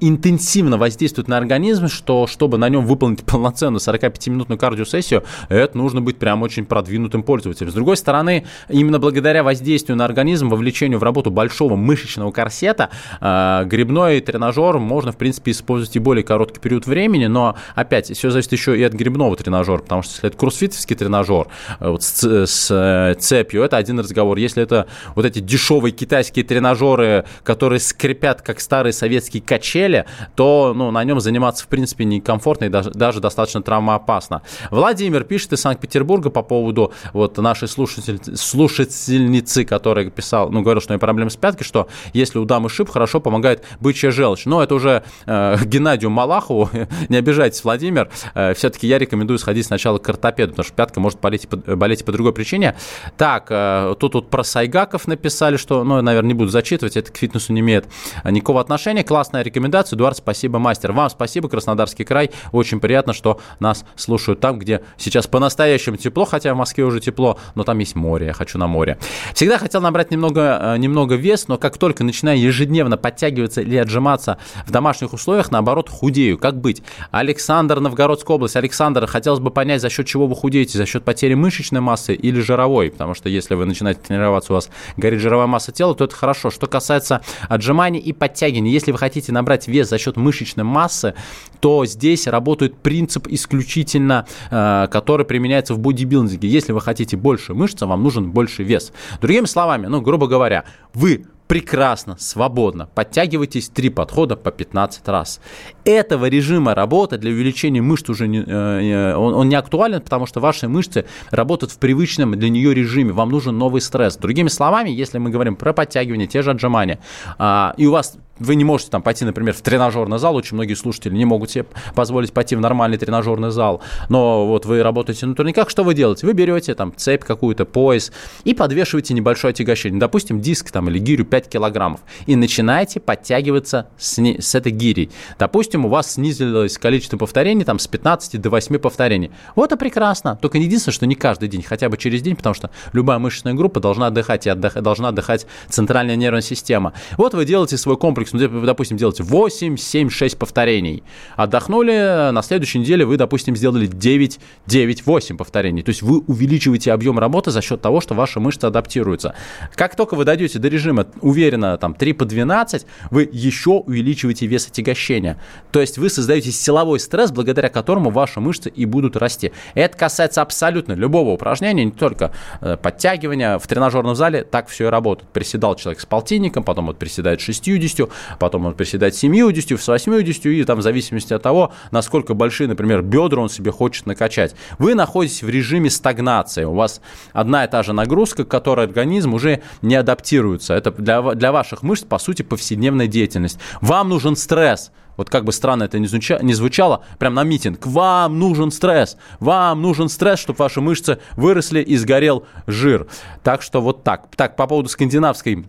интенсивно 0.00 0.78
воздействует 0.78 1.28
на 1.28 1.38
организм, 1.38 1.88
что 1.88 2.26
чтобы 2.26 2.58
на 2.58 2.68
нем 2.68 2.86
выполнить 2.86 3.22
полноценную 3.24 3.80
45-минутную 3.80 4.58
кардиосессию, 4.58 5.24
это 5.48 5.76
нужно 5.76 6.00
быть 6.00 6.18
прям 6.18 6.42
очень 6.42 6.66
продвинутым 6.66 7.22
пользователем. 7.22 7.70
С 7.70 7.74
другой 7.74 7.96
стороны, 7.96 8.46
именно 8.68 8.98
благодаря 8.98 9.42
воздействию 9.42 9.85
воздействию 9.86 9.96
на 9.96 10.04
организм, 10.04 10.48
вовлечению 10.48 10.98
в 10.98 11.02
работу 11.02 11.30
большого 11.30 11.76
мышечного 11.76 12.30
корсета, 12.32 12.90
э, 13.20 13.64
грибной 13.66 14.20
тренажер 14.20 14.78
можно, 14.78 15.12
в 15.12 15.16
принципе, 15.16 15.52
использовать 15.52 15.96
и 15.96 15.98
более 15.98 16.24
короткий 16.24 16.60
период 16.60 16.86
времени, 16.86 17.26
но, 17.26 17.56
опять, 17.74 18.10
все 18.16 18.30
зависит 18.30 18.52
еще 18.52 18.76
и 18.76 18.82
от 18.82 18.92
грибного 18.92 19.36
тренажера, 19.36 19.78
потому 19.78 20.02
что 20.02 20.12
если 20.12 20.28
это 20.28 20.36
кроссфитовский 20.36 20.96
тренажер 20.96 21.46
э, 21.80 21.88
вот 21.88 22.02
с, 22.02 22.24
с 22.24 22.70
э, 22.70 23.14
цепью, 23.18 23.62
это 23.62 23.76
один 23.76 24.00
разговор. 24.00 24.38
Если 24.38 24.62
это 24.62 24.86
вот 25.14 25.24
эти 25.24 25.40
дешевые 25.40 25.92
китайские 25.92 26.44
тренажеры, 26.44 27.24
которые 27.44 27.80
скрипят, 27.80 28.42
как 28.42 28.60
старые 28.60 28.92
советские 28.92 29.42
качели, 29.42 30.04
то 30.34 30.72
ну, 30.74 30.90
на 30.90 31.04
нем 31.04 31.20
заниматься, 31.20 31.64
в 31.64 31.68
принципе, 31.68 32.04
некомфортно 32.04 32.66
и 32.66 32.68
даже, 32.68 32.90
даже 32.90 33.20
достаточно 33.20 33.62
травмоопасно. 33.62 34.42
Владимир 34.70 35.24
пишет 35.24 35.52
из 35.52 35.60
Санкт-Петербурга 35.60 36.30
по 36.30 36.42
поводу 36.42 36.92
вот 37.12 37.38
нашей 37.38 37.68
слушатель, 37.68 38.20
слушательницы, 38.36 39.64
который 39.76 40.10
писал, 40.10 40.50
ну, 40.50 40.62
говорил, 40.62 40.80
что 40.80 40.92
у 40.92 40.94
него 40.94 41.00
проблемы 41.00 41.30
с 41.30 41.36
пяткой, 41.36 41.66
что 41.66 41.88
если 42.14 42.38
у 42.38 42.44
дамы 42.46 42.70
шип, 42.70 42.88
хорошо 42.88 43.20
помогает 43.20 43.62
бычья 43.80 44.10
желчь. 44.10 44.46
Но 44.46 44.62
это 44.62 44.74
уже 44.74 45.02
э, 45.26 45.56
Геннадию 45.64 46.10
Малахову, 46.10 46.70
не 47.08 47.16
обижайтесь, 47.16 47.62
Владимир, 47.62 48.08
э, 48.34 48.54
все-таки 48.54 48.86
я 48.86 48.98
рекомендую 48.98 49.38
сходить 49.38 49.66
сначала 49.66 49.98
к 49.98 50.08
ортопеду, 50.08 50.52
потому 50.52 50.64
что 50.64 50.74
пятка 50.74 51.00
может 51.00 51.20
болеть, 51.20 51.46
болеть 51.48 52.04
по 52.04 52.12
другой 52.12 52.32
причине. 52.32 52.74
Так, 53.18 53.48
э, 53.50 53.94
тут 54.00 54.14
вот 54.14 54.30
про 54.30 54.42
Сайгаков 54.42 55.06
написали, 55.06 55.56
что, 55.56 55.84
ну, 55.84 56.00
наверное, 56.00 56.28
не 56.28 56.34
буду 56.34 56.48
зачитывать, 56.48 56.96
это 56.96 57.12
к 57.12 57.16
фитнесу 57.16 57.52
не 57.52 57.60
имеет 57.60 57.86
никакого 58.24 58.60
отношения. 58.60 59.04
Классная 59.04 59.42
рекомендация, 59.42 59.96
Эдуард, 59.96 60.16
спасибо, 60.16 60.58
мастер. 60.58 60.92
Вам 60.92 61.10
спасибо, 61.10 61.48
Краснодарский 61.48 62.04
край, 62.04 62.30
очень 62.52 62.80
приятно, 62.80 63.12
что 63.12 63.40
нас 63.60 63.84
слушают 63.96 64.40
там, 64.40 64.58
где 64.58 64.82
сейчас 64.96 65.26
по-настоящему 65.26 65.96
тепло, 65.96 66.24
хотя 66.24 66.54
в 66.54 66.56
Москве 66.56 66.84
уже 66.84 67.00
тепло, 67.00 67.38
но 67.54 67.64
там 67.64 67.78
есть 67.78 67.94
море, 67.94 68.26
я 68.26 68.32
хочу 68.32 68.58
на 68.58 68.66
море. 68.66 68.98
Всегда 69.34 69.58
хотел 69.66 69.80
набрать 69.80 70.12
немного, 70.12 70.60
э, 70.62 70.78
немного 70.78 71.16
вес, 71.16 71.48
но 71.48 71.58
как 71.58 71.76
только 71.76 72.04
начинаю 72.04 72.40
ежедневно 72.40 72.96
подтягиваться 72.96 73.62
или 73.62 73.74
отжиматься 73.74 74.38
в 74.64 74.70
домашних 74.70 75.12
условиях, 75.12 75.50
наоборот, 75.50 75.90
худею. 75.90 76.38
Как 76.38 76.60
быть? 76.60 76.84
Александр, 77.10 77.80
Новгородская 77.80 78.36
область. 78.36 78.54
Александр, 78.54 79.06
хотелось 79.06 79.40
бы 79.40 79.50
понять, 79.50 79.80
за 79.80 79.90
счет 79.90 80.06
чего 80.06 80.28
вы 80.28 80.36
худеете? 80.36 80.78
За 80.78 80.86
счет 80.86 81.02
потери 81.02 81.34
мышечной 81.34 81.80
массы 81.80 82.14
или 82.14 82.38
жировой? 82.40 82.92
Потому 82.92 83.14
что 83.14 83.28
если 83.28 83.56
вы 83.56 83.64
начинаете 83.64 84.00
тренироваться, 84.06 84.52
у 84.52 84.54
вас 84.54 84.68
горит 84.96 85.20
жировая 85.20 85.48
масса 85.48 85.72
тела, 85.72 85.96
то 85.96 86.04
это 86.04 86.14
хорошо. 86.14 86.52
Что 86.52 86.68
касается 86.68 87.22
отжиманий 87.48 87.98
и 87.98 88.12
подтягиваний, 88.12 88.70
если 88.70 88.92
вы 88.92 88.98
хотите 88.98 89.32
набрать 89.32 89.66
вес 89.66 89.88
за 89.88 89.98
счет 89.98 90.16
мышечной 90.16 90.62
массы, 90.62 91.14
то 91.58 91.84
здесь 91.86 92.28
работает 92.28 92.76
принцип 92.76 93.26
исключительно, 93.26 94.28
э, 94.52 94.86
который 94.92 95.26
применяется 95.26 95.74
в 95.74 95.80
бодибилдинге. 95.80 96.48
Если 96.48 96.70
вы 96.70 96.80
хотите 96.80 97.16
больше 97.16 97.52
мышц, 97.52 97.82
вам 97.82 98.04
нужен 98.04 98.30
больше 98.30 98.62
вес. 98.62 98.92
Другими 99.20 99.46
ну, 99.88 100.00
грубо 100.00 100.26
говоря, 100.26 100.64
вы 100.92 101.26
прекрасно, 101.46 102.16
свободно 102.18 102.86
подтягивайтесь 102.86 103.68
три 103.68 103.88
подхода 103.88 104.36
по 104.36 104.50
15 104.50 105.08
раз. 105.08 105.40
Этого 105.86 106.26
режима 106.26 106.74
работы 106.74 107.16
для 107.16 107.30
увеличения 107.30 107.80
мышц 107.80 108.10
уже 108.10 108.26
не, 108.26 108.42
э, 108.44 109.14
он, 109.14 109.34
он 109.34 109.48
не 109.48 109.54
актуален, 109.54 110.00
потому 110.00 110.26
что 110.26 110.40
ваши 110.40 110.66
мышцы 110.66 111.06
работают 111.30 111.70
в 111.70 111.78
привычном 111.78 112.36
для 112.36 112.48
нее 112.48 112.74
режиме. 112.74 113.12
Вам 113.12 113.30
нужен 113.30 113.56
новый 113.56 113.80
стресс. 113.80 114.16
Другими 114.16 114.48
словами, 114.48 114.90
если 114.90 115.18
мы 115.18 115.30
говорим 115.30 115.54
про 115.54 115.72
подтягивание, 115.72 116.26
те 116.26 116.42
же 116.42 116.50
отжимания, 116.50 116.98
э, 117.38 117.70
и 117.76 117.86
у 117.86 117.92
вас 117.92 118.18
вы 118.38 118.54
не 118.54 118.64
можете 118.64 118.90
там 118.90 119.02
пойти, 119.02 119.24
например, 119.24 119.54
в 119.54 119.60
тренажерный 119.60 120.18
зал, 120.18 120.34
очень 120.36 120.56
многие 120.56 120.74
слушатели 120.74 121.14
не 121.14 121.24
могут 121.24 121.50
себе 121.50 121.66
позволить 121.94 122.32
пойти 122.32 122.56
в 122.56 122.60
нормальный 122.60 122.98
тренажерный 122.98 123.50
зал, 123.50 123.80
но 124.08 124.46
вот 124.46 124.66
вы 124.66 124.82
работаете 124.82 125.26
на 125.26 125.34
турниках, 125.34 125.70
что 125.70 125.84
вы 125.84 125.94
делаете? 125.94 126.26
Вы 126.26 126.32
берете 126.32 126.74
там 126.74 126.92
цепь 126.96 127.24
какую-то, 127.24 127.64
пояс 127.64 128.12
и 128.44 128.54
подвешиваете 128.54 129.14
небольшое 129.14 129.52
отягощение, 129.52 129.98
допустим, 129.98 130.40
диск 130.40 130.70
там 130.70 130.88
или 130.88 130.98
гирю 130.98 131.24
5 131.24 131.48
килограммов, 131.48 132.00
и 132.26 132.36
начинаете 132.36 133.00
подтягиваться 133.00 133.88
с, 133.96 134.18
не, 134.18 134.40
с 134.40 134.54
этой 134.54 134.72
гирей. 134.72 135.10
Допустим, 135.38 135.75
у 135.84 135.88
вас 135.88 136.14
снизилось 136.14 136.78
количество 136.78 137.16
повторений 137.16 137.64
там 137.64 137.78
с 137.78 137.86
15 137.86 138.40
до 138.40 138.50
8 138.50 138.78
повторений. 138.78 139.30
Вот 139.54 139.72
и 139.72 139.76
прекрасно. 139.76 140.38
Только 140.40 140.58
единственное, 140.58 140.94
что 140.94 141.06
не 141.06 141.14
каждый 141.14 141.48
день, 141.48 141.62
хотя 141.62 141.88
бы 141.88 141.96
через 141.96 142.22
день, 142.22 142.36
потому 142.36 142.54
что 142.54 142.70
любая 142.92 143.18
мышечная 143.18 143.54
группа 143.54 143.80
должна 143.80 144.06
отдыхать, 144.08 144.46
и 144.46 144.50
отдых, 144.50 144.80
должна 144.82 145.08
отдыхать 145.08 145.46
центральная 145.68 146.16
нервная 146.16 146.42
система. 146.42 146.92
Вот 147.16 147.34
вы 147.34 147.44
делаете 147.44 147.76
свой 147.76 147.96
комплекс, 147.96 148.32
ну, 148.32 148.48
допустим, 148.64 148.96
делаете 148.96 149.22
8, 149.22 149.76
7, 149.76 150.10
6 150.10 150.38
повторений. 150.38 151.02
Отдохнули, 151.36 152.30
на 152.32 152.42
следующей 152.42 152.78
неделе 152.78 153.04
вы, 153.04 153.16
допустим, 153.16 153.56
сделали 153.56 153.86
9, 153.86 154.40
9, 154.66 155.06
8 155.06 155.36
повторений. 155.36 155.82
То 155.82 155.90
есть 155.90 156.02
вы 156.02 156.20
увеличиваете 156.20 156.92
объем 156.92 157.18
работы 157.18 157.50
за 157.50 157.62
счет 157.62 157.80
того, 157.80 158.00
что 158.00 158.14
ваши 158.14 158.40
мышцы 158.40 158.64
адаптируются. 158.64 159.34
Как 159.74 159.96
только 159.96 160.14
вы 160.14 160.24
дойдете 160.24 160.58
до 160.58 160.68
режима 160.68 161.06
уверенно 161.20 161.76
там 161.78 161.94
3 161.94 162.12
по 162.12 162.24
12, 162.24 162.86
вы 163.10 163.28
еще 163.30 163.70
увеличиваете 163.70 164.46
вес 164.46 164.68
отягощения. 164.68 165.40
То 165.76 165.82
есть 165.82 165.98
вы 165.98 166.08
создаете 166.08 166.52
силовой 166.52 166.98
стресс, 166.98 167.30
благодаря 167.30 167.68
которому 167.68 168.08
ваши 168.08 168.40
мышцы 168.40 168.70
и 168.70 168.86
будут 168.86 169.14
расти. 169.14 169.52
Это 169.74 169.94
касается 169.94 170.40
абсолютно 170.40 170.94
любого 170.94 171.32
упражнения, 171.32 171.84
не 171.84 171.90
только 171.90 172.32
э, 172.62 172.78
подтягивания. 172.78 173.58
В 173.58 173.66
тренажерном 173.66 174.14
зале 174.14 174.42
так 174.42 174.68
все 174.68 174.86
и 174.86 174.88
работает. 174.88 175.28
Приседал 175.28 175.74
человек 175.74 176.00
с 176.00 176.06
полтинником, 176.06 176.64
потом 176.64 176.86
вот 176.86 176.96
приседает 176.96 177.42
60, 177.42 178.08
потом 178.38 178.64
он 178.64 178.72
приседает 178.72 179.14
70, 179.14 179.78
с 179.78 179.86
80, 179.86 180.46
и 180.46 180.64
там 180.64 180.78
в 180.78 180.82
зависимости 180.82 181.34
от 181.34 181.42
того, 181.42 181.74
насколько 181.90 182.32
большие, 182.32 182.68
например, 182.68 183.02
бедра 183.02 183.42
он 183.42 183.50
себе 183.50 183.70
хочет 183.70 184.06
накачать. 184.06 184.54
Вы 184.78 184.94
находитесь 184.94 185.42
в 185.42 185.50
режиме 185.50 185.90
стагнации. 185.90 186.64
У 186.64 186.72
вас 186.72 187.02
одна 187.34 187.66
и 187.66 187.70
та 187.70 187.82
же 187.82 187.92
нагрузка, 187.92 188.46
к 188.46 188.48
которой 188.48 188.86
организм 188.86 189.34
уже 189.34 189.60
не 189.82 189.96
адаптируется. 189.96 190.72
Это 190.72 190.90
для, 190.90 191.20
для 191.34 191.52
ваших 191.52 191.82
мышц, 191.82 192.04
по 192.04 192.16
сути, 192.16 192.40
повседневная 192.40 193.08
деятельность. 193.08 193.58
Вам 193.82 194.08
нужен 194.08 194.36
стресс 194.36 194.90
вот 195.16 195.30
как 195.30 195.44
бы 195.44 195.52
странно 195.52 195.84
это 195.84 195.98
не 195.98 196.06
звучало, 196.06 196.42
не 196.42 196.54
звучало, 196.54 197.04
прям 197.18 197.34
на 197.34 197.44
митинг, 197.44 197.86
вам 197.86 198.38
нужен 198.38 198.70
стресс, 198.70 199.16
вам 199.40 199.82
нужен 199.82 200.08
стресс, 200.08 200.40
чтобы 200.40 200.58
ваши 200.58 200.80
мышцы 200.80 201.18
выросли 201.36 201.80
и 201.80 201.96
сгорел 201.96 202.46
жир. 202.66 203.06
Так 203.42 203.62
что 203.62 203.80
вот 203.80 204.04
так. 204.04 204.28
Так, 204.36 204.56
по 204.56 204.66
поводу 204.66 204.88
скандинавской 204.88 205.66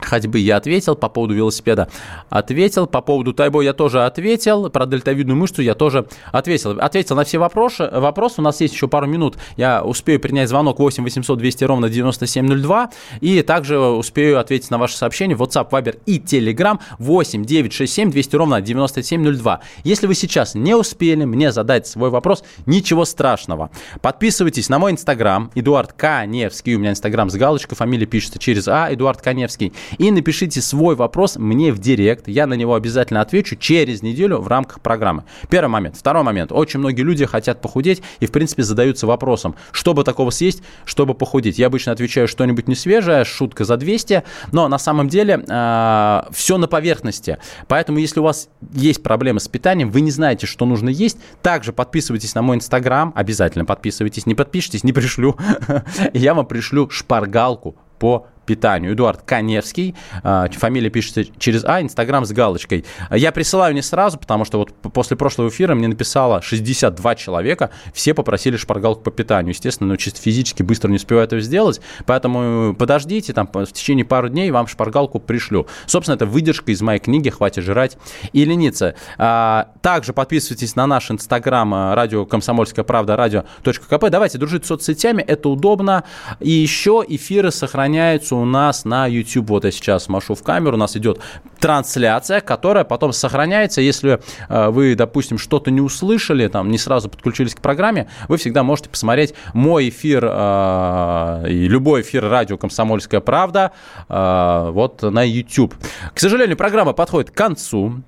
ходьбы 0.00 0.38
я 0.38 0.56
ответил, 0.56 0.94
по 0.94 1.08
поводу 1.08 1.34
велосипеда. 1.34 1.88
Ответил, 2.30 2.86
по 2.86 3.00
поводу 3.00 3.32
тайбо 3.32 3.62
я 3.62 3.72
тоже 3.72 4.04
ответил, 4.04 4.70
про 4.70 4.86
дельтовидную 4.86 5.36
мышцу 5.36 5.62
я 5.62 5.74
тоже 5.74 6.06
ответил. 6.32 6.78
Ответил 6.80 7.16
на 7.16 7.24
все 7.24 7.38
вопросы. 7.38 7.88
Вопрос, 7.92 8.34
у 8.38 8.42
нас 8.42 8.60
есть 8.60 8.74
еще 8.74 8.88
пару 8.88 9.06
минут, 9.06 9.36
я 9.56 9.82
успею 9.82 10.20
принять 10.20 10.48
звонок 10.48 10.78
8 10.78 11.02
800 11.02 11.38
200 11.38 11.64
ровно 11.64 11.88
9702, 11.88 12.90
и 13.20 13.42
также 13.42 13.78
успею 13.78 14.38
ответить 14.40 14.70
на 14.70 14.78
ваши 14.78 14.96
сообщения. 14.96 15.34
WhatsApp, 15.34 15.70
Viber 15.70 15.98
и 16.06 16.18
Telegram 16.18 16.78
8 16.98 17.44
967 17.44 18.10
200 18.10 18.36
ровно 18.36 18.60
9702. 18.60 19.60
Если 19.84 20.06
вы 20.06 20.14
сейчас 20.14 20.54
не 20.54 20.74
успели 20.74 21.24
мне 21.24 21.52
задать 21.52 21.86
свой 21.86 22.10
вопрос, 22.10 22.44
ничего 22.66 23.04
страшного. 23.04 23.70
Подписывайтесь 24.00 24.68
на 24.68 24.78
мой 24.78 24.92
инстаграм, 24.92 25.50
Эдуард 25.54 25.92
Каневский, 25.92 26.74
у 26.74 26.78
меня 26.78 26.90
инстаграм 26.90 27.30
с 27.30 27.34
галочкой, 27.34 27.76
фамилия 27.76 28.06
пишется 28.06 28.38
через 28.38 28.68
А, 28.68 28.92
Эдуард 28.92 29.22
Каневский 29.22 29.72
и 29.98 30.10
напишите 30.10 30.60
свой 30.60 30.94
вопрос 30.94 31.36
мне 31.36 31.72
в 31.72 31.78
директ. 31.78 32.28
Я 32.28 32.46
на 32.46 32.54
него 32.54 32.74
обязательно 32.74 33.20
отвечу 33.20 33.56
через 33.56 34.02
неделю 34.02 34.38
в 34.38 34.48
рамках 34.48 34.80
программы. 34.80 35.24
Первый 35.48 35.68
момент. 35.70 35.96
Второй 35.96 36.22
момент. 36.22 36.52
Очень 36.52 36.80
многие 36.80 37.02
люди 37.02 37.26
хотят 37.26 37.60
похудеть 37.60 38.02
и, 38.20 38.26
в 38.26 38.32
принципе, 38.32 38.62
задаются 38.62 39.06
вопросом, 39.06 39.54
что 39.72 39.94
бы 39.94 40.04
такого 40.04 40.30
съесть, 40.30 40.62
чтобы 40.84 41.14
похудеть. 41.14 41.58
Я 41.58 41.66
обычно 41.66 41.92
отвечаю 41.92 42.28
что-нибудь 42.28 42.68
несвежее, 42.68 43.24
шутка 43.24 43.64
за 43.64 43.76
200, 43.76 44.24
но 44.52 44.68
на 44.68 44.78
самом 44.78 45.08
деле 45.08 45.34
э, 45.34 45.44
а, 45.48 46.28
все 46.32 46.58
на 46.58 46.68
поверхности. 46.68 47.38
Поэтому, 47.68 47.98
если 47.98 48.20
у 48.20 48.22
вас 48.22 48.48
есть 48.72 49.02
проблемы 49.02 49.40
с 49.40 49.48
питанием, 49.48 49.90
вы 49.90 50.00
не 50.00 50.10
знаете, 50.10 50.46
что 50.46 50.66
нужно 50.66 50.88
есть, 50.88 51.18
также 51.42 51.72
подписывайтесь 51.72 52.34
на 52.34 52.42
мой 52.42 52.56
инстаграм, 52.56 53.12
обязательно 53.14 53.64
подписывайтесь. 53.64 54.26
Не 54.26 54.34
подпишитесь, 54.34 54.84
не 54.84 54.92
пришлю. 54.92 55.36
Я 56.12 56.34
вам 56.34 56.46
пришлю 56.46 56.90
шпаргалку 56.90 57.76
по 57.98 58.26
питанию. 58.44 58.92
Эдуард 58.94 59.22
Каневский, 59.22 59.94
а, 60.22 60.48
фамилия 60.50 60.90
пишется 60.90 61.24
через 61.38 61.64
А, 61.64 61.80
Инстаграм 61.80 62.24
с 62.24 62.32
галочкой. 62.32 62.84
Я 63.10 63.32
присылаю 63.32 63.74
не 63.74 63.82
сразу, 63.82 64.18
потому 64.18 64.44
что 64.44 64.58
вот 64.58 64.72
после 64.92 65.16
прошлого 65.16 65.48
эфира 65.48 65.74
мне 65.74 65.88
написало 65.88 66.42
62 66.42 67.14
человека, 67.14 67.70
все 67.92 68.14
попросили 68.14 68.56
шпаргалку 68.56 69.02
по 69.02 69.10
питанию. 69.10 69.50
Естественно, 69.50 69.90
ну, 69.90 69.96
чисто 69.96 70.20
физически 70.20 70.62
быстро 70.62 70.88
не 70.88 70.96
успеваю 70.96 71.24
этого 71.24 71.40
сделать, 71.40 71.80
поэтому 72.06 72.74
подождите, 72.74 73.32
там 73.32 73.48
в 73.52 73.72
течение 73.72 74.04
пару 74.04 74.28
дней 74.28 74.50
вам 74.50 74.66
шпаргалку 74.66 75.20
пришлю. 75.20 75.66
Собственно, 75.86 76.16
это 76.16 76.26
выдержка 76.26 76.72
из 76.72 76.82
моей 76.82 77.00
книги 77.00 77.30
«Хватит 77.30 77.64
жрать 77.64 77.96
и 78.32 78.44
лениться». 78.44 78.94
А, 79.18 79.68
также 79.82 80.12
подписывайтесь 80.12 80.76
на 80.76 80.86
наш 80.86 81.10
Инстаграм 81.10 81.72
а, 81.74 81.94
радио 81.94 82.26
«Комсомольская 82.26 82.84
правда», 82.84 83.16
радио.кп. 83.16 84.10
Давайте 84.10 84.38
дружить 84.38 84.64
с 84.64 84.68
соцсетями, 84.68 85.22
это 85.22 85.48
удобно. 85.48 86.04
И 86.40 86.50
еще 86.50 87.04
эфиры 87.06 87.50
сохраняются 87.50 88.33
у 88.34 88.44
нас 88.44 88.84
на 88.84 89.06
YouTube. 89.06 89.50
Вот 89.50 89.64
я 89.64 89.70
сейчас 89.70 90.08
машу 90.08 90.34
в 90.34 90.42
камеру, 90.42 90.76
у 90.76 90.78
нас 90.78 90.96
идет 90.96 91.20
трансляция, 91.60 92.40
которая 92.40 92.84
потом 92.84 93.12
сохраняется. 93.12 93.80
Если 93.80 94.20
э, 94.48 94.68
вы, 94.68 94.94
допустим, 94.94 95.38
что-то 95.38 95.70
не 95.70 95.80
услышали, 95.80 96.48
там, 96.48 96.70
не 96.70 96.78
сразу 96.78 97.08
подключились 97.08 97.54
к 97.54 97.60
программе, 97.60 98.08
вы 98.28 98.36
всегда 98.36 98.62
можете 98.62 98.90
посмотреть 98.90 99.34
мой 99.52 99.88
эфир 99.88 100.24
э, 100.28 101.44
и 101.48 101.68
любой 101.68 102.02
эфир 102.02 102.28
радио 102.28 102.56
«Комсомольская 102.58 103.20
правда» 103.20 103.72
э, 104.08 104.70
вот 104.72 105.02
на 105.02 105.22
YouTube. 105.22 105.74
К 106.12 106.20
сожалению, 106.20 106.56
программа 106.56 106.92
подходит 106.92 107.30
к 107.30 107.34
концу. 107.34 108.02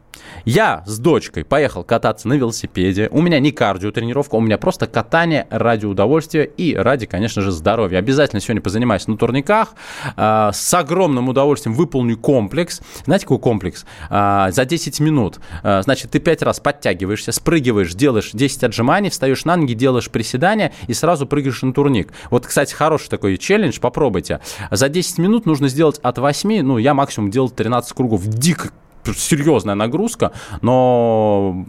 Я 0.45 0.83
с 0.87 0.99
дочкой 0.99 1.45
поехал 1.45 1.85
кататься 1.85 2.29
на 2.29 2.35
велосипеде. 2.35 3.09
У 3.11 3.21
меня 3.21 3.41
не 3.41 3.53
кардио-тренировка, 3.53 4.37
у 4.37 4.41
меня 4.41 4.59
просто 4.59 4.87
катание 4.87 5.47
ради 5.51 5.87
удовольствия 5.87 6.45
и 6.45 6.75
ради, 6.75 7.07
конечно 7.07 7.43
же, 7.43 7.51
здоровья. 7.51 7.99
Обязательно 7.99 8.41
сегодня 8.41 8.63
позанимаюсь 8.63 9.07
на 9.09 9.17
турниках. 9.17 9.75
Э, 10.17 10.51
с 10.53 10.75
огромным 10.75 11.29
удовольствием 11.29 11.75
выполню 11.75 12.17
комплекс. 12.17 12.81
Знаете, 13.05 13.25
какой 13.25 13.39
комплекс? 13.39 13.85
Э, 14.11 14.49
за 14.51 14.65
10 14.65 15.01
минут. 15.01 15.41
Э, 15.63 15.83
значит, 15.83 16.11
ты 16.11 16.21
5 16.21 16.43
раз 16.43 16.61
подтягиваешься, 16.61 17.33
спрыгиваешь, 17.33 17.95
делаешь 17.95 18.31
10 18.33 18.65
отжиманий, 18.65 19.11
встаешь 19.11 19.45
на 19.45 19.57
ноги, 19.57 19.75
делаешь 19.75 20.11
приседания 20.11 20.73
и 20.87 20.95
сразу 20.95 21.27
прыгаешь 21.27 21.63
на 21.63 21.73
турник. 21.73 22.13
Вот, 22.31 22.47
кстати, 22.47 22.73
хороший 22.73 23.09
такой 23.09 23.37
челлендж, 23.37 23.81
попробуйте. 23.81 24.41
За 24.71 24.89
10 24.89 25.19
минут 25.19 25.47
нужно 25.47 25.69
сделать 25.69 25.99
от 26.03 26.19
8, 26.19 26.63
ну, 26.63 26.79
я 26.79 26.95
максимум 26.95 27.31
делал 27.31 27.51
13 27.51 27.93
кругов. 27.93 28.27
Дико 28.27 28.71
серьезная 29.15 29.75
нагрузка, 29.75 30.33
но 30.63 31.65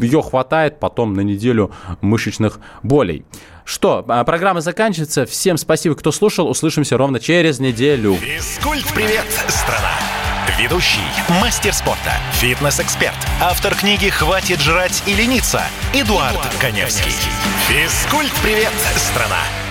ее 0.00 0.22
хватает 0.22 0.80
потом 0.80 1.14
на 1.14 1.20
неделю 1.20 1.70
мышечных 2.00 2.60
болей. 2.82 3.24
Что, 3.64 4.04
а, 4.08 4.24
программа 4.24 4.60
заканчивается. 4.60 5.24
Всем 5.24 5.56
спасибо, 5.56 5.94
кто 5.94 6.10
слушал. 6.10 6.48
Услышимся 6.48 6.96
ровно 6.96 7.20
через 7.20 7.60
неделю. 7.60 8.14
Физкульт-привет, 8.14 9.24
страна! 9.48 9.92
Ведущий, 10.58 11.00
мастер 11.40 11.72
спорта, 11.72 12.12
фитнес-эксперт, 12.32 13.14
автор 13.40 13.74
книги 13.76 14.08
«Хватит 14.08 14.60
жрать 14.60 15.02
и 15.06 15.14
лениться» 15.14 15.62
Эдуард, 15.94 16.32
Эдуард 16.32 16.56
Коневский. 16.60 17.12
Физкульт-привет, 17.68 18.72
страна! 18.96 19.61